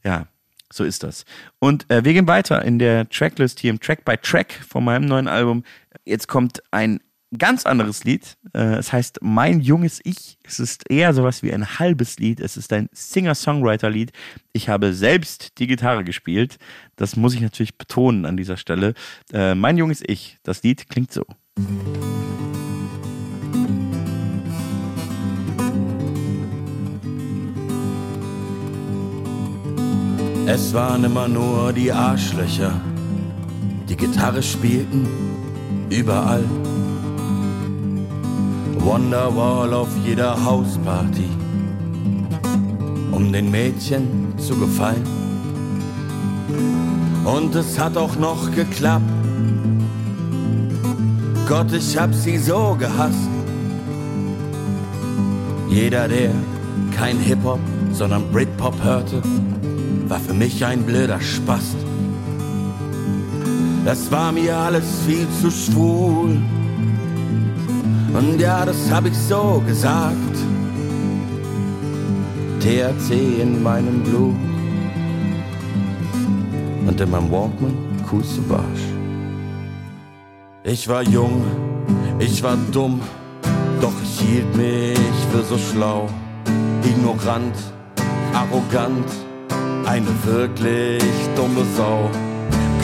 [0.04, 0.28] Ja,
[0.72, 1.26] so ist das.
[1.58, 5.06] Und äh, wir gehen weiter in der Tracklist hier im Track by Track von meinem
[5.06, 5.64] neuen Album.
[6.06, 7.00] Jetzt kommt ein
[7.38, 8.38] ganz anderes Lied.
[8.54, 10.38] Äh, es heißt Mein junges Ich.
[10.44, 12.40] Es ist eher sowas wie ein halbes Lied.
[12.40, 14.12] Es ist ein Singer-Songwriter-Lied.
[14.54, 16.58] Ich habe selbst die Gitarre gespielt.
[16.96, 18.94] Das muss ich natürlich betonen an dieser Stelle.
[19.34, 20.38] Äh, mein junges Ich.
[20.44, 21.26] Das Lied klingt so.
[30.48, 32.82] Es waren immer nur die Arschlöcher,
[33.88, 35.08] die Gitarre spielten,
[35.90, 36.44] überall.
[38.80, 41.30] Wonderwall auf jeder Hausparty,
[43.12, 45.06] um den Mädchen zu gefallen.
[47.26, 49.04] Und es hat auch noch geklappt.
[51.48, 53.30] Gott, ich hab sie so gehasst.
[55.70, 56.32] Jeder, der
[56.96, 57.60] kein Hip-Hop,
[57.92, 59.22] sondern Britpop hörte,
[60.08, 61.76] war für mich ein blöder Spast.
[63.86, 66.38] Das war mir alles viel zu schwul.
[68.14, 70.36] Und ja, das hab ich so gesagt.
[72.60, 74.36] THC in meinem Blut
[76.88, 77.76] und in meinem Walkman
[78.08, 78.86] Kusebarsch.
[80.64, 81.44] Ich war jung,
[82.20, 83.02] ich war dumm,
[83.80, 85.00] doch ich hielt mich
[85.32, 86.08] für so schlau,
[86.84, 87.56] ignorant,
[88.34, 89.10] arrogant,
[89.86, 91.04] eine wirklich
[91.36, 92.10] dumme Sau.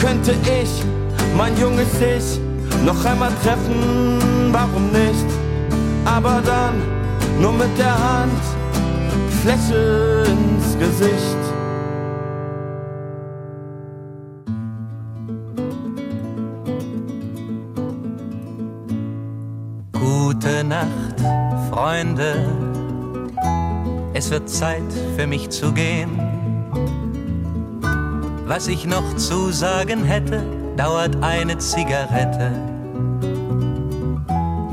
[0.00, 0.82] Könnte ich
[1.36, 2.40] mein junges Ich
[2.84, 5.26] noch einmal treffen, warum nicht?
[6.04, 6.82] Aber dann
[7.40, 8.42] nur mit der Hand,
[9.42, 11.42] Fläche ins Gesicht.
[19.92, 21.20] Gute Nacht,
[21.70, 22.46] Freunde.
[24.14, 24.82] Es wird Zeit
[25.16, 26.18] für mich zu gehen.
[28.46, 30.42] Was ich noch zu sagen hätte,
[30.76, 32.77] dauert eine Zigarette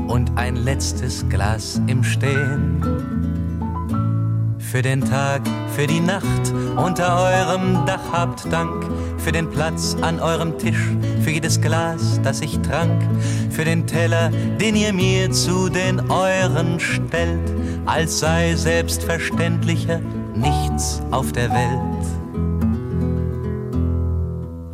[0.08, 2.82] und ein letztes Glas im Stehen.
[4.58, 5.42] Für den Tag,
[5.74, 8.84] für die Nacht unter eurem Dach habt Dank,
[9.18, 10.92] für den Platz an eurem Tisch,
[11.22, 13.02] für jedes Glas, das ich trank,
[13.50, 14.30] für den Teller,
[14.60, 17.52] den ihr mir zu den euren stellt,
[17.86, 20.00] als sei selbstverständlicher
[20.34, 22.06] nichts auf der Welt.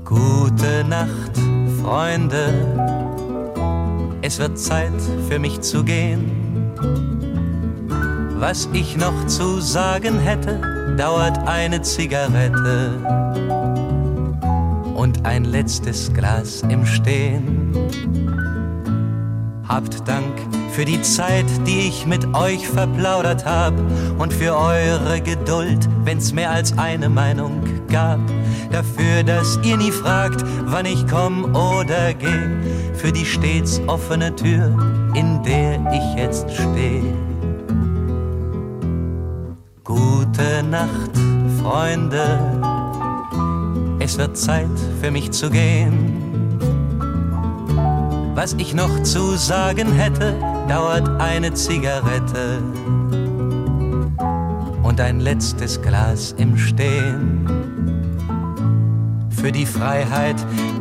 [0.04, 1.38] Gute Nacht,
[1.82, 2.91] Freunde,
[4.22, 4.92] es wird Zeit
[5.28, 6.30] für mich zu gehen.
[8.38, 10.60] Was ich noch zu sagen hätte,
[10.96, 12.90] dauert eine Zigarette
[14.94, 17.72] und ein letztes Glas im Stehen.
[19.68, 20.32] Habt Dank
[20.70, 23.74] für die Zeit, die ich mit euch verplaudert hab
[24.18, 28.20] und für eure Geduld, wenn's mehr als eine Meinung gab.
[28.72, 32.48] Dafür, dass ihr nie fragt, wann ich komm oder geh,
[32.94, 34.74] für die stets offene Tür,
[35.14, 37.02] in der ich jetzt steh.
[39.84, 41.10] Gute Nacht,
[41.62, 42.38] Freunde,
[43.98, 44.66] es wird Zeit
[45.02, 46.22] für mich zu gehen.
[48.34, 50.34] Was ich noch zu sagen hätte,
[50.66, 52.62] dauert eine Zigarette
[54.82, 57.61] und ein letztes Glas im Stehen.
[59.42, 60.36] Für die Freiheit,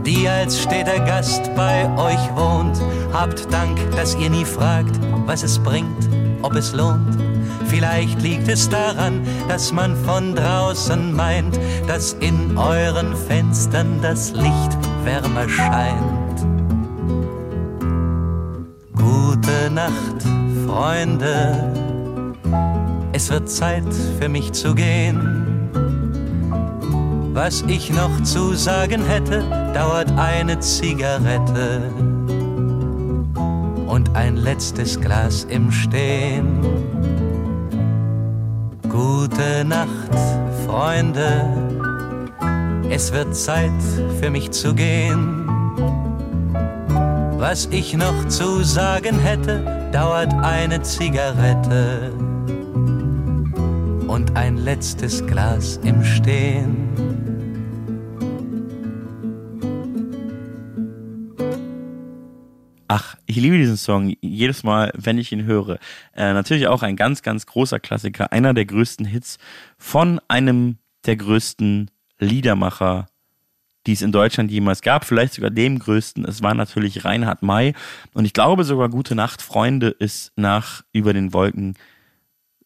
[0.06, 2.80] die als steter Gast bei euch wohnt,
[3.12, 6.08] habt Dank, dass ihr nie fragt, was es bringt,
[6.44, 7.18] ob es lohnt.
[7.66, 14.78] Vielleicht liegt es daran, dass man von draußen meint, dass in euren Fenstern das Licht
[15.06, 16.46] wärmer scheint.
[18.96, 20.22] Gute Nacht,
[20.68, 21.74] Freunde.
[23.12, 25.31] Es wird Zeit für mich zu gehen.
[27.44, 29.44] Was ich noch zu sagen hätte,
[29.74, 31.92] dauert eine Zigarette
[33.88, 36.60] und ein letztes Glas im Stehen.
[38.88, 40.14] Gute Nacht,
[40.68, 41.48] Freunde,
[42.92, 43.72] es wird Zeit
[44.20, 45.50] für mich zu gehen.
[47.40, 52.14] Was ich noch zu sagen hätte, dauert eine Zigarette
[54.08, 56.81] und ein letztes Glas im Stehen.
[62.94, 65.80] Ach, ich liebe diesen Song jedes Mal, wenn ich ihn höre.
[66.14, 69.38] Äh, natürlich auch ein ganz, ganz großer Klassiker, einer der größten Hits
[69.78, 71.90] von einem der größten
[72.20, 73.08] Liedermacher,
[73.88, 76.26] die es in Deutschland jemals gab, vielleicht sogar dem größten.
[76.26, 77.76] Es war natürlich Reinhard May
[78.14, 81.78] und ich glaube sogar Gute Nacht, Freunde ist nach Über den Wolken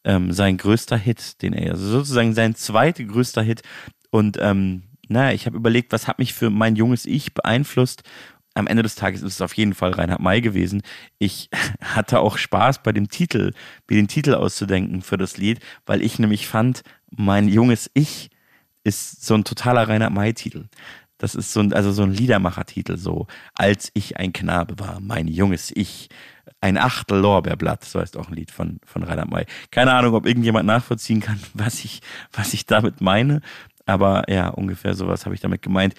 [0.06, 3.62] ähm, sein größter Hit, den er, also sozusagen sein zweiter größter Hit.
[4.10, 8.02] Und ähm, naja, ich habe überlegt, was hat mich für mein junges Ich beeinflusst
[8.56, 10.82] am Ende des Tages ist es auf jeden Fall Reinhard May gewesen.
[11.19, 11.49] Ich
[11.82, 13.53] hatte auch Spaß bei dem Titel,
[13.90, 18.30] mir den Titel auszudenken für das Lied, weil ich nämlich fand, mein junges Ich
[18.84, 20.65] ist so ein totaler Reinhard May-Titel.
[21.18, 25.27] Das ist so ein, also so ein Liedermacher-Titel, so als ich ein Knabe war, mein
[25.27, 26.10] junges Ich.
[26.61, 29.45] Ein Achtel Lorbeerblatt, so heißt auch ein Lied von, von Reinhard May.
[29.72, 32.02] Keine Ahnung, ob irgendjemand nachvollziehen kann, was ich,
[32.32, 33.41] was ich damit meine.
[33.86, 35.94] Aber ja, ungefähr sowas habe ich damit gemeint.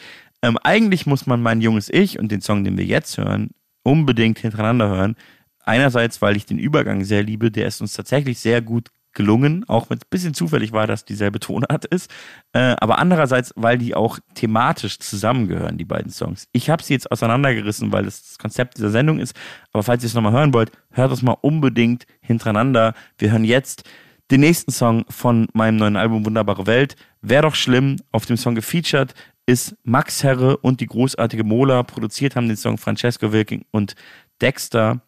[0.46, 3.50] Ähm, eigentlich muss man mein junges Ich und den Song, den wir jetzt hören,
[3.82, 5.16] unbedingt hintereinander hören.
[5.64, 9.90] Einerseits, weil ich den Übergang sehr liebe, der ist uns tatsächlich sehr gut gelungen, auch
[9.90, 12.12] wenn es ein bisschen zufällig war, dass dieselbe Tonart ist.
[12.52, 16.46] Äh, aber andererseits, weil die auch thematisch zusammengehören, die beiden Songs.
[16.52, 19.34] Ich habe sie jetzt auseinandergerissen, weil das das Konzept dieser Sendung ist.
[19.72, 22.94] Aber falls ihr es nochmal hören wollt, hört es mal unbedingt hintereinander.
[23.18, 23.82] Wir hören jetzt
[24.30, 26.94] den nächsten Song von meinem neuen Album Wunderbare Welt.
[27.20, 29.14] Wäre doch schlimm, auf dem Song gefeatured
[29.46, 31.82] ist Max Herre und die großartige Mola.
[31.84, 33.94] Produziert haben den Song Francesco Wilking und
[34.40, 35.00] Dexter.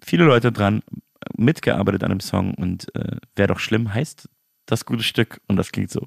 [0.00, 0.82] Viele Leute dran
[1.36, 4.28] mitgearbeitet an dem Song und äh, Wäre doch schlimm heißt
[4.66, 6.06] das gute Stück und das klingt so.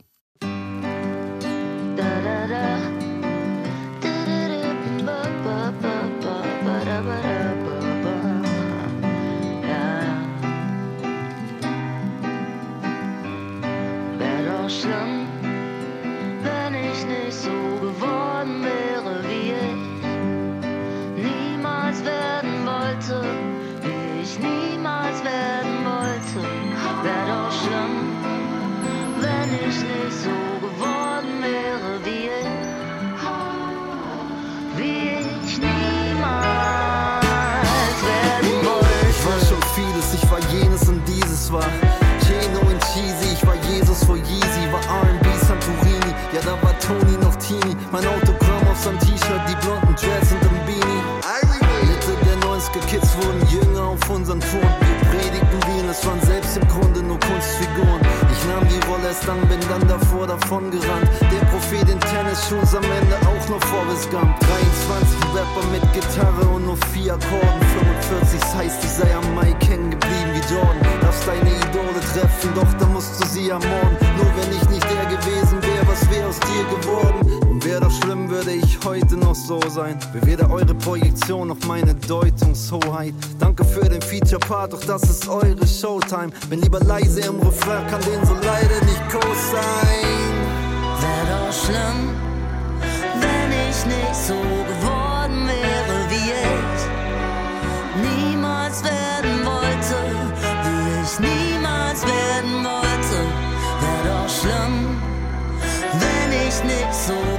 [60.30, 64.40] Davon gerannt, der Prophet in Tennisschuhen, am Ende auch noch Forrest Gump.
[64.40, 67.62] 23 Rapper mit Gitarre und nur vier Akkorden,
[68.10, 71.02] 45 das heißt, ich sei am Mai hängen geblieben wie Jordan.
[71.02, 73.98] Darfst deine Idole treffen, doch dann musst du sie ermorden.
[74.18, 77.49] Nur wenn ich nicht der gewesen wäre, was wäre aus dir geworden?
[77.70, 80.00] Wäre doch schlimm, würde ich heute noch so sein.
[80.12, 83.14] Wäre weder eure Projektion noch meine Deutungshoheit.
[83.38, 86.32] Danke für den Feature-Part, doch das ist eure Showtime.
[86.50, 90.34] Bin lieber leise im Refrain, kann den so leider nicht groß sein.
[91.00, 92.10] Wär doch schlimm,
[93.22, 96.82] wenn ich nicht so geworden wäre, wie ich
[98.10, 99.96] niemals werden wollte,
[100.66, 103.18] wie ich niemals werden wollte.
[103.80, 104.98] Wär doch schlimm,
[106.00, 107.39] wenn ich nicht so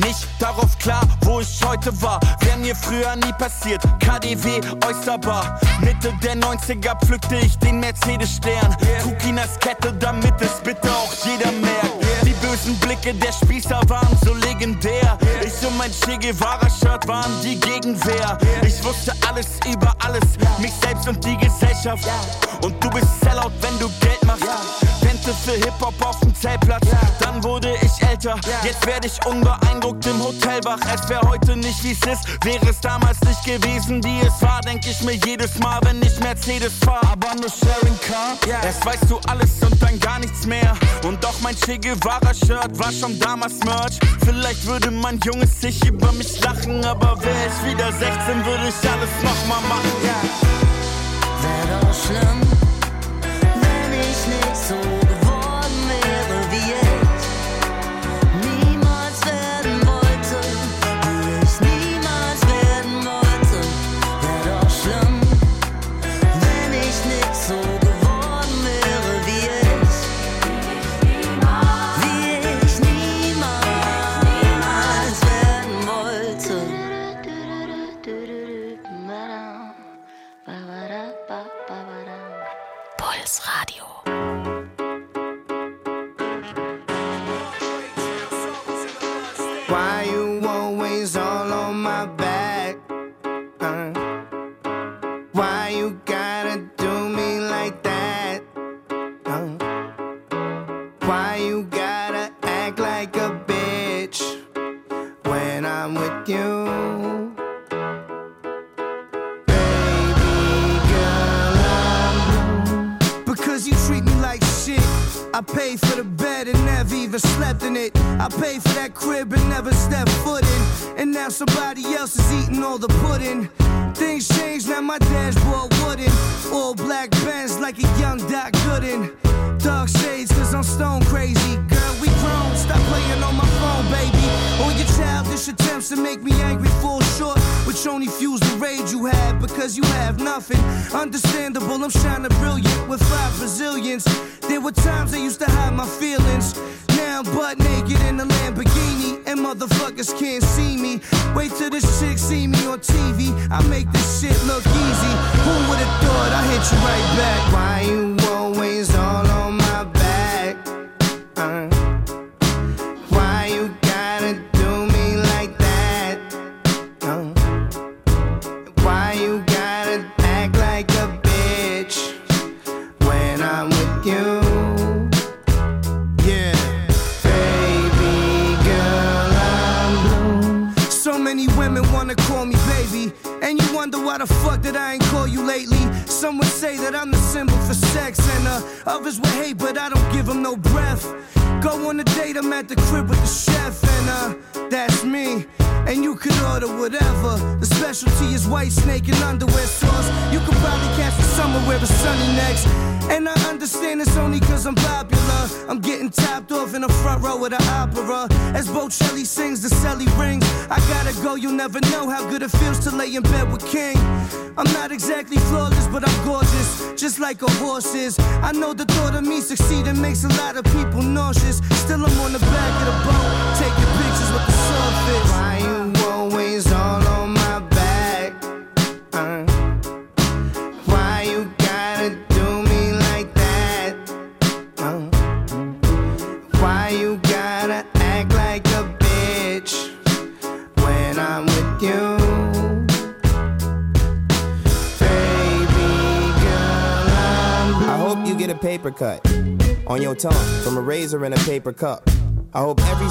[0.00, 3.82] nicht darauf klar, wo ich heute war, wär mir früher nie passiert.
[4.00, 5.58] KDW, Oysterbar.
[5.80, 8.76] Mitte der 90er pflückte ich den Mercedes-Stern.
[9.40, 12.26] Als Kette, damit es bitte auch jeder merkt.
[12.26, 15.16] Die bösen Blicke der Spießer waren so legendär.
[15.42, 18.36] Ich und mein Che Guevara-Shirt waren die Gegenwehr.
[18.66, 20.24] Ich wusste alles über alles,
[20.58, 22.06] mich selbst und die Gesellschaft.
[22.62, 24.44] Und du bist Sellout, wenn du Geld machst.
[25.30, 26.86] Pente für Hip-Hop auf dem Zeltplatz.
[27.20, 30.78] Dann wurde ich älter, jetzt werde ich unbeeindruckt im Hotel wach.
[30.92, 34.60] Es wäre heute nicht wie es ist, wäre es damals nicht gewesen, wie es war.
[34.62, 37.00] Denk ich mir jedes Mal, wenn ich Mercedes fahr.
[37.12, 38.36] Aber nur Sharing Car.
[38.62, 40.74] Erst weißt du alles und dann gar nichts mehr.
[41.04, 43.98] Und doch mein Che Guevara-Shirt war schon damals Merch.
[44.24, 48.90] Vielleicht würde mein Junges sich über mich lachen, aber wär ich wieder 16, würde ich
[48.90, 49.92] alles nochmal machen.
[51.42, 52.40] Wär doch schlimm,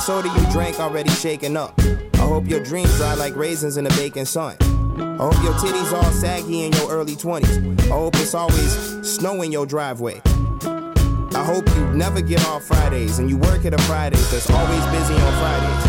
[0.10, 1.80] soda you drank already shaken up.
[2.16, 4.56] I hope your dreams dry like raisins in the baking sun.
[4.60, 7.80] I hope your titties all saggy in your early 20s.
[7.82, 8.72] I hope it's always
[9.08, 10.20] snow in your driveway.
[10.26, 14.84] I hope you never get off Fridays and you work at a Fridays that's always
[14.88, 15.86] busy on Fridays.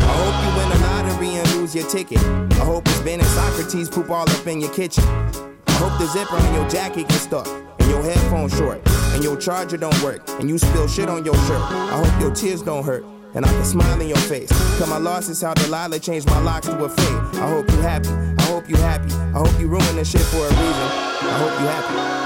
[0.00, 2.24] I hope you win the lottery and lose your ticket.
[2.58, 5.04] I hope it's Ben and Socrates poop all up in your kitchen.
[5.66, 8.80] I hope the zipper on your jacket gets stuck and your headphones short
[9.12, 11.60] and your charger don't work and you spill shit on your shirt.
[11.60, 13.04] I hope your tears don't hurt
[13.34, 14.50] and I can smile in your face.
[14.78, 17.40] Cause my loss is how Delilah changed my locks to a fade.
[17.40, 18.08] I hope you happy.
[18.08, 19.12] I hope you happy.
[19.12, 20.58] I hope you ruin this shit for a reason.
[20.60, 22.21] I hope you happy.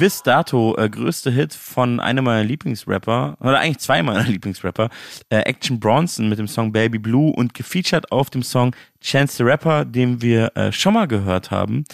[0.00, 4.88] Bis dato äh, größte Hit von einem meiner Lieblingsrapper, oder eigentlich zwei meiner Lieblingsrapper,
[5.28, 9.42] äh, Action Bronson mit dem Song Baby Blue und gefeatured auf dem Song Chance the
[9.42, 11.84] Rapper, den wir äh, schon mal gehört haben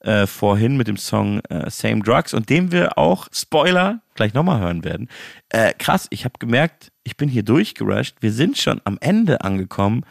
[0.00, 4.60] äh, vorhin mit dem Song äh, Same Drugs und den wir auch, Spoiler, gleich nochmal
[4.60, 5.10] hören werden.
[5.50, 8.16] Äh, krass, ich habe gemerkt, ich bin hier durchgerusht.
[8.20, 10.06] Wir sind schon am Ende angekommen.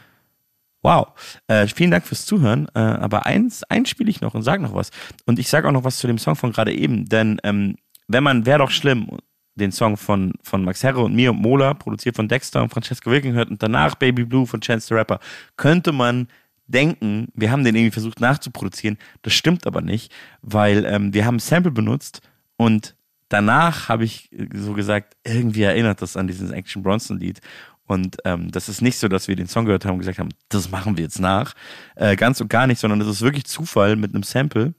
[0.81, 1.07] Wow.
[1.47, 2.67] Äh, vielen Dank fürs Zuhören.
[2.73, 4.91] Äh, aber eins, eins spiele ich noch und sag noch was.
[5.25, 7.07] Und ich sage auch noch was zu dem Song von gerade eben.
[7.07, 7.75] Denn ähm,
[8.07, 9.09] wenn man Wär doch schlimm,
[9.55, 13.11] den Song von, von Max Herre und mir und Mola, produziert von Dexter und Francesca
[13.11, 15.19] Wilking hört und danach Baby Blue von Chance the Rapper,
[15.57, 16.27] könnte man
[16.67, 18.97] denken, wir haben den irgendwie versucht nachzuproduzieren.
[19.21, 20.11] Das stimmt aber nicht,
[20.41, 22.21] weil ähm, wir haben Sample benutzt
[22.57, 22.95] und
[23.27, 27.41] danach habe ich so gesagt, irgendwie erinnert das an dieses Action Bronson Lied.
[27.89, 30.29] Und ähm, das ist nicht so, dass wir den Song gehört haben und gesagt haben,
[30.49, 31.55] das machen wir jetzt nach.
[31.95, 34.75] Äh, ganz und gar nicht, sondern das ist wirklich Zufall mit einem Sample.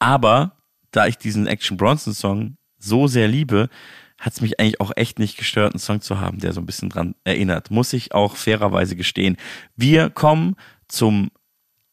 [0.00, 0.56] Aber
[0.90, 3.68] da ich diesen Action Bronson Song so sehr liebe,
[4.18, 6.66] hat es mich eigentlich auch echt nicht gestört, einen Song zu haben, der so ein
[6.66, 7.70] bisschen dran erinnert.
[7.70, 9.36] Muss ich auch fairerweise gestehen.
[9.76, 10.56] Wir kommen
[10.88, 11.30] zum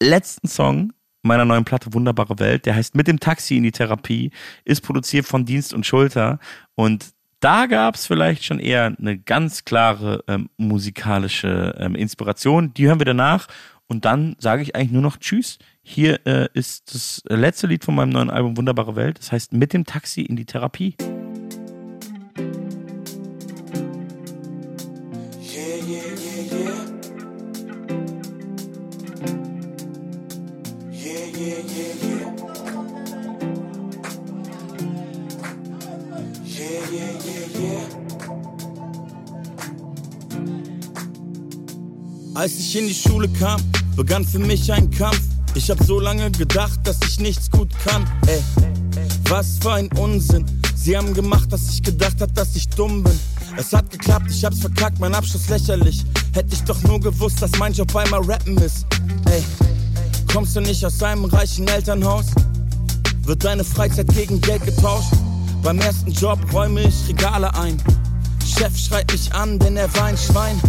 [0.02, 0.92] letzten Song
[1.22, 2.66] meiner neuen Platte Wunderbare Welt.
[2.66, 4.32] Der heißt Mit dem Taxi in die Therapie,
[4.66, 6.40] ist produziert von Dienst und Schulter
[6.74, 12.74] und da gab es vielleicht schon eher eine ganz klare ähm, musikalische ähm, Inspiration.
[12.74, 13.48] Die hören wir danach
[13.88, 15.58] und dann sage ich eigentlich nur noch Tschüss.
[15.82, 19.18] Hier äh, ist das letzte Lied von meinem neuen Album Wunderbare Welt.
[19.18, 20.96] Das heißt Mit dem Taxi in die Therapie.
[42.34, 43.60] Als ich in die Schule kam,
[43.98, 45.20] begann für mich ein Kampf.
[45.54, 48.08] Ich hab so lange gedacht, dass ich nichts gut kann.
[48.26, 48.42] Ey,
[49.28, 50.46] was für ein Unsinn.
[50.76, 53.20] Sie haben gemacht, dass ich gedacht hab, dass ich dumm bin.
[53.58, 56.06] Es hat geklappt, ich hab's verkackt, mein Abschluss lächerlich.
[56.32, 58.86] Hätte ich doch nur gewusst, dass mein Job einmal rappen ist.
[59.30, 59.44] Ey,
[60.32, 62.28] kommst du nicht aus einem reichen Elternhaus?
[63.24, 65.12] Wird deine Freizeit gegen Geld getauscht?
[65.62, 67.78] Beim ersten Job räume ich Regale ein.
[68.44, 70.60] Chef schreit mich an, denn er war ein Schwein.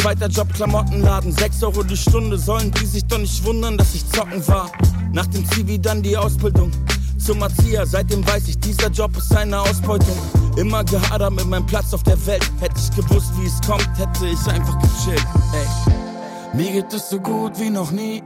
[0.00, 2.38] Zweiter Job, Klamottenladen, 6 Euro die Stunde.
[2.38, 4.70] Sollen die sich doch nicht wundern, dass ich zocken war.
[5.12, 6.70] Nach dem Zivi dann die Ausbildung
[7.18, 7.84] zum Erzieher.
[7.84, 10.16] Seitdem weiß ich, dieser Job ist eine Ausbeutung.
[10.56, 12.48] Immer gehadert mit meinem Platz auf der Welt.
[12.60, 15.26] Hätte ich gewusst, wie es kommt, hätte ich einfach gechillt.
[15.52, 16.56] Ey.
[16.56, 18.22] Mir geht es so gut wie noch nie.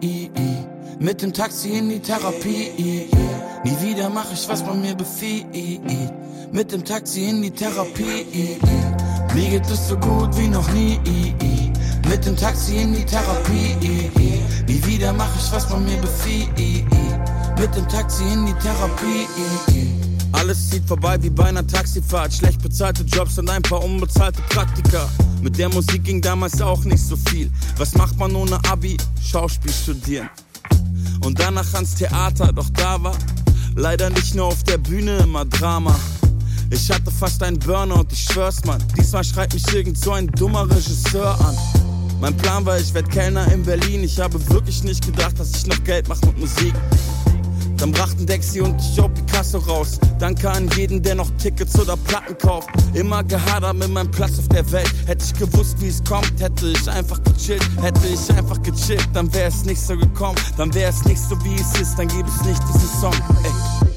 [1.00, 3.08] Mit dem Taxi in die Therapie.
[3.64, 5.46] Nie wieder mach ich, was man mir befiehlt.
[6.52, 8.58] Mit dem Taxi in die Therapie.
[9.34, 10.98] Mir geht es so gut wie noch nie.
[12.08, 13.76] Mit dem Taxi in die Therapie.
[14.66, 16.50] Nie wieder mach ich, was man mir befiehlt.
[17.58, 19.26] Mit dem Taxi in die Therapie.
[20.32, 22.34] Alles zieht vorbei wie bei einer Taxifahrt.
[22.34, 25.08] Schlecht bezahlte Jobs und ein paar unbezahlte Praktika.
[25.40, 27.50] Mit der Musik ging damals auch nicht so viel.
[27.78, 28.98] Was macht man ohne Abi?
[29.22, 30.28] Schauspiel studieren.
[31.24, 33.16] Und danach ans Theater, doch da war
[33.76, 35.96] leider nicht nur auf der Bühne immer Drama.
[36.72, 38.82] Ich hatte fast einen Burnout, ich schwör's man.
[38.96, 41.54] Diesmal schreit mich irgend so ein dummer Regisseur an.
[42.18, 44.02] Mein Plan war, ich werd Kellner in Berlin.
[44.04, 46.72] Ich habe wirklich nicht gedacht, dass ich noch Geld mache mit Musik.
[47.76, 49.98] Dann brachten Dexy und ich Joe Picasso raus.
[50.18, 52.70] Danke an jeden, der noch Tickets oder Platten kauft.
[52.94, 54.90] Immer gehadert mit meinem Platz auf der Welt.
[55.04, 57.68] Hätte ich gewusst, wie es kommt, hätte ich einfach gechillt.
[57.82, 60.36] Hätte ich einfach gechillt, dann wäre es nicht so gekommen.
[60.56, 63.14] Dann wäre es nicht so, wie es ist, dann gäbe es nicht diesen Song.
[63.44, 63.91] Ey.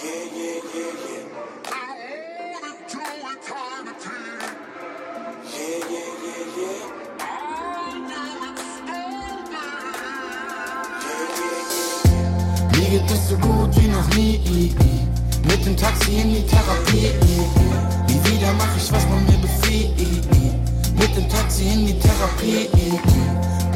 [0.00, 0.10] Mir
[12.90, 14.72] geht es so gut wie noch nie.
[15.44, 17.10] Mit dem Taxi in die Therapie.
[18.06, 19.98] Nie wieder mach ich, was man mir befiehlt.
[20.96, 22.68] Mit dem Taxi in die Therapie.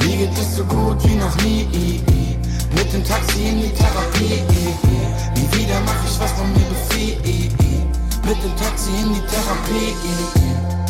[0.07, 2.22] Mir geht es so gut wie noch nie.
[2.75, 4.43] Mit dem Taxi in die Therapie.
[5.37, 7.25] Nie wieder mach ich, was man mir befiehlt.
[8.25, 10.82] Mit dem Taxi in die Therapie.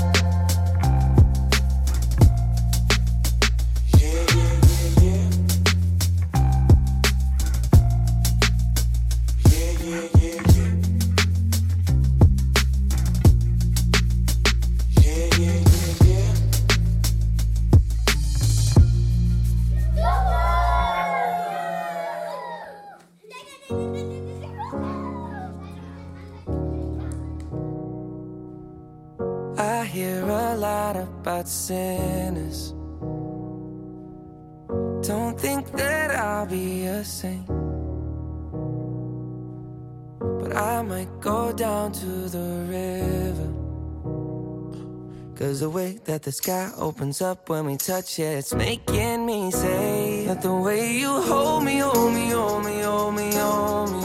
[46.23, 50.93] The sky opens up when we touch it, it's making me say that the way
[50.97, 54.03] you hold me, hold me, hold me, hold me, hold me.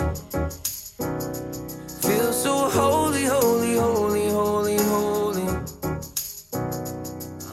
[2.02, 5.48] Feel so holy, holy, holy, holy, holy.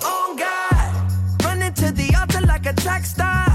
[0.02, 3.46] Oh God, running to the altar like a track star.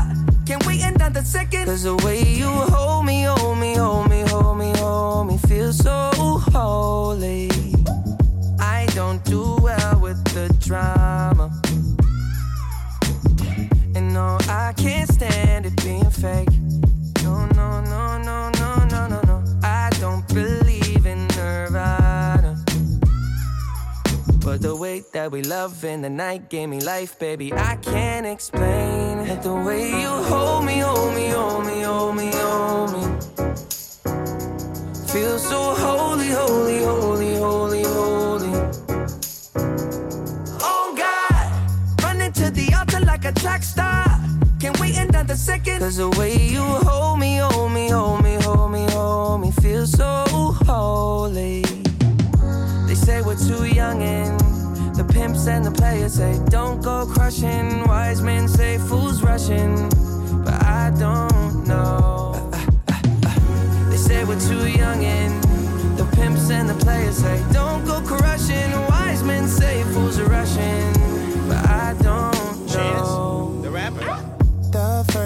[0.46, 1.66] Can't wait another second.
[1.66, 5.74] Cause the way you hold me, hold me, hold me, hold me, hold me, feel
[5.74, 6.12] so
[6.54, 7.50] holy.
[8.60, 9.59] I don't do
[10.34, 11.50] the drama.
[13.96, 16.50] And no, I can't stand it being fake.
[17.24, 19.44] No, no, no, no, no, no, no, no.
[19.64, 22.64] I don't believe in Nirvana.
[24.44, 27.54] But the way that we love in the night gave me life, baby.
[27.54, 29.42] I can't explain it.
[29.42, 33.04] The way you hold me, hold me, hold me, hold me, hold me.
[35.12, 36.59] Feel so holy, holy, holy,
[45.30, 45.78] Another second.
[45.78, 49.86] Cause the way you hold me, hold me, hold me, hold me, hold me, feel
[49.86, 50.26] so
[50.66, 51.62] holy.
[52.88, 54.40] They say we're too young and
[54.96, 57.86] the pimps and the players say don't go crushing.
[57.86, 59.76] Wise men say fools rushing,
[60.44, 62.50] but I don't know.
[63.92, 65.44] They say we're too young and
[65.96, 68.72] the pimps and the players say don't go crushing.
[68.90, 70.92] Wise men say fools are rushing,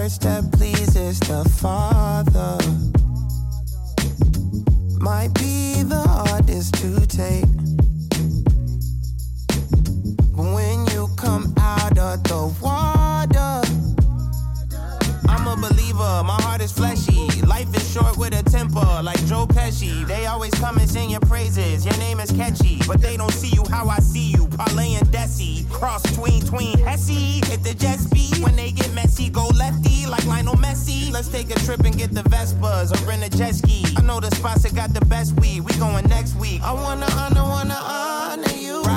[0.04, 2.58] First step pleases the Father.
[5.00, 7.46] Might be the hardest to take.
[10.36, 13.62] But when you come out of the water,
[15.26, 17.13] I'm a believer, my heart is fleshy.
[17.94, 20.04] Short with a temper, like Joe Pesci.
[20.04, 21.86] They always come and sing your praises.
[21.86, 24.48] Your name is catchy, but they don't see you how I see you.
[24.48, 27.40] Parlay and Desi, cross tween tween Hesse.
[27.46, 29.30] Hit the jet speed when they get messy.
[29.30, 31.12] Go lefty like Lionel Messi.
[31.12, 33.84] Let's take a trip and get the Vespas or rent a jet ski.
[33.96, 35.60] I know the spots that got the best weed.
[35.60, 36.62] We going next week.
[36.64, 38.73] I wanna honor, wanna honor you.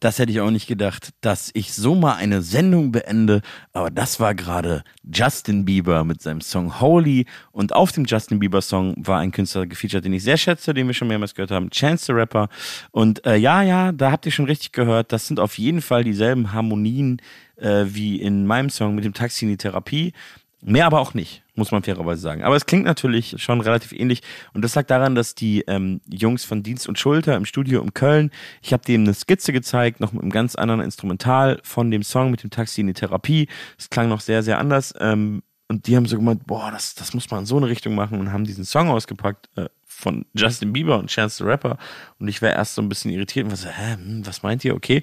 [0.00, 3.42] Das hätte ich auch nicht gedacht, dass ich so mal eine Sendung beende.
[3.74, 7.26] Aber das war gerade Justin Bieber mit seinem Song Holy.
[7.52, 10.86] Und auf dem Justin Bieber Song war ein Künstler gefeatured, den ich sehr schätze, den
[10.86, 12.48] wir schon mehrmals gehört haben, Chance the Rapper.
[12.92, 15.12] Und äh, ja, ja, da habt ihr schon richtig gehört.
[15.12, 17.20] Das sind auf jeden Fall dieselben Harmonien
[17.56, 20.14] äh, wie in meinem Song mit dem Taxi in die Therapie.
[20.62, 22.42] Mehr aber auch nicht, muss man fairerweise sagen.
[22.42, 24.22] Aber es klingt natürlich schon relativ ähnlich.
[24.54, 27.94] Und das lag daran, dass die ähm, Jungs von Dienst und Schulter im Studio in
[27.94, 28.30] Köln,
[28.62, 32.30] ich habe denen eine Skizze gezeigt, noch mit einem ganz anderen Instrumental von dem Song
[32.30, 33.46] mit dem Taxi in die Therapie.
[33.78, 34.94] Es klang noch sehr, sehr anders.
[34.98, 37.94] Ähm, und die haben so gemeint, boah, das, das muss man in so eine Richtung
[37.94, 41.78] machen und haben diesen Song ausgepackt äh, von Justin Bieber und Chance the Rapper.
[42.18, 44.64] Und ich war erst so ein bisschen irritiert und war so, hä, hm, was meint
[44.64, 44.74] ihr?
[44.74, 45.02] Okay.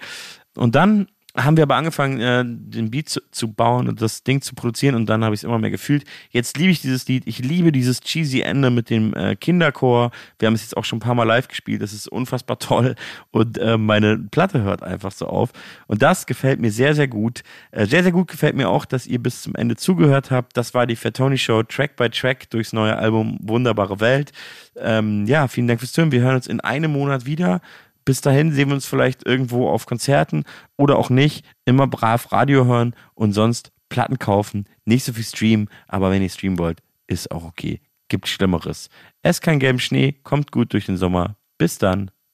[0.56, 4.41] Und dann haben wir aber angefangen, äh, den Beat zu, zu, bauen und das Ding
[4.41, 6.03] zu produzieren und dann habe ich es immer mehr gefühlt.
[6.31, 7.23] Jetzt liebe ich dieses Lied.
[7.27, 10.11] Ich liebe dieses cheesy Ende mit dem äh, Kinderchor.
[10.39, 11.81] Wir haben es jetzt auch schon ein paar Mal live gespielt.
[11.81, 12.95] Das ist unfassbar toll
[13.31, 15.51] und äh, meine Platte hört einfach so auf.
[15.85, 17.43] Und das gefällt mir sehr, sehr gut.
[17.72, 20.57] Äh, sehr, sehr gut gefällt mir auch, dass ihr bis zum Ende zugehört habt.
[20.57, 24.31] Das war die Fat Tony Show Track by Track durchs neue Album Wunderbare Welt.
[24.76, 26.11] Ähm, ja, vielen Dank fürs Zuhören.
[26.11, 27.61] Wir hören uns in einem Monat wieder.
[28.08, 30.46] Bis dahin sehen wir uns vielleicht irgendwo auf Konzerten
[30.78, 31.46] oder auch nicht.
[31.66, 34.64] Immer brav Radio hören und sonst Platten kaufen.
[34.86, 37.82] Nicht so viel streamen, aber wenn ihr streamen wollt, ist auch okay.
[38.08, 38.88] Gibt Schlimmeres.
[39.24, 41.36] Esst keinen gelben Schnee, kommt gut durch den Sommer.
[41.58, 42.10] Bis dann.